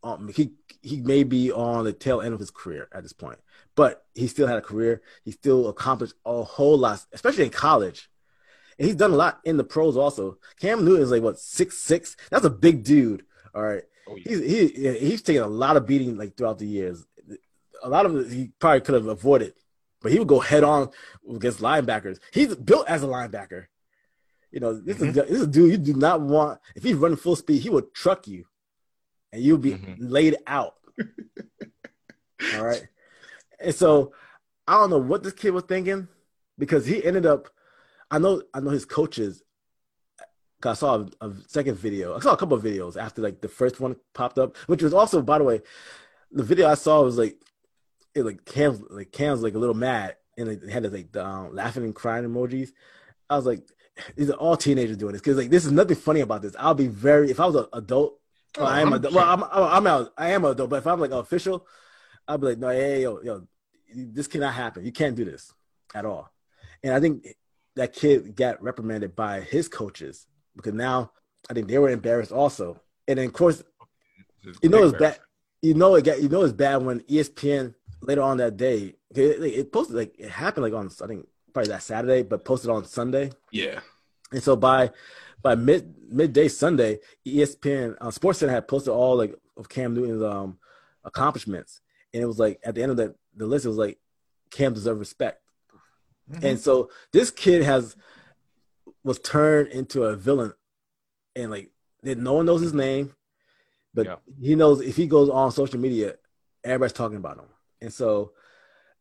um, 0.02 0.28
he 0.34 0.52
he 0.82 1.00
may 1.00 1.24
be 1.24 1.50
on 1.52 1.84
the 1.84 1.92
tail 1.92 2.20
end 2.20 2.34
of 2.34 2.40
his 2.40 2.50
career 2.50 2.88
at 2.92 3.02
this 3.02 3.12
point, 3.12 3.38
but 3.74 4.04
he 4.14 4.26
still 4.26 4.46
had 4.46 4.58
a 4.58 4.62
career. 4.62 5.02
He 5.24 5.32
still 5.32 5.68
accomplished 5.68 6.14
a 6.24 6.42
whole 6.42 6.78
lot, 6.78 7.04
especially 7.12 7.44
in 7.44 7.50
college. 7.50 8.08
And 8.78 8.86
he's 8.86 8.96
done 8.96 9.12
a 9.12 9.16
lot 9.16 9.40
in 9.44 9.56
the 9.56 9.64
pros 9.64 9.96
also. 9.96 10.38
Cam 10.60 10.84
Newton 10.84 11.02
is 11.02 11.10
like 11.10 11.22
what 11.22 11.38
six 11.38 11.78
six. 11.78 12.16
That's 12.30 12.44
a 12.44 12.50
big 12.50 12.84
dude. 12.84 13.24
All 13.54 13.62
right, 13.62 13.82
oh, 14.08 14.16
yeah. 14.16 14.22
he's 14.28 14.40
he 14.40 14.98
he's 14.98 15.22
taken 15.22 15.42
a 15.42 15.48
lot 15.48 15.76
of 15.76 15.86
beating 15.86 16.16
like 16.16 16.36
throughout 16.36 16.58
the 16.58 16.66
years. 16.66 17.04
A 17.82 17.88
lot 17.88 18.06
of 18.06 18.16
it 18.16 18.32
he 18.32 18.52
probably 18.58 18.80
could 18.80 18.94
have 18.94 19.06
avoided 19.06 19.54
but 20.06 20.12
he 20.12 20.20
would 20.20 20.28
go 20.28 20.38
head 20.38 20.62
on 20.62 20.88
against 21.28 21.58
linebackers. 21.58 22.20
He's 22.32 22.54
built 22.54 22.88
as 22.88 23.02
a 23.02 23.06
linebacker. 23.06 23.66
You 24.52 24.60
know, 24.60 24.80
this 24.80 24.98
mm-hmm. 24.98 25.08
is 25.08 25.14
this 25.14 25.30
is 25.30 25.42
a 25.42 25.46
dude 25.48 25.70
you 25.72 25.78
do 25.78 25.94
not 25.98 26.20
want. 26.20 26.60
If 26.76 26.84
he's 26.84 26.94
running 26.94 27.16
full 27.16 27.34
speed, 27.34 27.60
he 27.60 27.70
would 27.70 27.92
truck 27.92 28.28
you, 28.28 28.44
and 29.32 29.42
you'll 29.42 29.58
be 29.58 29.72
mm-hmm. 29.72 29.94
laid 29.98 30.36
out. 30.46 30.74
All 32.54 32.64
right, 32.64 32.86
and 33.58 33.74
so 33.74 34.12
I 34.68 34.74
don't 34.74 34.90
know 34.90 34.98
what 34.98 35.24
this 35.24 35.32
kid 35.32 35.50
was 35.50 35.64
thinking 35.64 36.06
because 36.56 36.86
he 36.86 37.04
ended 37.04 37.26
up. 37.26 37.48
I 38.08 38.20
know, 38.20 38.42
I 38.54 38.60
know 38.60 38.70
his 38.70 38.84
coaches. 38.84 39.42
I 40.64 40.72
saw 40.74 41.06
a, 41.20 41.26
a 41.26 41.32
second 41.46 41.76
video. 41.76 42.16
I 42.16 42.20
saw 42.20 42.32
a 42.32 42.36
couple 42.36 42.56
of 42.56 42.62
videos 42.62 42.96
after 42.96 43.22
like 43.22 43.40
the 43.40 43.48
first 43.48 43.80
one 43.80 43.96
popped 44.14 44.38
up, 44.38 44.56
which 44.66 44.82
was 44.82 44.94
also, 44.94 45.20
by 45.20 45.38
the 45.38 45.44
way, 45.44 45.60
the 46.32 46.42
video 46.42 46.68
I 46.68 46.74
saw 46.74 47.02
was 47.02 47.18
like 47.18 47.36
it 48.14 48.24
like 48.24 48.44
Cam's 48.44 48.82
like 48.90 49.12
Cam's 49.12 49.42
like 49.42 49.54
a 49.54 49.58
little 49.58 49.74
mad 49.74 50.16
and 50.38 50.48
it 50.48 50.68
had 50.68 50.90
like 50.90 51.12
the 51.12 51.24
um, 51.24 51.54
laughing 51.54 51.84
and 51.84 51.94
crying 51.94 52.24
emojis. 52.24 52.70
I 53.28 53.36
was 53.36 53.46
like, 53.46 53.62
these 54.16 54.30
are 54.30 54.34
all 54.34 54.56
teenagers 54.56 54.96
doing 54.96 55.12
this 55.12 55.20
because 55.20 55.36
like 55.36 55.50
this 55.50 55.66
is 55.66 55.72
nothing 55.72 55.96
funny 55.96 56.20
about 56.20 56.42
this. 56.42 56.56
I'll 56.58 56.74
be 56.74 56.88
very 56.88 57.30
if 57.30 57.40
I 57.40 57.46
was 57.46 57.56
an 57.56 57.66
adult. 57.72 58.18
Oh, 58.58 58.64
I 58.64 58.80
am 58.80 58.92
adult. 58.92 59.14
Well, 59.14 59.28
I'm 59.28 59.44
I'm 59.52 59.86
out. 59.86 60.12
I 60.16 60.30
am 60.30 60.44
an 60.44 60.52
adult, 60.52 60.70
but 60.70 60.76
if 60.76 60.86
I'm 60.86 61.00
like 61.00 61.10
official, 61.10 61.66
I'll 62.26 62.38
be 62.38 62.48
like, 62.48 62.58
no, 62.58 62.68
hey, 62.68 63.02
yo, 63.02 63.20
yo, 63.22 63.46
this 63.94 64.26
cannot 64.26 64.54
happen. 64.54 64.84
You 64.84 64.92
can't 64.92 65.14
do 65.14 65.24
this 65.24 65.52
at 65.94 66.06
all. 66.06 66.32
And 66.82 66.94
I 66.94 67.00
think 67.00 67.26
that 67.74 67.92
kid 67.92 68.34
got 68.34 68.62
reprimanded 68.62 69.14
by 69.14 69.40
his 69.40 69.68
coaches 69.68 70.26
because 70.56 70.74
now 70.74 71.12
I 71.48 71.54
think 71.54 71.68
they 71.68 71.78
were 71.78 71.90
embarrassed 71.90 72.32
also. 72.32 72.80
And 73.06 73.18
then 73.18 73.26
of 73.26 73.32
course, 73.32 73.62
you 74.62 74.68
know 74.68 74.84
it's 74.84 74.98
bad. 74.98 75.18
You 75.62 75.74
know 75.74 75.94
it 75.94 76.04
got 76.04 76.22
you 76.22 76.28
know 76.28 76.42
it's 76.42 76.52
bad 76.52 76.76
when 76.82 77.00
ESPN 77.00 77.74
later 78.00 78.22
on 78.22 78.38
that 78.38 78.56
day. 78.56 78.94
It, 79.14 79.42
it 79.42 79.72
posted 79.72 79.96
like 79.96 80.14
it 80.18 80.30
happened 80.30 80.64
like 80.64 80.74
on 80.74 80.90
I 81.02 81.06
think 81.06 81.26
probably 81.52 81.70
that 81.70 81.82
Saturday, 81.82 82.22
but 82.22 82.44
posted 82.44 82.70
on 82.70 82.84
Sunday. 82.84 83.30
Yeah. 83.50 83.80
And 84.32 84.42
so 84.42 84.56
by 84.56 84.90
by 85.42 85.54
mid 85.54 85.94
midday 86.08 86.48
Sunday, 86.48 86.98
ESPN 87.26 87.96
uh, 88.00 88.10
Sports 88.10 88.40
Center 88.40 88.52
had 88.52 88.68
posted 88.68 88.92
all 88.92 89.16
like 89.16 89.34
of 89.56 89.68
Cam 89.68 89.94
Newton's 89.94 90.22
um 90.22 90.58
accomplishments, 91.04 91.80
and 92.12 92.22
it 92.22 92.26
was 92.26 92.38
like 92.38 92.60
at 92.64 92.74
the 92.74 92.82
end 92.82 92.90
of 92.90 92.96
the 92.96 93.14
the 93.36 93.46
list, 93.46 93.64
it 93.64 93.68
was 93.68 93.78
like 93.78 93.98
Cam 94.50 94.74
deserves 94.74 94.98
respect. 94.98 95.40
Mm-hmm. 96.30 96.46
And 96.46 96.58
so 96.58 96.90
this 97.12 97.30
kid 97.30 97.62
has 97.62 97.96
was 99.06 99.18
turned 99.20 99.68
into 99.68 100.04
a 100.04 100.16
villain, 100.16 100.52
and 101.34 101.50
like 101.50 101.70
no 102.02 102.34
one 102.34 102.46
knows 102.46 102.60
his 102.60 102.74
name, 102.74 103.14
but 103.94 104.06
yeah. 104.06 104.16
he 104.40 104.54
knows 104.54 104.80
if 104.80 104.96
he 104.96 105.06
goes 105.06 105.30
on 105.30 105.50
social 105.52 105.80
media, 105.80 106.16
everybody's 106.64 106.92
talking 106.92 107.16
about 107.16 107.38
him 107.38 107.46
and 107.80 107.92
so 107.92 108.32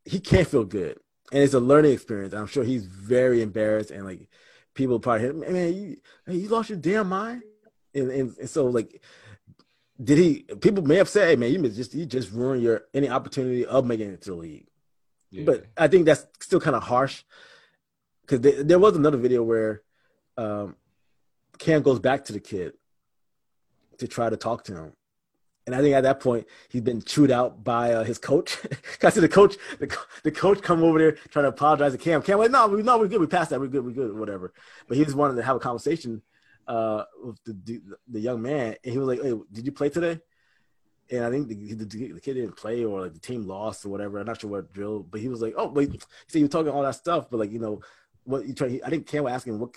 he 0.04 0.20
can't 0.20 0.48
feel 0.48 0.64
good, 0.64 1.00
and 1.32 1.44
it's 1.44 1.54
a 1.54 1.60
learning 1.60 1.94
experience. 1.94 2.34
I'm 2.34 2.48
sure 2.48 2.64
he's 2.64 2.86
very 2.86 3.42
embarrassed, 3.42 3.92
and 3.92 4.06
like 4.06 4.28
people 4.74 5.00
probably, 5.00 5.22
hit, 5.22 5.36
man, 5.36 5.74
you, 5.74 5.98
you 6.28 6.48
lost 6.50 6.70
your 6.70 6.78
damn 6.78 7.10
mind, 7.10 7.44
and, 7.94 8.12
and 8.12 8.38
and 8.38 8.50
so 8.50 8.68
like 8.68 9.02
did 10.02 10.18
he 10.18 10.46
people 10.60 10.84
may 10.84 10.98
have 10.98 11.08
said 11.08 11.30
hey 11.30 11.36
man 11.38 11.50
you 11.50 11.70
just 11.70 11.94
you 11.96 12.06
just 12.06 12.30
ruined 12.34 12.62
your 12.62 12.84
any 12.94 13.08
opportunity 13.08 13.66
of 13.66 13.86
making 13.86 14.10
it 14.10 14.22
to 14.22 14.32
the 14.32 14.36
league 14.36 14.68
yeah. 15.32 15.46
but 15.46 15.68
i 15.78 15.88
think 15.88 16.06
that's 16.06 16.28
still 16.42 16.60
kind 16.60 16.76
of 16.76 16.84
harsh 16.84 17.24
because 18.20 18.42
there 18.42 18.78
was 18.78 18.98
another 18.98 19.16
video 19.16 19.42
where 19.42 19.84
um 20.38 20.76
cam 21.58 21.82
goes 21.82 22.00
back 22.00 22.26
to 22.26 22.34
the 22.34 22.40
kid 22.40 22.74
to 23.98 24.08
try 24.08 24.30
to 24.30 24.38
talk 24.38 24.64
to 24.66 24.76
him 24.76 24.94
And 25.66 25.76
I 25.76 25.82
think 25.82 25.96
at 25.96 26.04
that 26.04 26.20
point 26.20 26.46
he's 26.70 26.82
been 26.82 27.02
chewed 27.02 27.32
out 27.32 27.64
by 27.64 27.94
uh, 27.94 28.04
his 28.04 28.20
coach. 28.20 28.58
I 29.04 29.10
see 29.10 29.20
the 29.20 29.30
coach, 29.30 29.56
the, 29.80 29.88
the 30.24 30.32
coach 30.32 30.62
come 30.62 30.84
over 30.84 31.00
there 31.00 31.14
trying 31.30 31.44
to 31.44 31.50
apologize 31.50 31.94
to 31.94 31.98
Cam. 31.98 32.22
Cam 32.22 32.38
like, 32.38 32.52
no, 32.52 32.68
we 32.68 32.84
no, 32.84 32.98
we're 33.00 33.08
good. 33.08 33.22
We 33.22 33.28
passed 33.28 33.50
that. 33.50 33.60
We're 33.60 33.68
good. 33.68 33.86
We're 33.86 33.92
good. 33.92 34.18
Whatever. 34.18 34.54
But 34.88 34.98
he 34.98 35.04
just 35.04 35.18
wanted 35.18 35.36
to 35.38 35.44
have 35.44 35.56
a 35.56 35.60
conversation 35.60 36.22
uh, 36.68 37.04
with 37.24 37.40
the, 37.46 37.82
the 38.08 38.20
young 38.20 38.42
man, 38.42 38.76
and 38.84 38.94
he 38.94 38.98
was 38.98 39.08
like, 39.08 39.22
"Hey, 39.22 39.34
did 39.52 39.66
you 39.66 39.72
play 39.72 39.90
today?" 39.90 40.20
And 41.12 41.24
I 41.24 41.30
think 41.30 41.48
the, 41.48 41.74
the, 41.74 41.86
the 41.86 42.22
kid 42.22 42.34
didn't 42.34 42.58
play, 42.58 42.84
or 42.84 43.02
like 43.02 43.14
the 43.14 43.20
team 43.20 43.48
lost, 43.48 43.86
or 43.86 43.90
whatever. 43.90 44.20
I'm 44.20 44.26
not 44.26 44.42
sure 44.42 44.50
what 44.50 44.74
drill, 44.74 45.04
but 45.04 45.20
he 45.22 45.30
was 45.30 45.42
like, 45.42 45.54
"Oh, 45.58 45.70
wait." 45.70 45.92
He 45.92 46.00
said 46.28 46.40
you 46.40 46.46
were 46.46 46.50
talking 46.50 46.72
all 46.72 46.84
that 46.84 46.96
stuff, 46.96 47.30
but 47.30 47.40
like 47.40 47.52
you 47.52 47.60
know, 47.60 47.82
what 48.24 48.46
you 48.48 48.54
try. 48.54 48.80
I 48.86 48.90
think 48.90 49.08
Cam 49.08 49.24
was 49.24 49.34
asking 49.34 49.60
what 49.60 49.76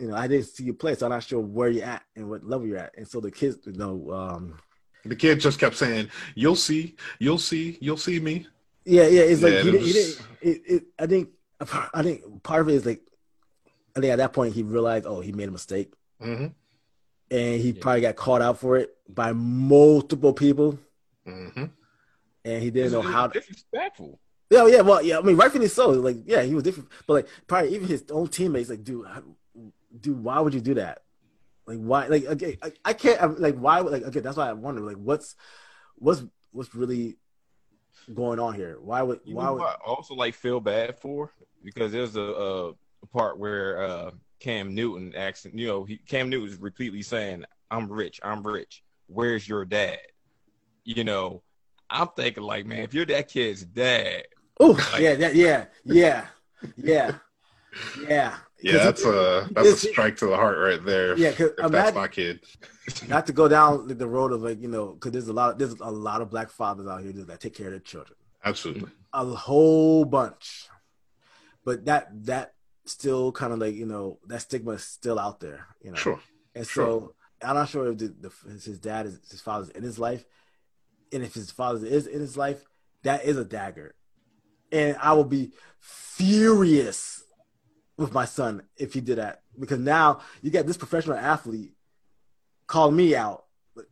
you 0.00 0.08
know, 0.08 0.14
I 0.16 0.26
didn't 0.28 0.46
see 0.46 0.64
you 0.64 0.74
play, 0.74 0.94
so 0.94 1.06
I'm 1.06 1.12
not 1.12 1.22
sure 1.22 1.40
where 1.40 1.68
you're 1.70 1.84
at 1.84 2.02
and 2.16 2.28
what 2.28 2.44
level 2.44 2.66
you're 2.66 2.78
at. 2.78 2.92
And 2.96 3.06
so 3.08 3.20
the 3.20 3.30
kids, 3.30 3.58
you 3.66 3.72
know, 3.72 4.10
um, 4.12 4.58
the 5.04 5.16
kid 5.16 5.40
just 5.40 5.58
kept 5.58 5.76
saying, 5.76 6.08
"You'll 6.34 6.56
see, 6.56 6.96
you'll 7.18 7.38
see, 7.38 7.78
you'll 7.80 7.96
see 7.96 8.20
me." 8.20 8.46
Yeah, 8.84 9.06
yeah. 9.06 9.22
It's 9.22 9.42
like 9.42 9.54
Yeah, 9.54 9.62
he, 9.62 9.68
it 9.68 9.72
didn't, 9.72 9.86
he 9.86 9.92
didn't. 9.92 10.26
It, 10.40 10.62
it, 10.66 10.82
I 10.98 11.06
think. 11.06 11.28
I 11.94 12.02
think 12.02 12.42
part 12.42 12.60
of 12.60 12.68
it 12.68 12.74
is 12.74 12.84
like, 12.84 13.00
I 13.96 14.00
think 14.00 14.12
at 14.12 14.16
that 14.16 14.34
point 14.34 14.52
he 14.52 14.62
realized, 14.62 15.06
oh, 15.06 15.20
he 15.20 15.32
made 15.32 15.48
a 15.48 15.52
mistake, 15.52 15.90
hmm 16.20 16.48
and 17.30 17.60
he 17.60 17.70
Yeah. 17.70 17.80
probably 17.80 18.02
got 18.02 18.16
caught 18.16 18.42
out 18.42 18.58
for 18.58 18.76
it 18.76 18.94
by 19.08 19.32
multiple 19.32 20.34
people, 20.34 20.78
hmm 21.24 21.64
and 22.44 22.62
he 22.62 22.70
didn't 22.70 22.92
know 22.92 23.00
It's 23.00 23.08
how. 23.08 23.26
disrespectful. 23.28 24.20
Yeah, 24.50 24.66
yeah. 24.66 24.82
Well, 24.82 25.02
yeah. 25.02 25.18
I 25.18 25.22
mean, 25.22 25.34
rightfully 25.36 25.66
so. 25.68 25.88
Like, 25.90 26.18
yeah, 26.26 26.42
he 26.42 26.54
was 26.54 26.62
different, 26.62 26.90
but 27.06 27.14
like, 27.14 27.28
probably 27.46 27.74
even 27.74 27.88
his 27.88 28.04
own 28.10 28.28
teammates, 28.28 28.68
like, 28.70 28.84
dude, 28.84 29.06
how- 29.06 29.24
dude, 30.00 30.22
why 30.22 30.40
would 30.40 30.54
you 30.54 30.60
do 30.60 30.74
that? 30.74 31.02
Like, 31.66 31.78
why? 31.78 32.06
Like, 32.06 32.24
okay, 32.24 32.58
I, 32.62 32.72
I 32.84 32.92
can't. 32.92 33.22
I'm, 33.22 33.36
like, 33.40 33.56
why? 33.56 33.80
Like, 33.80 34.04
okay, 34.04 34.20
that's 34.20 34.36
why 34.36 34.48
I 34.48 34.52
wonder. 34.52 34.82
Like, 34.82 34.96
what's, 34.96 35.34
what's, 35.96 36.24
what's 36.52 36.74
really 36.74 37.16
going 38.12 38.38
on 38.38 38.54
here? 38.54 38.78
Why 38.80 39.02
would? 39.02 39.20
You 39.24 39.36
why 39.36 39.50
would? 39.50 39.62
I 39.62 39.76
also 39.84 40.14
like 40.14 40.34
feel 40.34 40.60
bad 40.60 40.98
for 40.98 41.32
because 41.64 41.92
there's 41.92 42.16
a, 42.16 42.20
a, 42.20 42.72
part 43.12 43.38
where 43.38 43.82
uh, 43.82 44.10
Cam 44.40 44.74
Newton 44.74 45.14
asks, 45.14 45.46
you 45.52 45.66
know, 45.66 45.84
he, 45.84 45.96
Cam 45.96 46.28
Newton 46.28 46.48
is 46.48 46.60
repeatedly 46.60 47.02
saying, 47.02 47.44
"I'm 47.70 47.90
rich, 47.90 48.20
I'm 48.22 48.46
rich. 48.46 48.84
Where's 49.06 49.48
your 49.48 49.64
dad?" 49.64 49.98
You 50.84 51.02
know, 51.02 51.42
I'm 51.90 52.08
thinking 52.16 52.44
like, 52.44 52.64
man, 52.66 52.80
if 52.80 52.94
you're 52.94 53.06
that 53.06 53.28
kid's 53.28 53.64
dad, 53.64 54.24
Oh, 54.58 54.98
yeah, 54.98 55.12
yeah, 55.12 55.28
yeah, 55.28 55.64
yeah, 55.84 56.26
yeah, 56.76 57.12
yeah. 58.08 58.36
Yeah, 58.62 58.78
that's 58.84 59.04
a 59.04 59.48
that's 59.52 59.68
a 59.68 59.76
strike 59.76 60.16
to 60.18 60.26
the 60.26 60.36
heart 60.36 60.58
right 60.58 60.82
there. 60.84 61.16
Yeah, 61.18 61.32
'cause 61.32 61.50
if 61.50 61.56
that's 61.56 61.68
imagine- 61.68 61.94
my 61.94 62.08
kid. 62.08 62.40
not 63.08 63.26
to 63.26 63.32
go 63.32 63.48
down 63.48 63.88
the 63.88 64.06
road 64.06 64.32
of 64.32 64.42
like 64.42 64.60
you 64.62 64.68
know 64.68 64.92
because 64.94 65.10
there's 65.12 65.28
a 65.28 65.32
lot 65.32 65.52
of, 65.52 65.58
there's 65.58 65.74
a 65.80 65.90
lot 65.90 66.20
of 66.22 66.30
black 66.30 66.48
fathers 66.50 66.86
out 66.86 67.02
here 67.02 67.12
that 67.12 67.40
take 67.40 67.52
care 67.54 67.66
of 67.66 67.72
their 67.72 67.80
children 67.80 68.16
Absolutely. 68.44 68.88
a 69.12 69.24
whole 69.24 70.04
bunch 70.04 70.68
but 71.64 71.84
that 71.86 72.08
that 72.26 72.54
still 72.84 73.32
kind 73.32 73.52
of 73.52 73.58
like 73.58 73.74
you 73.74 73.86
know 73.86 74.20
that 74.28 74.40
stigma 74.42 74.70
is 74.72 74.84
still 74.84 75.18
out 75.18 75.40
there 75.40 75.66
you 75.82 75.90
know 75.90 75.96
Sure. 75.96 76.20
and 76.54 76.64
sure. 76.64 76.86
so 76.86 77.14
i'm 77.42 77.56
not 77.56 77.68
sure 77.68 77.90
if 77.90 77.98
the, 77.98 78.14
the, 78.20 78.30
his 78.52 78.78
dad 78.78 79.06
is 79.06 79.18
his 79.32 79.40
father's 79.40 79.70
in 79.70 79.82
his 79.82 79.98
life 79.98 80.24
and 81.12 81.24
if 81.24 81.34
his 81.34 81.50
father 81.50 81.84
is 81.84 82.06
in 82.06 82.20
his 82.20 82.36
life 82.36 82.64
that 83.02 83.24
is 83.24 83.36
a 83.36 83.44
dagger 83.44 83.96
and 84.70 84.96
i 85.02 85.12
will 85.12 85.24
be 85.24 85.50
furious 85.80 87.24
with 87.96 88.12
my 88.12 88.24
son 88.24 88.62
if 88.76 88.92
he 88.94 89.00
did 89.00 89.18
that 89.18 89.42
because 89.58 89.78
now 89.78 90.20
you 90.42 90.50
got 90.50 90.66
this 90.66 90.76
professional 90.76 91.16
athlete 91.16 91.72
call 92.66 92.90
me 92.90 93.14
out 93.16 93.44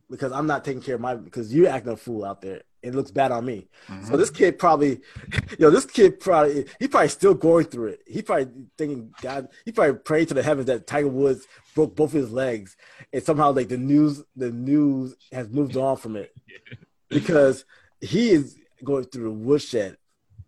because 0.09 0.31
I'm 0.31 0.47
not 0.47 0.63
taking 0.65 0.81
care 0.81 0.95
of 0.95 1.01
my 1.01 1.15
because 1.15 1.53
you're 1.53 1.69
acting 1.69 1.93
a 1.93 1.97
fool 1.97 2.25
out 2.25 2.41
there. 2.41 2.61
It 2.81 2.93
looks 2.93 3.09
bad 3.09 3.31
on 3.31 3.45
me. 3.45 3.67
Mhm. 3.87 4.07
So 4.07 4.17
this 4.17 4.29
kid 4.29 4.59
probably, 4.59 5.01
yo, 5.59 5.69
this 5.71 5.85
kid 5.85 6.19
probably 6.19 6.65
he 6.79 6.87
probably 6.87 7.07
still 7.09 7.33
going 7.33 7.65
through 7.65 7.87
it. 7.89 8.01
He 8.05 8.21
probably 8.21 8.47
thinking 8.77 9.11
God. 9.21 9.47
He 9.63 9.71
probably 9.71 9.95
prayed 9.99 10.27
to 10.29 10.33
the 10.35 10.43
heavens 10.43 10.67
that 10.67 10.85
Tiger 10.87 11.07
Woods 11.07 11.47
broke 11.73 11.95
both 11.95 12.11
his 12.11 12.31
legs, 12.31 12.75
and 13.11 13.23
somehow 13.23 13.51
like 13.53 13.69
the 13.69 13.77
news 13.77 14.23
the 14.35 14.51
news 14.51 15.15
has 15.31 15.49
moved 15.49 15.77
on 15.77 15.97
from 15.97 16.15
it 16.15 16.31
because 17.09 17.65
he 18.01 18.31
is 18.31 18.55
going 18.83 19.05
through 19.05 19.23
the 19.23 19.31
woodshed 19.31 19.97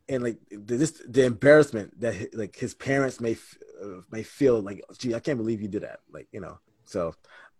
and 0.09 0.23
like 0.23 0.37
the, 0.49 0.77
this 0.77 1.01
the 1.07 1.25
embarrassment 1.25 1.99
that 1.99 2.33
like 2.33 2.55
his 2.55 2.73
parents 2.73 3.19
may 3.19 3.37
uh, 3.83 4.01
may 4.11 4.23
feel 4.23 4.61
like 4.61 4.81
gee 4.97 5.15
I 5.15 5.19
can't 5.19 5.37
believe 5.37 5.61
you 5.61 5.67
did 5.67 5.83
that 5.83 5.99
like 6.11 6.27
you 6.31 6.39
know 6.39 6.59
so 6.85 7.13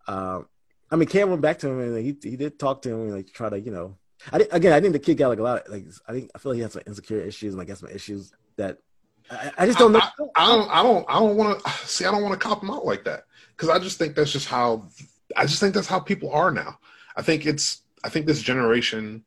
um 0.08 0.48
I 0.90 0.96
mean 0.96 1.08
Cam 1.08 1.30
went 1.30 1.42
back 1.42 1.60
to 1.60 1.70
him 1.70 1.80
and 1.80 1.96
like, 1.96 2.04
he 2.04 2.30
he 2.30 2.38
did 2.38 2.58
talk 2.58 2.82
to 2.84 2.90
him 2.90 3.02
and 3.02 3.12
like 3.14 3.32
try 3.32 3.50
to 3.50 3.60
you 3.60 3.72
know 3.72 3.98
I 4.32 4.40
think 4.40 4.54
again 4.54 4.74
I 4.74 4.80
think 4.80 4.94
the 4.94 5.00
kid 5.00 5.18
got 5.18 5.30
like 5.30 5.40
a 5.40 5.44
lot 5.44 5.66
of, 5.66 5.72
like 5.72 5.86
I 6.08 6.14
think 6.14 6.32
I 6.34 6.40
feel 6.40 6.52
like 6.52 6.58
he 6.58 6.64
has 6.64 6.74
some 6.74 6.84
insecure 6.88 7.20
issues 7.20 7.54
and 7.54 7.60
like 7.60 7.70
has 7.70 7.80
some 7.80 7.90
issues 7.90 8.32
that 8.56 8.78
I, 9.30 9.52
I 9.60 9.66
just 9.66 9.78
don't 9.78 9.92
know 9.92 10.00
I, 10.00 10.12
I 10.36 10.48
don't. 10.48 10.70
I 10.70 10.84
don't. 10.84 11.06
I 11.10 11.20
don't 11.20 11.36
want 11.36 11.64
to 11.64 11.72
see. 11.86 12.06
I 12.06 12.12
don't 12.12 12.24
want 12.24 12.40
to 12.40 12.48
cop 12.48 12.64
him 12.64 12.72
out 12.72 12.86
like 12.86 13.04
that 13.06 13.24
because 13.56 13.70
I 13.70 13.80
just 13.80 13.98
think 13.98 14.16
that's 14.16 14.32
just 14.32 14.48
how. 14.48 14.88
I 15.36 15.46
just 15.46 15.60
think 15.60 15.74
that's 15.74 15.88
how 15.88 16.00
people 16.00 16.32
are 16.32 16.52
now. 16.52 16.80
I 17.16 17.22
think 17.22 17.46
it's. 17.46 17.82
I 18.04 18.10
think 18.10 18.26
this 18.26 18.42
generation 18.42 19.26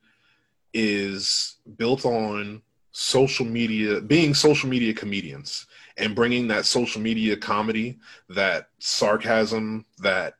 is 0.73 1.57
built 1.77 2.07
on 2.07 2.63
social 2.93 3.47
media, 3.47 4.01
being 4.01 4.35
social 4.35 4.69
media 4.69 4.93
comedians, 4.93 5.67
and 5.97 6.15
bringing 6.15 6.49
that 6.49 6.67
social 6.67 7.01
media 7.01 7.37
comedy, 7.37 7.99
that 8.29 8.69
sarcasm, 8.79 9.85
that 9.99 10.35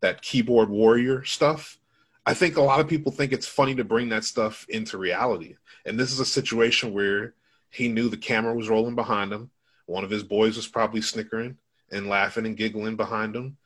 that 0.00 0.22
keyboard 0.22 0.68
warrior 0.68 1.24
stuff. 1.24 1.78
I 2.26 2.34
think 2.34 2.56
a 2.56 2.62
lot 2.62 2.80
of 2.80 2.88
people 2.88 3.12
think 3.12 3.32
it's 3.32 3.46
funny 3.46 3.74
to 3.76 3.84
bring 3.84 4.08
that 4.10 4.24
stuff 4.24 4.66
into 4.68 4.98
reality, 4.98 5.56
and 5.84 5.98
this 5.98 6.12
is 6.12 6.20
a 6.20 6.26
situation 6.26 6.92
where 6.92 7.34
he 7.70 7.88
knew 7.88 8.08
the 8.08 8.16
camera 8.16 8.54
was 8.54 8.68
rolling 8.68 8.94
behind 8.94 9.32
him. 9.32 9.50
One 9.86 10.04
of 10.04 10.10
his 10.10 10.22
boys 10.22 10.56
was 10.56 10.66
probably 10.66 11.02
snickering 11.02 11.58
and 11.90 12.08
laughing 12.08 12.46
and 12.46 12.56
giggling 12.56 12.96
behind 12.96 13.36
him 13.36 13.56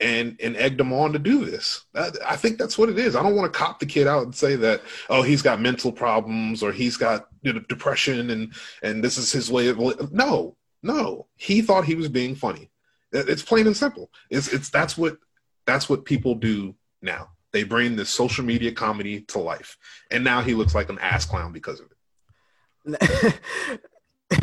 and 0.00 0.36
and 0.42 0.56
egged 0.56 0.80
him 0.80 0.92
on 0.92 1.12
to 1.12 1.18
do 1.18 1.44
this. 1.44 1.84
I 1.94 2.36
think 2.36 2.58
that's 2.58 2.76
what 2.76 2.88
it 2.88 2.98
is. 2.98 3.16
I 3.16 3.22
don't 3.22 3.36
want 3.36 3.52
to 3.52 3.58
cop 3.58 3.78
the 3.78 3.86
kid 3.86 4.06
out 4.06 4.24
and 4.24 4.34
say 4.34 4.56
that 4.56 4.82
oh 5.08 5.22
he's 5.22 5.42
got 5.42 5.60
mental 5.60 5.92
problems 5.92 6.62
or 6.62 6.72
he's 6.72 6.96
got 6.96 7.28
you 7.42 7.52
know, 7.52 7.60
depression 7.60 8.30
and 8.30 8.52
and 8.82 9.02
this 9.02 9.16
is 9.16 9.32
his 9.32 9.50
way 9.50 9.68
of 9.68 10.12
no 10.12 10.56
no 10.82 11.26
he 11.36 11.62
thought 11.62 11.84
he 11.84 11.94
was 11.94 12.08
being 12.08 12.34
funny. 12.34 12.70
It's 13.12 13.42
plain 13.42 13.66
and 13.66 13.76
simple. 13.76 14.10
It's 14.30 14.52
it's 14.52 14.68
that's 14.68 14.98
what 14.98 15.16
that's 15.66 15.88
what 15.88 16.04
people 16.04 16.34
do 16.34 16.74
now. 17.00 17.30
They 17.52 17.62
bring 17.62 17.96
this 17.96 18.10
social 18.10 18.44
media 18.44 18.72
comedy 18.72 19.22
to 19.22 19.38
life, 19.38 19.78
and 20.10 20.22
now 20.22 20.42
he 20.42 20.52
looks 20.52 20.74
like 20.74 20.90
an 20.90 20.98
ass 20.98 21.24
clown 21.24 21.52
because 21.52 21.80
of 21.80 21.86
it. 21.86 23.40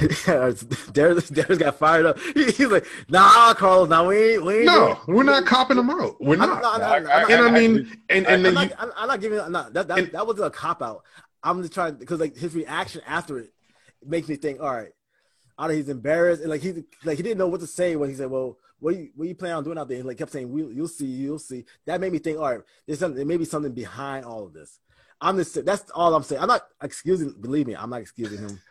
Darius, 0.93 1.29
Darius 1.29 1.57
got 1.57 1.75
fired 1.77 2.05
up. 2.05 2.19
He, 2.19 2.45
he's 2.45 2.67
like, 2.67 2.85
"Nah, 3.09 3.53
Carlos, 3.53 3.89
now 3.89 4.07
we 4.07 4.17
ain't, 4.35 4.43
we 4.45 4.55
ain't 4.57 4.65
No, 4.65 4.97
we're 5.07 5.23
not 5.23 5.45
copping 5.45 5.77
him 5.77 5.89
out. 5.89 6.15
We're 6.21 6.33
I'm 6.41 6.49
not. 6.49 6.61
not- 6.61 6.79
No, 6.79 6.85
I'm 6.87 6.93
I- 6.93 6.99
not- 7.21 7.31
and 7.31 7.41
I 7.43 7.47
I- 7.47 7.51
mean, 7.51 7.75
and 8.09 8.25
and 8.25 8.27
I'm 8.27 8.43
then 8.43 8.53
not, 8.53 8.69
you, 8.69 8.75
I'm, 8.79 8.91
I'm 8.95 9.07
not 9.09 9.19
giving. 9.21 9.39
I'm 9.41 9.51
not, 9.51 9.73
that 9.73 9.87
that, 9.89 9.97
And- 9.99 10.11
that 10.13 10.25
wasn't 10.25 10.47
a 10.47 10.51
cop 10.51 10.81
out. 10.81 11.03
I'm 11.43 11.61
just 11.61 11.73
trying 11.73 11.95
because 11.95 12.19
like 12.21 12.37
his 12.37 12.55
reaction 12.55 13.01
after 13.05 13.39
it 13.39 13.53
makes 14.05 14.29
me 14.29 14.37
think. 14.37 14.61
All 14.61 14.71
right, 14.73 14.91
either 15.57 15.73
he's 15.73 15.89
embarrassed 15.89 16.41
and 16.41 16.49
like 16.49 16.61
he 16.61 16.83
like 17.03 17.17
he 17.17 17.23
didn't 17.23 17.37
know 17.37 17.47
what 17.47 17.59
to 17.59 17.67
say 17.67 17.97
when 17.97 18.09
he 18.09 18.15
said, 18.15 18.29
"Well, 18.31 18.57
what 18.79 18.95
you 18.95 19.09
what 19.15 19.27
you 19.27 19.35
plan 19.35 19.53
on 19.55 19.65
doing 19.65 19.77
out 19.77 19.89
there?" 19.89 19.97
And 19.97 20.07
like 20.07 20.17
kept 20.17 20.31
saying, 20.31 20.49
"We'll 20.49 20.71
you'll 20.71 20.87
see, 20.87 21.05
you'll 21.07 21.39
see." 21.39 21.65
That 21.87 21.99
made 21.99 22.13
me 22.13 22.19
think. 22.19 22.39
All 22.39 22.49
right, 22.49 22.61
there's 22.87 22.99
something. 22.99 23.17
There 23.17 23.25
may 23.25 23.35
be 23.37 23.43
something 23.43 23.73
behind 23.73 24.23
all 24.23 24.45
of 24.45 24.53
this. 24.53 24.79
I'm 25.19 25.35
just 25.37 25.65
that's 25.65 25.89
all 25.91 26.15
I'm 26.15 26.23
saying. 26.23 26.41
I'm 26.41 26.47
not 26.47 26.61
excusing. 26.81 27.33
Believe 27.41 27.67
me, 27.67 27.75
I'm 27.75 27.89
not 27.89 27.99
excusing 28.01 28.39
him. 28.39 28.61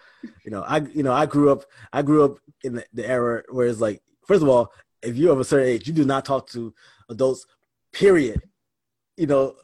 You 0.45 0.51
know, 0.51 0.63
I 0.63 0.79
you 0.79 1.03
know 1.03 1.13
I 1.13 1.27
grew 1.27 1.51
up. 1.51 1.65
I 1.93 2.03
grew 2.03 2.25
up 2.25 2.39
in 2.65 2.75
the, 2.75 2.85
the 2.93 3.09
era 3.09 3.43
where 3.51 3.67
it's 3.67 3.81
like, 3.81 4.03
first 4.27 4.43
of 4.43 4.49
all, 4.49 4.73
if 5.03 5.17
you're 5.17 5.33
of 5.33 5.41
a 5.41 5.45
certain 5.45 5.69
age, 5.69 5.87
you 5.87 5.93
do 5.95 6.05
not 6.05 6.25
talk 6.25 6.49
to 6.51 6.75
adults. 7.09 7.47
Period. 7.93 8.41
You 9.17 9.27
know, 9.27 9.55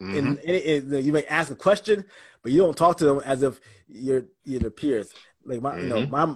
Mhm. 0.00 0.16
and, 0.18 0.38
and, 0.40 0.92
and 0.92 1.04
you 1.04 1.12
may 1.12 1.24
ask 1.24 1.50
a 1.50 1.56
question, 1.56 2.04
but 2.42 2.52
you 2.52 2.58
don't 2.58 2.76
talk 2.76 2.98
to 2.98 3.04
them 3.06 3.20
as 3.24 3.42
if 3.42 3.60
you're 3.88 4.24
you're 4.44 4.60
their 4.60 4.70
peers. 4.70 5.12
Like 5.44 5.60
my, 5.62 5.78
you 5.80 5.88
know, 5.88 6.06
my 6.06 6.26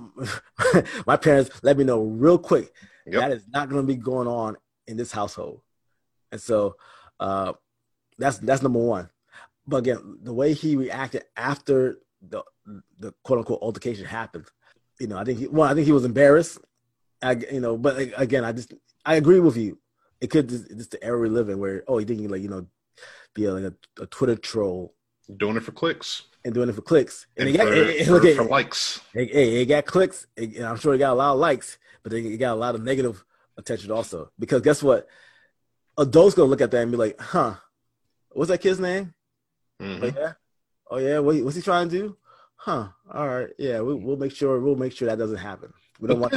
my 1.06 1.16
parents 1.16 1.50
let 1.62 1.76
me 1.76 1.84
know 1.84 2.02
real 2.02 2.38
quick 2.38 2.72
Yep. 3.06 3.20
that 3.20 3.32
is 3.32 3.44
not 3.48 3.68
going 3.68 3.82
to 3.82 3.86
be 3.86 3.96
going 3.96 4.28
on 4.28 4.56
in 4.86 4.96
this 4.96 5.12
household, 5.12 5.62
and 6.32 6.40
so 6.40 6.76
uh, 7.20 7.52
that's 8.18 8.38
that's 8.38 8.62
number 8.62 8.78
one. 8.80 9.08
But 9.66 9.78
again, 9.78 10.18
the 10.22 10.32
way 10.32 10.52
he 10.54 10.76
reacted 10.76 11.24
after 11.36 11.98
the 12.22 12.42
the 12.98 13.12
quote 13.24 13.38
unquote 13.40 13.60
altercation 13.62 14.04
happened, 14.04 14.46
you 15.00 15.06
know, 15.06 15.16
I 15.18 15.24
think 15.24 15.38
he, 15.38 15.46
well, 15.46 15.68
I 15.68 15.74
think 15.74 15.86
he 15.86 15.92
was 15.92 16.04
embarrassed. 16.04 16.58
I, 17.22 17.32
you 17.32 17.60
know, 17.60 17.76
but 17.76 18.12
again, 18.16 18.44
I 18.44 18.52
just 18.52 18.72
I 19.04 19.16
agree 19.16 19.40
with 19.40 19.56
you. 19.56 19.78
It 20.20 20.28
could 20.30 20.48
just, 20.48 20.68
just 20.76 20.90
the 20.92 21.02
era 21.04 21.18
we 21.18 21.28
live 21.28 21.48
in 21.48 21.58
where 21.58 21.84
oh, 21.88 21.98
he 21.98 22.04
thinking 22.04 22.28
like 22.28 22.42
you 22.42 22.48
know, 22.48 22.66
be 23.34 23.44
a, 23.46 23.52
like 23.52 23.72
a, 23.72 24.02
a 24.02 24.06
Twitter 24.06 24.36
troll 24.36 24.94
doing 25.36 25.56
it 25.56 25.62
for 25.64 25.72
clicks 25.72 26.24
and 26.44 26.54
doing 26.54 26.68
it 26.68 26.74
for 26.74 26.80
clicks. 26.82 27.26
And, 27.36 27.46
and, 27.48 27.54
it 27.54 27.58
got, 27.58 27.66
for, 27.68 27.74
it, 27.74 27.88
it- 27.88 28.06
for- 28.06 28.12
look 28.20 28.36
for 28.36 28.44
likes. 28.44 29.00
it, 29.14 29.30
it, 29.30 29.66
got 29.66 29.84
clicks. 29.84 30.26
And 30.36 30.56
I'm 30.64 30.76
sure 30.78 30.94
it 30.94 30.98
got 30.98 31.12
a 31.12 31.14
lot 31.14 31.32
of 31.34 31.38
likes, 31.38 31.78
but 32.02 32.12
it, 32.12 32.38
got 32.38 32.54
a 32.54 32.60
lot 32.60 32.74
of 32.74 32.82
negative 32.82 33.24
attention 33.56 33.90
also. 33.90 34.30
Because 34.38 34.62
guess 34.62 34.82
what? 34.82 35.06
Adults 35.96 36.34
gonna 36.36 36.48
look 36.48 36.60
at 36.60 36.70
that 36.70 36.82
and 36.82 36.92
be 36.92 36.96
like, 36.96 37.20
"Huh, 37.20 37.54
what's 38.30 38.50
that 38.50 38.60
kid's 38.60 38.78
name? 38.78 39.14
Mhm. 39.82 40.02
Oh 40.02 40.06
yeah, 40.20 40.32
oh 40.92 40.98
yeah. 40.98 41.18
What, 41.18 41.36
what's 41.42 41.56
he 41.56 41.62
trying 41.62 41.88
to 41.88 41.98
do? 41.98 42.16
Huh? 42.60 42.88
All 43.12 43.28
right, 43.28 43.48
yeah. 43.58 43.80
We, 43.80 43.94
we'll 43.94 44.16
make 44.16 44.32
sure 44.32 44.58
we'll 44.60 44.76
make 44.76 44.92
sure 44.92 45.06
that 45.08 45.18
doesn't 45.18 45.38
happen. 45.38 45.72
We 46.00 46.08
don't 46.08 46.20
But 46.20 46.32
want. 46.32 46.34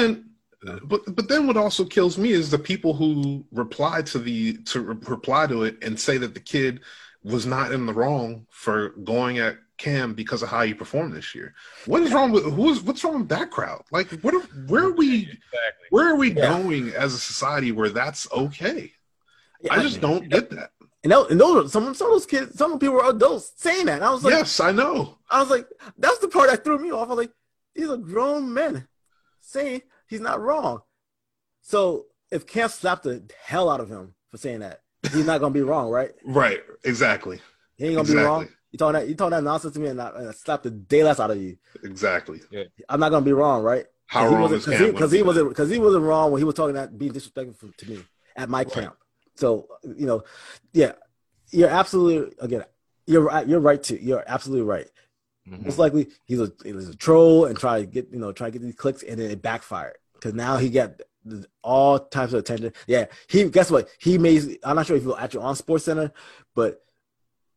then, 0.63 0.79
but 0.85 1.01
but 1.15 1.27
then 1.27 1.47
what 1.47 1.57
also 1.57 1.83
kills 1.83 2.17
me 2.17 2.31
is 2.31 2.49
the 2.51 2.59
people 2.59 2.93
who 2.93 3.43
reply 3.51 4.01
to 4.03 4.19
the 4.19 4.57
to 4.65 4.81
re- 4.81 4.97
reply 5.07 5.47
to 5.47 5.63
it 5.63 5.77
and 5.83 5.99
say 5.99 6.17
that 6.19 6.33
the 6.33 6.39
kid 6.39 6.81
was 7.23 7.45
not 7.45 7.71
in 7.71 7.85
the 7.85 7.93
wrong 7.93 8.45
for 8.49 8.89
going 9.03 9.39
at 9.39 9.57
Cam 9.77 10.13
because 10.13 10.43
of 10.43 10.49
how 10.49 10.61
he 10.61 10.75
performed 10.75 11.13
this 11.15 11.33
year. 11.33 11.55
What 11.87 12.03
is 12.03 12.13
wrong 12.13 12.31
with 12.31 12.43
who's 12.43 12.81
what's 12.83 13.03
wrong 13.03 13.19
with 13.19 13.29
that 13.29 13.49
crowd? 13.49 13.81
Like 13.91 14.11
what 14.21 14.35
are, 14.35 14.41
where 14.67 14.85
are 14.85 14.91
we 14.93 15.23
Exactly. 15.23 15.87
where 15.89 16.07
are 16.07 16.15
we 16.15 16.31
Yeah. 16.33 16.49
going 16.61 16.89
as 16.89 17.15
a 17.15 17.19
society 17.19 17.71
where 17.71 17.89
that's 17.89 18.31
okay? 18.31 18.91
Yeah, 19.61 19.73
I 19.73 19.81
just 19.81 19.99
don't 20.01 20.29
get 20.29 20.51
that. 20.51 20.71
And, 21.03 21.11
those, 21.11 21.31
and 21.31 21.41
those, 21.41 21.71
some 21.71 21.93
some 21.95 22.07
of 22.07 22.13
those 22.13 22.25
kids, 22.27 22.57
some 22.57 22.73
of 22.73 22.79
the 22.79 22.85
people 22.85 22.95
were 23.01 23.09
adults 23.09 23.53
saying 23.55 23.87
that. 23.87 23.95
And 23.95 24.03
I 24.05 24.11
was 24.11 24.23
like, 24.23 24.33
yes, 24.33 24.59
I 24.59 24.71
know. 24.71 25.17
I 25.29 25.39
was 25.39 25.49
like, 25.49 25.67
that's 25.97 26.19
the 26.19 26.27
part 26.27 26.49
that 26.49 26.63
threw 26.63 26.77
me 26.77 26.91
off. 26.91 27.07
I 27.07 27.09
was 27.13 27.17
like, 27.17 27.31
these 27.75 27.89
are 27.89 27.97
grown 27.97 28.53
men 28.53 28.87
saying 29.39 29.81
he's 30.07 30.19
not 30.19 30.39
wrong. 30.41 30.81
So 31.61 32.05
if 32.31 32.45
Cam 32.45 32.69
slapped 32.69 33.03
the 33.03 33.23
hell 33.43 33.69
out 33.69 33.79
of 33.79 33.89
him 33.89 34.13
for 34.29 34.37
saying 34.37 34.59
that, 34.59 34.81
he's 35.11 35.25
not 35.25 35.39
gonna 35.39 35.53
be 35.53 35.61
wrong, 35.61 35.89
right? 35.89 36.11
Right, 36.25 36.59
exactly. 36.83 37.39
He 37.77 37.85
ain't 37.85 37.95
gonna 37.95 38.01
Exactly. 38.01 38.21
be 38.21 38.25
wrong. 38.25 38.47
You 38.71 38.77
talking 38.77 38.93
that 38.93 39.07
you 39.09 39.15
talking 39.15 39.31
that 39.31 39.43
nonsense 39.43 39.73
to 39.73 39.79
me 39.79 39.87
and 39.87 40.01
I, 40.01 40.09
and 40.15 40.29
I 40.29 40.31
slapped 40.33 40.63
the 40.63 40.71
daylights 40.71 41.19
out 41.19 41.31
of 41.31 41.37
you. 41.41 41.57
Exactly. 41.83 42.41
Yeah. 42.51 42.63
I'm 42.87 42.99
not 42.99 43.09
gonna 43.09 43.25
be 43.25 43.33
wrong, 43.33 43.63
right? 43.63 43.85
How 44.05 44.27
he 44.27 44.33
wrong 44.35 44.41
wasn't 44.43 44.67
is 44.75 44.91
because 44.91 45.11
he, 45.11 45.17
he 45.17 45.23
wasn't 45.23 45.49
because 45.49 45.69
he 45.69 45.79
wasn't 45.79 46.03
wrong 46.03 46.31
when 46.31 46.39
he 46.39 46.45
was 46.45 46.55
talking 46.55 46.75
that 46.75 46.97
being 46.97 47.11
disrespectful 47.11 47.69
to 47.77 47.89
me 47.89 48.03
at 48.35 48.49
my 48.49 48.59
Right. 48.59 48.71
camp. 48.71 48.95
So 49.41 49.67
you 49.83 50.05
know, 50.05 50.23
yeah, 50.71 50.93
you're 51.49 51.67
absolutely 51.69 52.33
again. 52.39 52.63
You're 53.07 53.21
right. 53.21 53.47
You're 53.47 53.59
right 53.59 53.81
too. 53.81 53.97
You're 53.99 54.23
absolutely 54.27 54.65
right. 54.65 54.87
Mhm. 55.49 55.65
Most 55.65 55.79
likely 55.79 56.09
he's 56.25 56.39
a 56.39 56.51
he's 56.63 56.87
a 56.89 56.95
troll 56.95 57.45
and 57.45 57.57
try 57.57 57.79
to 57.79 57.87
get 57.87 58.09
you 58.11 58.19
know 58.19 58.31
try 58.31 58.47
to 58.47 58.51
get 58.51 58.61
these 58.61 58.75
clicks 58.75 59.01
and 59.01 59.19
then 59.19 59.31
it 59.31 59.41
backfired 59.41 59.97
because 60.13 60.35
now 60.35 60.57
he 60.57 60.69
got 60.69 61.01
all 61.63 61.97
types 61.97 62.33
of 62.33 62.39
attention. 62.39 62.71
Yeah, 62.85 63.05
he 63.27 63.49
guess 63.49 63.71
what 63.71 63.89
he 63.99 64.19
made. 64.19 64.59
I'm 64.63 64.75
not 64.75 64.85
sure 64.85 64.95
if 64.95 65.03
you're 65.03 65.19
actually 65.19 65.43
on 65.43 65.55
Sports 65.55 65.85
Center, 65.85 66.11
but 66.53 66.83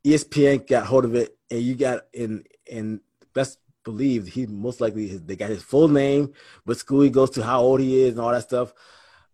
ESPN 0.06 0.66
got 0.66 0.86
hold 0.86 1.04
of 1.04 1.14
it 1.14 1.36
and 1.50 1.60
you 1.60 1.74
got 1.74 2.06
in 2.14 2.44
in 2.66 3.00
best 3.34 3.58
believed 3.84 4.28
he 4.28 4.46
most 4.46 4.80
likely 4.80 5.08
his, 5.08 5.22
they 5.22 5.36
got 5.36 5.50
his 5.50 5.62
full 5.62 5.88
name, 5.88 6.32
what 6.64 6.78
school 6.78 7.02
he 7.02 7.10
goes 7.10 7.28
to, 7.28 7.44
how 7.44 7.60
old 7.60 7.80
he 7.80 8.04
is, 8.04 8.12
and 8.12 8.20
all 8.20 8.32
that 8.32 8.42
stuff. 8.42 8.72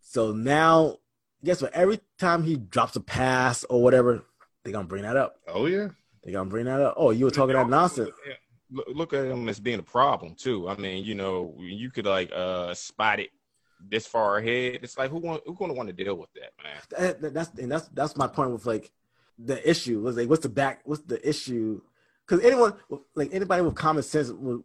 So 0.00 0.32
now, 0.32 0.96
guess 1.44 1.62
what? 1.62 1.72
Every 1.72 2.00
time 2.18 2.42
he 2.42 2.56
drops 2.56 2.96
a 2.96 3.00
pass 3.00 3.64
or 3.64 3.82
whatever, 3.82 4.22
they're 4.64 4.72
gonna 4.72 4.86
bring 4.88 5.02
that 5.02 5.16
up. 5.16 5.36
Oh 5.48 5.66
yeah. 5.66 5.88
They're 6.22 6.32
gonna 6.34 6.50
bring 6.50 6.66
that 6.66 6.80
up. 6.80 6.94
Oh, 6.96 7.10
you 7.10 7.24
were 7.24 7.30
talking 7.30 7.54
that 7.56 7.68
nonsense. 7.68 8.10
Yeah. 8.26 8.34
Look, 8.94 9.12
at 9.12 9.24
him 9.26 9.48
as 9.48 9.58
being 9.58 9.80
a 9.80 9.82
problem 9.82 10.34
too. 10.36 10.68
I 10.68 10.76
mean, 10.76 11.04
you 11.04 11.14
know, 11.16 11.54
you 11.58 11.90
could 11.90 12.06
like 12.06 12.30
uh 12.32 12.72
spot 12.74 13.18
it 13.20 13.30
this 13.88 14.06
far 14.06 14.38
ahead. 14.38 14.80
It's 14.82 14.96
like 14.98 15.10
who 15.10 15.18
want 15.18 15.42
who 15.46 15.54
gonna 15.54 15.72
want 15.72 15.88
to 15.88 15.92
deal 15.92 16.14
with 16.16 16.28
that, 16.34 16.52
man? 16.62 16.76
That- 16.90 17.20
that- 17.22 17.34
that's 17.34 17.58
and 17.58 17.72
that's 17.72 17.88
that's 17.88 18.16
my 18.16 18.26
point 18.28 18.52
with 18.52 18.66
like 18.66 18.90
the 19.38 19.68
issue 19.68 20.00
was 20.00 20.16
like 20.16 20.28
what's 20.28 20.42
the 20.42 20.48
back 20.50 20.82
what's 20.84 21.00
the 21.02 21.26
issue 21.26 21.80
because 22.26 22.44
anyone 22.44 22.74
like 23.14 23.30
anybody 23.32 23.62
with 23.62 23.74
common 23.74 24.02
sense 24.02 24.30
would 24.30 24.62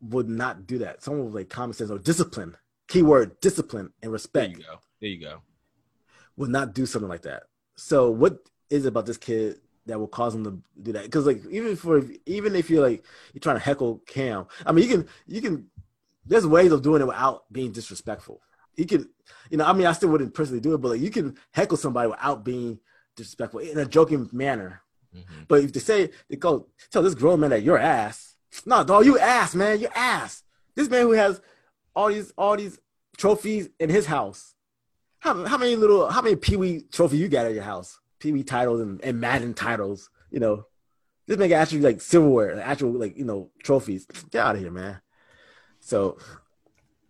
would 0.00 0.26
not 0.28 0.66
do 0.66 0.78
that 0.78 1.02
someone 1.02 1.26
with 1.26 1.34
like 1.34 1.50
common 1.50 1.74
sense 1.74 1.90
or 1.90 1.98
discipline 1.98 2.56
keyword 2.88 3.38
discipline 3.40 3.92
and 4.02 4.10
respect 4.10 4.54
There 4.54 4.58
you 4.60 4.64
go. 4.64 4.78
There 5.00 5.10
you 5.10 5.20
go. 5.20 5.42
Would 6.36 6.50
not 6.50 6.74
do 6.74 6.86
something 6.86 7.08
like 7.08 7.22
that. 7.22 7.44
So 7.76 8.10
what 8.10 8.38
is 8.70 8.84
it 8.84 8.88
about 8.88 9.06
this 9.06 9.16
kid 9.16 9.60
that 9.86 9.98
will 9.98 10.08
cause 10.08 10.34
him 10.34 10.44
to 10.44 10.58
do 10.82 10.92
that? 10.92 11.04
Because 11.04 11.26
like 11.26 11.42
even 11.50 11.76
for 11.76 12.02
even 12.26 12.54
if 12.56 12.68
you're 12.70 12.86
like 12.86 13.04
you're 13.32 13.40
trying 13.40 13.56
to 13.56 13.62
heckle 13.62 14.02
cam 14.06 14.46
i 14.64 14.72
mean 14.72 14.88
you 14.88 14.96
can 14.96 15.08
you 15.26 15.40
can 15.40 15.66
there's 16.24 16.46
ways 16.46 16.72
of 16.72 16.82
doing 16.82 17.00
it 17.02 17.06
without 17.06 17.50
being 17.52 17.70
disrespectful. 17.72 18.40
You 18.76 18.84
can 18.86 19.08
you 19.50 19.56
know 19.58 19.64
i 19.64 19.72
mean 19.72 19.86
i 19.86 19.92
still 19.92 20.10
wouldn't 20.10 20.34
personally 20.34 20.60
do 20.60 20.74
it 20.74 20.78
but 20.78 20.88
like 20.92 21.00
you 21.00 21.10
can 21.10 21.36
heckle 21.52 21.76
somebody 21.76 22.08
without 22.10 22.44
being 22.44 22.78
disrespectful 23.16 23.60
in 23.60 23.78
a 23.78 23.86
joking 23.86 24.28
manner. 24.32 24.82
Mhm. 25.14 25.46
but 25.48 25.62
if 25.64 25.72
they 25.72 25.80
say 25.80 26.10
they 26.28 26.36
go 26.36 26.66
tell 26.90 27.02
this 27.02 27.14
grown 27.14 27.40
man 27.40 27.50
that 27.50 27.62
you're 27.62 27.78
ass. 27.78 28.34
No 28.66 28.82
dog 28.84 29.06
you 29.06 29.18
ass 29.18 29.54
man 29.54 29.80
you 29.80 29.88
ass. 29.94 30.42
This 30.74 30.90
man 30.90 31.02
who 31.02 31.12
has 31.12 31.40
all 31.94 32.08
these 32.08 32.32
all 32.36 32.56
these 32.56 32.78
trophies 33.16 33.68
in 33.78 33.88
his 33.88 34.06
house 34.06 34.55
how, 35.26 35.44
how 35.46 35.58
many 35.58 35.76
little 35.76 36.08
how 36.08 36.22
many 36.22 36.36
pee-wee 36.36 36.82
trophies 36.92 37.20
you 37.20 37.28
got 37.28 37.46
at 37.46 37.54
your 37.54 37.62
house? 37.64 38.00
Pee-wee 38.18 38.44
titles 38.44 38.80
and, 38.80 39.02
and 39.02 39.20
madden 39.20 39.54
titles 39.54 40.10
you 40.30 40.40
know? 40.40 40.66
This 41.26 41.36
got 41.38 41.50
actually 41.50 41.80
like 41.80 42.00
silverware 42.00 42.60
actual 42.60 42.92
like 42.92 43.16
you 43.16 43.24
know 43.24 43.50
trophies. 43.62 44.06
Get 44.30 44.44
out 44.44 44.54
of 44.54 44.60
here 44.60 44.70
man. 44.70 45.00
So 45.80 46.18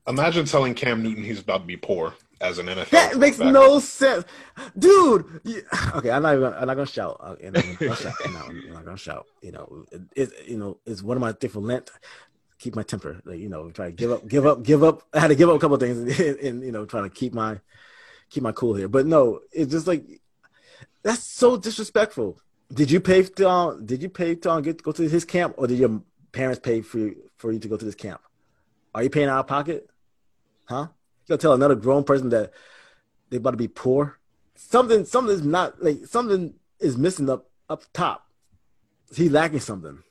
Imagine 0.09 0.47
telling 0.47 0.75
Cam 0.75 1.03
Newton 1.03 1.25
he's 1.25 1.41
about 1.41 1.59
to 1.63 1.67
be 1.67 1.77
poor 1.77 2.15
as 2.41 2.59
an 2.59 2.67
NFL. 2.67 2.91
that 2.91 3.17
makes 3.19 3.37
quarterback. 3.37 3.63
no 3.63 3.79
sense. 3.81 4.25
Dude 4.79 5.41
you- 5.45 5.63
okay 5.95 6.11
i'm 6.11 6.23
not 6.23 6.35
even 6.35 6.53
i'm 6.55 6.67
not 6.67 6.75
gonna 6.75 6.87
shout 6.87 7.19
uh, 7.21 7.35
I'm 7.45 7.53
not 7.53 7.79
gonna 7.79 7.97
shout 7.97 8.15
no, 8.33 8.39
I'm 8.39 8.73
not 8.73 8.85
gonna 8.85 8.97
shout. 8.97 9.27
You 9.43 9.53
know 9.53 9.85
it's 10.15 10.33
it 10.33 10.49
you 10.49 10.57
know 10.59 10.79
it's 10.87 11.03
one 11.03 11.17
of 11.17 11.21
my 11.21 11.33
things 11.33 11.53
for 11.53 11.61
lent 11.61 11.91
keep 12.59 12.75
my 12.75 12.83
temper 12.83 13.21
like 13.27 13.39
you 13.39 13.51
know 13.51 13.71
try 13.71 13.87
to 13.87 13.93
give 13.93 14.11
up 14.11 14.27
give 14.27 14.47
up 14.47 14.63
give 14.63 14.83
up. 14.83 15.03
I 15.13 15.21
had 15.21 15.29
to 15.29 15.35
give 15.35 15.51
up 15.51 15.57
a 15.57 15.59
couple 15.59 15.75
of 15.75 15.81
things 15.81 15.99
and, 16.21 16.39
and 16.39 16.63
you 16.63 16.73
know 16.73 16.87
trying 16.87 17.05
to 17.05 17.11
keep 17.11 17.35
my 17.35 17.61
keep 18.31 18.43
my 18.43 18.53
cool 18.53 18.75
here. 18.75 18.89
But 18.89 19.07
no 19.07 19.41
it's 19.53 19.73
just 19.73 19.87
like 19.87 20.05
that's 21.03 21.23
so 21.23 21.57
disrespectful. 21.57 22.39
Did 22.73 22.91
you 22.91 23.01
pay 23.01 23.23
to 23.23 23.49
um, 23.49 23.87
did 23.87 24.03
you 24.03 24.09
pay 24.09 24.35
to 24.35 24.51
um, 24.51 24.63
get 24.63 24.83
go 24.83 24.93
to 24.93 25.09
his 25.09 25.25
camp 25.25 25.55
or 25.57 25.67
did 25.67 25.79
your 25.79 26.03
parents 26.33 26.61
pay 26.61 26.83
for 26.83 26.99
you 26.99 27.17
for 27.37 27.53
you 27.53 27.59
to 27.59 27.69
go 27.69 27.77
to 27.77 27.85
this 27.85 27.95
camp? 27.95 28.21
Are 28.95 29.03
you 29.03 29.11
paying 29.11 29.29
out 29.29 29.41
of 29.41 29.47
pocket? 29.47 29.89
Huh? 30.65 30.89
You 30.91 31.29
gonna 31.29 31.39
tell 31.39 31.53
another 31.53 31.75
grown 31.75 32.05
person 32.05 32.31
that 32.31 32.53
they 33.31 33.37
about 33.37 33.53
to 33.53 33.57
be 33.57 33.69
poor. 33.69 34.19
Something 34.55 35.05
something 35.05 35.35
is 35.35 35.45
not 35.45 35.83
like 35.83 36.07
something 36.07 36.55
is 36.81 36.97
missing 36.97 37.31
up 37.31 37.49
up 37.69 37.85
top. 37.93 38.27
He's 39.15 39.31
lacking 39.31 39.61
something 39.61 40.03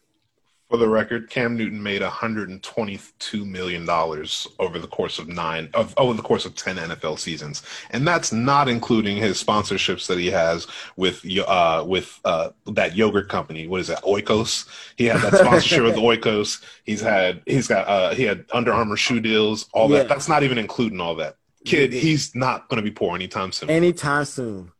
For 0.69 0.77
the 0.77 0.89
record, 0.89 1.29
Cam 1.29 1.55
Newton 1.55 1.81
made 1.83 2.01
122 2.01 3.45
million 3.45 3.85
dollars 3.85 4.47
over 4.57 4.79
the 4.79 4.87
course 4.87 5.19
of 5.19 5.27
nine 5.27 5.69
of 5.75 5.93
over 5.95 6.13
the 6.15 6.23
course 6.23 6.43
of 6.43 6.55
10 6.55 6.77
NFL 6.77 7.19
seasons, 7.19 7.61
and 7.91 8.07
that's 8.07 8.33
not 8.33 8.67
including 8.67 9.15
his 9.17 9.41
sponsorships 9.41 10.07
that 10.07 10.17
he 10.17 10.31
has 10.31 10.65
with 10.95 11.23
uh 11.47 11.83
with 11.87 12.19
uh 12.25 12.49
that 12.65 12.95
yogurt 12.95 13.29
company. 13.29 13.67
What 13.67 13.81
is 13.81 13.87
that? 13.87 14.01
Oikos. 14.03 14.67
He 14.97 15.05
had 15.05 15.21
that 15.21 15.35
sponsorship 15.35 15.83
with 15.83 15.95
Oikos. 15.97 16.63
He's 16.83 17.01
had 17.01 17.43
he's 17.45 17.67
got 17.67 17.87
uh 17.87 18.15
he 18.15 18.23
had 18.23 18.45
Under 18.51 18.73
Armour 18.73 18.97
shoe 18.97 19.19
deals. 19.19 19.69
All 19.71 19.89
Yeah. 19.91 19.99
that. 19.99 20.09
That's 20.09 20.27
not 20.27 20.41
even 20.41 20.57
including 20.57 20.99
all 20.99 21.13
that. 21.15 21.37
Kid, 21.65 21.93
he's 21.93 22.33
not 22.35 22.69
going 22.69 22.77
to 22.77 22.83
be 22.83 22.91
poor 22.91 23.13
anytime 23.15 23.51
soon. 23.51 23.69
anytime 23.69 24.25
soon 24.25 24.71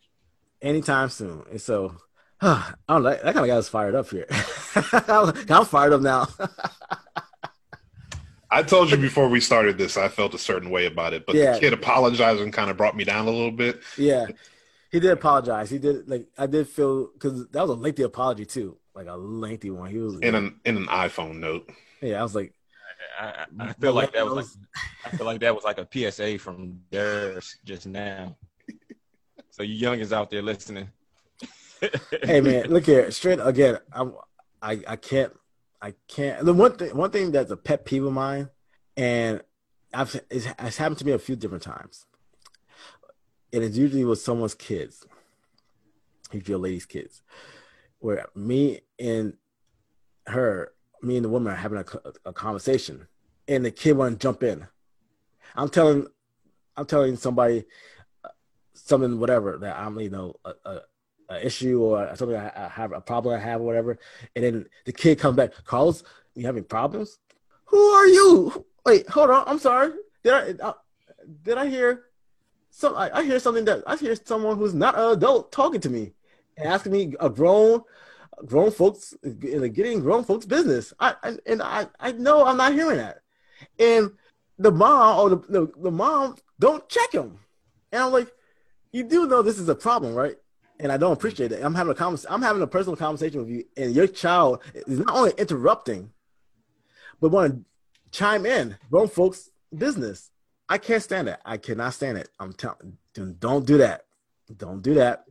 anytime 0.62 1.10
soon 1.10 1.44
and 1.52 1.62
so 1.62 1.96
I 2.48 2.74
don't 2.88 3.04
know, 3.04 3.10
that 3.10 3.22
kind 3.24 3.38
of 3.40 3.48
got 3.48 3.58
us 3.58 3.70
fired 3.70 3.96
up 3.96 4.10
here 4.10 4.26
i'm 5.50 5.66
fired 5.66 5.94
up 5.94 6.02
now 6.02 6.28
I 8.52 8.64
told 8.64 8.92
you 8.92 8.98
before 8.98 9.28
we 9.28 9.40
started 9.42 9.78
this, 9.78 9.98
I 9.98 10.08
felt 10.08 10.34
a 10.34 10.38
certain 10.38 10.70
way 10.70 10.86
about 10.86 11.14
it, 11.14 11.26
but 11.26 11.36
Yeah. 11.36 11.54
the 11.54 11.60
kid 11.60 11.74
apologizing 11.74 12.52
kind 12.52 12.70
of 12.70 12.78
brought 12.78 12.96
me 12.96 13.04
down 13.04 13.28
a 13.28 13.32
little 13.32 13.52
bit. 13.52 13.82
yeah 13.98 14.28
he 14.92 15.00
did 15.00 15.12
apologize 15.12 15.70
he 15.70 15.78
did 15.78 16.08
like 16.08 16.26
i 16.38 16.46
did 16.48 16.70
feel 16.70 17.10
because 17.14 17.48
that 17.50 17.62
was 17.62 17.72
a 17.72 17.74
lengthy 17.74 18.04
apology 18.04 18.46
too 18.46 18.78
like 18.94 19.08
a 19.08 19.16
lengthy 19.16 19.70
one 19.70 19.90
he 19.90 19.98
was 19.98 20.18
in 20.22 20.36
an 20.36 20.58
in 20.64 20.78
an 20.78 20.86
iPhone 20.86 21.38
note. 21.40 21.70
yeah 22.02 22.20
i 22.20 22.24
was 22.24 22.34
like 22.36 22.54
I, 23.20 23.46
I- 23.60 23.68
I 23.70 23.74
feel 23.74 23.92
like 23.94 24.14
that 24.14 24.26
was 24.26 24.36
like 24.36 24.46
I 25.06 25.18
feel 25.18 25.26
like 25.26 25.40
that 25.42 25.54
was 25.54 25.64
like 25.66 25.80
a 25.80 25.88
PSA 26.12 26.38
from 26.40 26.80
Darius 26.92 27.58
just 27.66 27.88
now. 27.88 28.38
So 29.52 29.64
you 29.64 29.86
youngins 29.86 30.12
out 30.14 30.30
there 30.30 30.42
listening. 30.42 30.88
hey 32.24 32.42
man, 32.42 32.70
look 32.70 32.86
here. 32.86 33.10
Straight 33.12 33.40
again, 33.42 33.80
I'm 33.92 34.14
I 34.62 34.80
I 34.88 34.96
can't 34.96 35.34
I 35.82 35.94
can't 36.08 36.46
the 36.46 36.54
one 36.54 36.76
thing 36.76 36.96
one 36.96 37.12
thing 37.12 37.32
that's 37.32 37.52
a 37.52 37.58
pet 37.58 37.86
peeve 37.86 38.06
of 38.06 38.14
mine, 38.14 38.50
and 38.98 39.42
I've 39.94 40.20
it's, 40.30 40.48
it's 40.60 40.78
happened 40.78 41.00
to 41.00 41.06
me 41.06 41.12
a 41.12 41.20
few 41.20 41.36
different 41.36 41.64
times. 41.64 42.06
And 43.54 43.64
it's 43.64 43.78
usually 43.78 44.04
with 44.04 44.20
someone's 44.20 44.54
kids. 44.54 45.06
Usually 46.32 46.56
a 46.56 46.58
lady's 46.58 46.86
kids. 46.86 47.22
Where 48.00 48.26
me 48.36 48.82
and 49.00 49.34
her, 50.28 50.74
me 51.02 51.16
and 51.16 51.24
the 51.24 51.30
woman 51.30 51.54
are 51.54 51.56
having 51.56 51.78
a, 51.78 51.86
a 52.26 52.34
conversation 52.34 53.08
and 53.48 53.64
the 53.64 53.72
kid 53.72 53.94
wanna 53.94 54.16
jump 54.16 54.44
in. 54.44 54.68
I'm 55.56 55.70
telling 55.70 56.08
I'm 56.76 56.86
telling 56.86 57.16
somebody 57.16 57.64
uh, 58.24 58.30
something 58.74 59.20
whatever 59.20 59.58
that 59.60 59.78
I'm 59.78 60.00
you 60.00 60.10
know 60.10 60.36
a, 60.44 60.54
a, 60.66 60.82
a 61.30 61.46
issue 61.46 61.82
or 61.82 62.16
something 62.16 62.38
I, 62.38 62.52
I 62.56 62.68
have 62.70 62.92
a 62.92 63.02
problem 63.02 63.36
I 63.36 63.44
have 63.44 63.62
or 63.62 63.66
whatever, 63.66 63.98
and 64.36 64.44
then 64.44 64.66
the 64.86 64.92
kid 64.92 65.20
comes 65.20 65.36
back, 65.36 65.52
Carlos, 65.66 66.04
you 66.36 66.46
having 66.46 66.64
problems? 66.64 67.20
Who 67.66 67.78
are 67.78 68.08
you? 68.08 68.66
Wait, 68.86 69.10
hold 69.10 69.30
on, 69.32 69.44
I'm 69.48 69.60
sorry. 69.60 69.92
Did 70.24 70.34
I 70.34 70.64
uh, 70.64 70.74
did 71.44 71.58
I 71.58 71.68
hear 71.68 72.04
some? 72.70 72.96
I, 72.96 73.10
I 73.18 73.24
hear 73.24 73.40
something 73.40 73.66
that 73.66 73.84
I 73.88 73.96
hear 73.96 74.16
someone 74.16 74.58
who's 74.58 74.74
not 74.74 74.98
an 74.98 75.12
adult 75.12 75.52
talking 75.52 75.82
to 75.82 75.90
me, 75.90 76.14
and 76.58 76.68
asking 76.68 76.92
me 76.92 77.16
a 77.20 77.30
grown, 77.30 77.82
grown 78.46 78.72
folks, 78.72 79.14
in 79.24 79.62
the 79.62 79.70
getting 79.70 80.02
grown 80.02 80.24
folks 80.24 80.46
business. 80.46 80.94
I, 81.00 81.16
I 81.24 81.38
and 81.46 81.62
I, 81.62 81.88
I 82.00 82.12
know 82.12 82.46
I'm 82.46 82.58
not 82.58 82.74
hearing 82.74 82.98
that. 82.98 83.22
And 83.80 84.12
the 84.58 84.72
mom 84.72 85.20
or 85.20 85.30
the, 85.30 85.38
the, 85.50 85.72
the 85.82 85.92
mom 85.92 86.36
don't 86.60 86.88
check 86.88 87.12
him. 87.14 87.40
And 87.92 88.04
I'm 88.04 88.12
like, 88.12 88.32
you 88.92 89.04
do 89.04 89.28
know 89.28 89.42
this 89.42 89.60
is 89.60 89.70
a 89.70 89.76
problem, 89.76 90.14
right? 90.14 90.38
And 90.80 90.92
I 90.92 90.98
don't 90.98 91.14
appreciate 91.14 91.52
it. 91.52 91.64
I'm 91.64 91.76
having 91.76 91.92
a 91.92 91.96
convers- 91.96 92.26
I'm 92.30 92.42
having 92.42 92.62
a 92.62 92.68
personal 92.68 92.98
conversation 92.98 93.40
with 93.40 93.50
you, 93.50 93.64
and 93.78 93.96
your 93.96 94.08
child 94.08 94.62
is 94.74 95.00
not 95.00 95.16
only 95.16 95.34
interrupting, 95.38 96.12
but 97.22 97.30
want 97.30 97.54
to 97.54 97.66
chime 98.12 98.46
in. 98.46 98.78
Grown 98.92 99.08
folks 99.08 99.50
business. 99.76 100.32
I 100.68 100.78
can't 100.78 101.02
stand 101.02 101.30
it. 101.30 101.40
I 101.46 101.58
cannot 101.58 101.94
stand 101.94 102.18
it. 102.18 102.30
I'm 102.40 102.54
telling 102.54 102.98
don't 103.40 103.66
do 103.66 103.78
that. 103.78 104.06
Don't 104.58 104.82
do 104.82 104.96
that. 104.96 105.26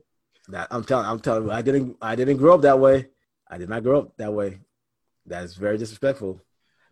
That 0.49 0.68
I'm 0.70 0.84
telling 0.84 1.07
I'm 1.07 1.20
telling 1.20 1.51
I 1.51 1.62
didn't 1.62 1.97
I 2.01 2.16
didn't 2.16 2.38
grow 2.38 2.55
up 2.55 2.62
that 2.62 2.78
way. 2.78 3.09
I 3.49 3.59
did 3.59 3.68
not 3.68 3.82
grow 3.82 4.01
up 4.01 4.16
that 4.16 4.32
way. 4.32 4.61
That 5.26 5.45
is 5.45 5.57
very 5.57 5.78
disrespectful. 5.78 6.40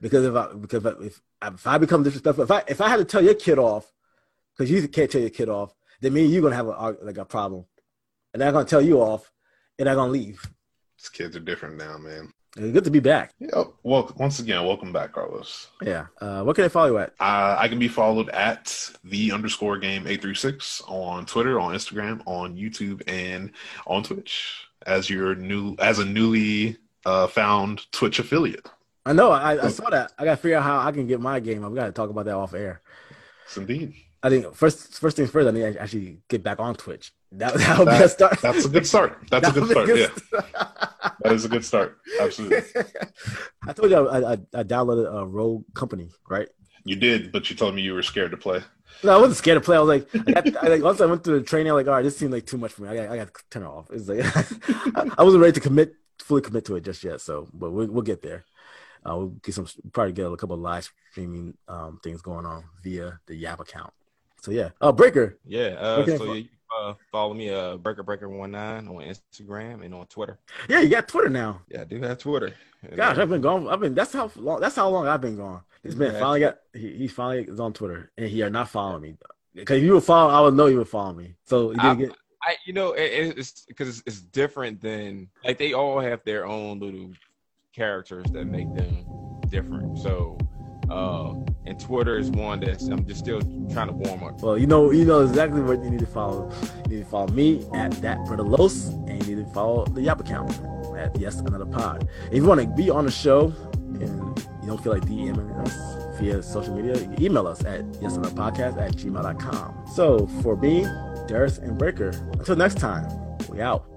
Because 0.00 0.24
if 0.26 0.34
I 0.34 0.52
because 0.54 0.84
if 0.84 1.20
if 1.42 1.66
I 1.66 1.78
become 1.78 2.02
disrespectful, 2.02 2.44
if 2.44 2.50
I 2.50 2.64
if 2.66 2.80
I 2.80 2.88
had 2.88 2.96
to 2.96 3.04
tell 3.04 3.22
your 3.22 3.34
kid 3.34 3.58
off, 3.58 3.92
because 4.56 4.70
you 4.70 4.86
can't 4.88 5.10
tell 5.10 5.20
your 5.20 5.30
kid 5.30 5.48
off, 5.48 5.74
then 6.00 6.12
me 6.12 6.24
you're 6.26 6.42
gonna 6.42 6.56
have 6.56 6.66
a 6.66 6.96
like 7.02 7.18
a 7.18 7.24
problem, 7.24 7.64
and 8.32 8.42
I'm 8.42 8.52
gonna 8.52 8.64
tell 8.64 8.82
you 8.82 9.00
off, 9.00 9.30
and 9.78 9.88
I'm 9.88 9.96
gonna 9.96 10.12
leave. 10.12 10.42
These 10.98 11.08
kids 11.08 11.36
are 11.36 11.40
different 11.40 11.76
now, 11.76 11.98
man. 11.98 12.32
It's 12.56 12.72
good 12.72 12.84
to 12.84 12.90
be 12.90 13.00
back. 13.00 13.32
Yeah. 13.38 13.64
Well, 13.82 14.12
once 14.16 14.38
again, 14.38 14.64
welcome 14.66 14.92
back, 14.92 15.12
Carlos. 15.12 15.68
Yeah. 15.82 16.06
Uh, 16.20 16.42
what 16.42 16.54
can 16.54 16.66
I 16.66 16.68
follow 16.68 16.88
you 16.88 16.98
at? 16.98 17.14
Uh, 17.18 17.56
I 17.58 17.66
can 17.66 17.78
be 17.78 17.88
followed 17.88 18.28
at 18.28 18.90
the 19.04 19.32
underscore 19.32 19.78
game 19.78 20.06
eight 20.06 20.20
three 20.20 20.34
six 20.34 20.82
on 20.86 21.24
Twitter, 21.24 21.58
on 21.58 21.74
Instagram, 21.74 22.20
on 22.26 22.54
YouTube, 22.54 23.02
and 23.06 23.52
on 23.86 24.02
Twitch 24.02 24.66
as 24.86 25.08
your 25.08 25.34
new 25.34 25.76
as 25.78 25.98
a 25.98 26.04
newly 26.04 26.76
uh, 27.06 27.26
found 27.26 27.90
Twitch 27.90 28.18
affiliate. 28.18 28.68
I 29.06 29.14
know. 29.14 29.30
I, 29.32 29.64
I 29.64 29.68
saw 29.68 29.88
that. 29.90 30.12
I 30.18 30.24
got 30.24 30.32
to 30.32 30.36
figure 30.36 30.58
out 30.58 30.62
how 30.62 30.78
I 30.78 30.92
can 30.92 31.06
get 31.06 31.20
my 31.20 31.40
game. 31.40 31.64
I've 31.64 31.74
got 31.74 31.86
to 31.86 31.92
talk 31.92 32.10
about 32.10 32.26
that 32.26 32.34
off 32.36 32.54
air. 32.54 32.82
Yes, 33.46 33.56
indeed. 33.56 33.94
I 34.22 34.28
think 34.28 34.54
first 34.54 35.00
first 35.00 35.16
things 35.16 35.30
first. 35.30 35.48
I 35.48 35.50
need 35.52 35.72
to 35.72 35.80
actually 35.80 36.18
get 36.28 36.42
back 36.42 36.60
on 36.60 36.74
Twitch. 36.76 37.12
That 37.34 37.54
that 37.54 37.78
would 37.78 37.88
that, 37.88 37.98
be 37.98 38.04
a 38.04 38.08
start. 38.08 38.40
That's 38.40 38.64
a 38.66 38.68
good 38.68 38.86
start. 38.86 39.18
That's 39.30 39.48
a 39.48 39.52
good 39.52 39.70
start. 39.70 39.86
Good 39.86 39.98
yeah, 39.98 40.42
that 41.22 41.32
is 41.32 41.44
a 41.46 41.48
good 41.48 41.64
start. 41.64 41.98
Absolutely. 42.20 42.62
I 43.66 43.72
told 43.72 43.90
you 43.90 44.08
I, 44.08 44.32
I, 44.32 44.36
I 44.54 44.62
downloaded 44.62 45.12
a 45.12 45.26
Rogue 45.26 45.64
Company, 45.74 46.10
right? 46.28 46.48
You 46.84 46.96
did, 46.96 47.32
but 47.32 47.48
you 47.48 47.56
told 47.56 47.74
me 47.74 47.82
you 47.82 47.94
were 47.94 48.02
scared 48.02 48.32
to 48.32 48.36
play. 48.36 48.60
No, 49.02 49.14
I 49.14 49.16
wasn't 49.16 49.36
scared 49.36 49.56
to 49.56 49.64
play. 49.64 49.76
I 49.76 49.80
was 49.80 49.88
like, 49.88 50.08
I 50.14 50.40
got, 50.40 50.64
I, 50.64 50.68
like 50.68 50.82
once 50.82 51.00
I 51.00 51.06
went 51.06 51.24
through 51.24 51.40
the 51.40 51.46
training, 51.46 51.70
I'm 51.70 51.76
like, 51.76 51.86
all 51.86 51.94
right, 51.94 52.02
this 52.02 52.18
seemed 52.18 52.32
like 52.32 52.44
too 52.44 52.58
much 52.58 52.72
for 52.72 52.82
me. 52.82 52.88
I 52.88 52.96
got, 52.96 53.08
I 53.08 53.16
got 53.16 53.34
to 53.34 53.42
turn 53.50 53.62
it 53.62 53.66
off. 53.66 53.90
It's 53.90 54.08
like 54.08 54.96
I, 54.96 55.10
I 55.18 55.22
wasn't 55.22 55.42
ready 55.42 55.54
to 55.54 55.60
commit, 55.60 55.94
fully 56.18 56.42
commit 56.42 56.66
to 56.66 56.76
it 56.76 56.84
just 56.84 57.02
yet. 57.02 57.20
So, 57.20 57.48
but 57.54 57.70
we'll, 57.70 57.86
we'll 57.86 58.02
get 58.02 58.20
there. 58.20 58.44
Uh, 59.08 59.16
we'll 59.16 59.28
get 59.28 59.54
some, 59.54 59.66
probably 59.92 60.12
get 60.12 60.26
a 60.26 60.36
couple 60.36 60.54
of 60.54 60.60
live 60.60 60.88
streaming 61.10 61.56
um, 61.66 61.98
things 62.04 62.20
going 62.20 62.44
on 62.44 62.64
via 62.82 63.18
the 63.26 63.34
Yap 63.34 63.60
account. 63.60 63.92
So 64.42 64.50
yeah, 64.50 64.70
uh, 64.80 64.92
Breaker. 64.92 65.38
Yeah. 65.46 65.76
Uh, 65.78 66.04
so 66.04 66.32
you 66.34 66.48
uh, 66.80 66.94
follow 67.10 67.34
me, 67.34 67.50
uh, 67.50 67.76
Breaker 67.76 68.02
Breaker 68.02 68.28
one 68.28 68.52
nine 68.52 68.88
on 68.88 68.96
Instagram 68.96 69.84
and 69.84 69.94
on 69.94 70.06
Twitter. 70.06 70.38
Yeah, 70.68 70.80
you 70.80 70.88
got 70.88 71.08
Twitter 71.08 71.28
now. 71.28 71.62
Yeah, 71.68 71.82
I 71.82 71.84
do 71.84 72.00
have 72.02 72.18
Twitter. 72.18 72.54
Gosh, 72.96 73.18
I've 73.18 73.28
been 73.28 73.40
gone. 73.40 73.68
I've 73.68 73.80
been. 73.80 73.94
That's 73.94 74.12
how 74.12 74.30
long. 74.36 74.60
That's 74.60 74.76
how 74.76 74.88
long 74.88 75.06
I've 75.06 75.20
been 75.20 75.36
gone. 75.36 75.62
He's 75.82 75.94
been 75.94 76.12
yeah, 76.12 76.20
finally 76.20 76.40
got. 76.40 76.58
He, 76.72 76.92
he 76.98 77.08
finally 77.08 77.44
is 77.44 77.60
on 77.60 77.72
Twitter, 77.72 78.10
and 78.16 78.28
he 78.28 78.42
are 78.42 78.50
not 78.50 78.68
following 78.68 79.02
me. 79.02 79.16
Because 79.54 79.78
if 79.78 79.84
you 79.84 79.94
would 79.94 80.04
follow, 80.04 80.32
I 80.32 80.40
would 80.40 80.54
know 80.54 80.66
you 80.66 80.78
would 80.78 80.88
follow 80.88 81.12
me. 81.12 81.34
So 81.44 81.70
you 81.70 81.76
didn't 81.76 81.98
get. 81.98 82.16
I, 82.42 82.56
you 82.66 82.72
know, 82.72 82.92
it, 82.92 83.38
it's 83.38 83.64
because 83.66 83.88
it's, 83.88 84.02
it's 84.06 84.20
different 84.20 84.80
than 84.80 85.28
like 85.44 85.58
they 85.58 85.74
all 85.74 86.00
have 86.00 86.24
their 86.24 86.46
own 86.46 86.80
little 86.80 87.12
characters 87.74 88.26
that 88.32 88.46
make 88.46 88.72
them 88.74 89.06
different. 89.48 89.98
So 89.98 90.38
uh, 90.92 91.34
and 91.64 91.80
Twitter 91.80 92.18
is 92.18 92.30
one 92.30 92.60
that 92.60 92.82
I'm 92.82 93.06
just 93.06 93.20
still 93.20 93.40
trying 93.72 93.88
to 93.88 93.94
warm 93.94 94.22
up. 94.22 94.42
Well, 94.42 94.58
you 94.58 94.66
know, 94.66 94.90
you 94.90 95.04
know 95.04 95.20
exactly 95.20 95.62
what 95.62 95.82
you 95.82 95.90
need 95.90 96.00
to 96.00 96.06
follow. 96.06 96.52
You 96.84 96.96
need 96.96 97.04
to 97.04 97.10
follow 97.10 97.28
me 97.28 97.66
at 97.72 97.92
that 98.02 98.18
Los, 98.28 98.88
and 98.88 99.26
you 99.26 99.36
need 99.36 99.46
to 99.46 99.52
follow 99.52 99.86
the 99.86 100.02
Yap 100.02 100.20
account 100.20 100.50
at 100.96 101.18
Yet 101.18 101.34
Another 101.36 101.64
Pod. 101.66 102.08
If 102.26 102.34
you 102.34 102.44
want 102.44 102.60
to 102.60 102.66
be 102.66 102.90
on 102.90 103.06
the 103.06 103.10
show 103.10 103.54
and 104.00 104.38
you 104.60 104.66
don't 104.66 104.82
feel 104.82 104.92
like 104.92 105.04
DMing 105.04 105.58
us 105.60 106.20
via 106.20 106.42
social 106.42 106.76
media, 106.76 106.96
email 107.18 107.46
us 107.46 107.64
at 107.64 107.84
Yet 108.02 108.12
Another 108.12 108.34
Podcast 108.34 108.80
at 108.80 108.92
gmail.com. 108.92 109.86
So 109.94 110.26
for 110.42 110.56
me, 110.56 110.82
Darius 111.26 111.58
and 111.58 111.78
Breaker, 111.78 112.10
until 112.32 112.56
next 112.56 112.76
time, 112.76 113.08
we 113.48 113.62
out. 113.62 113.91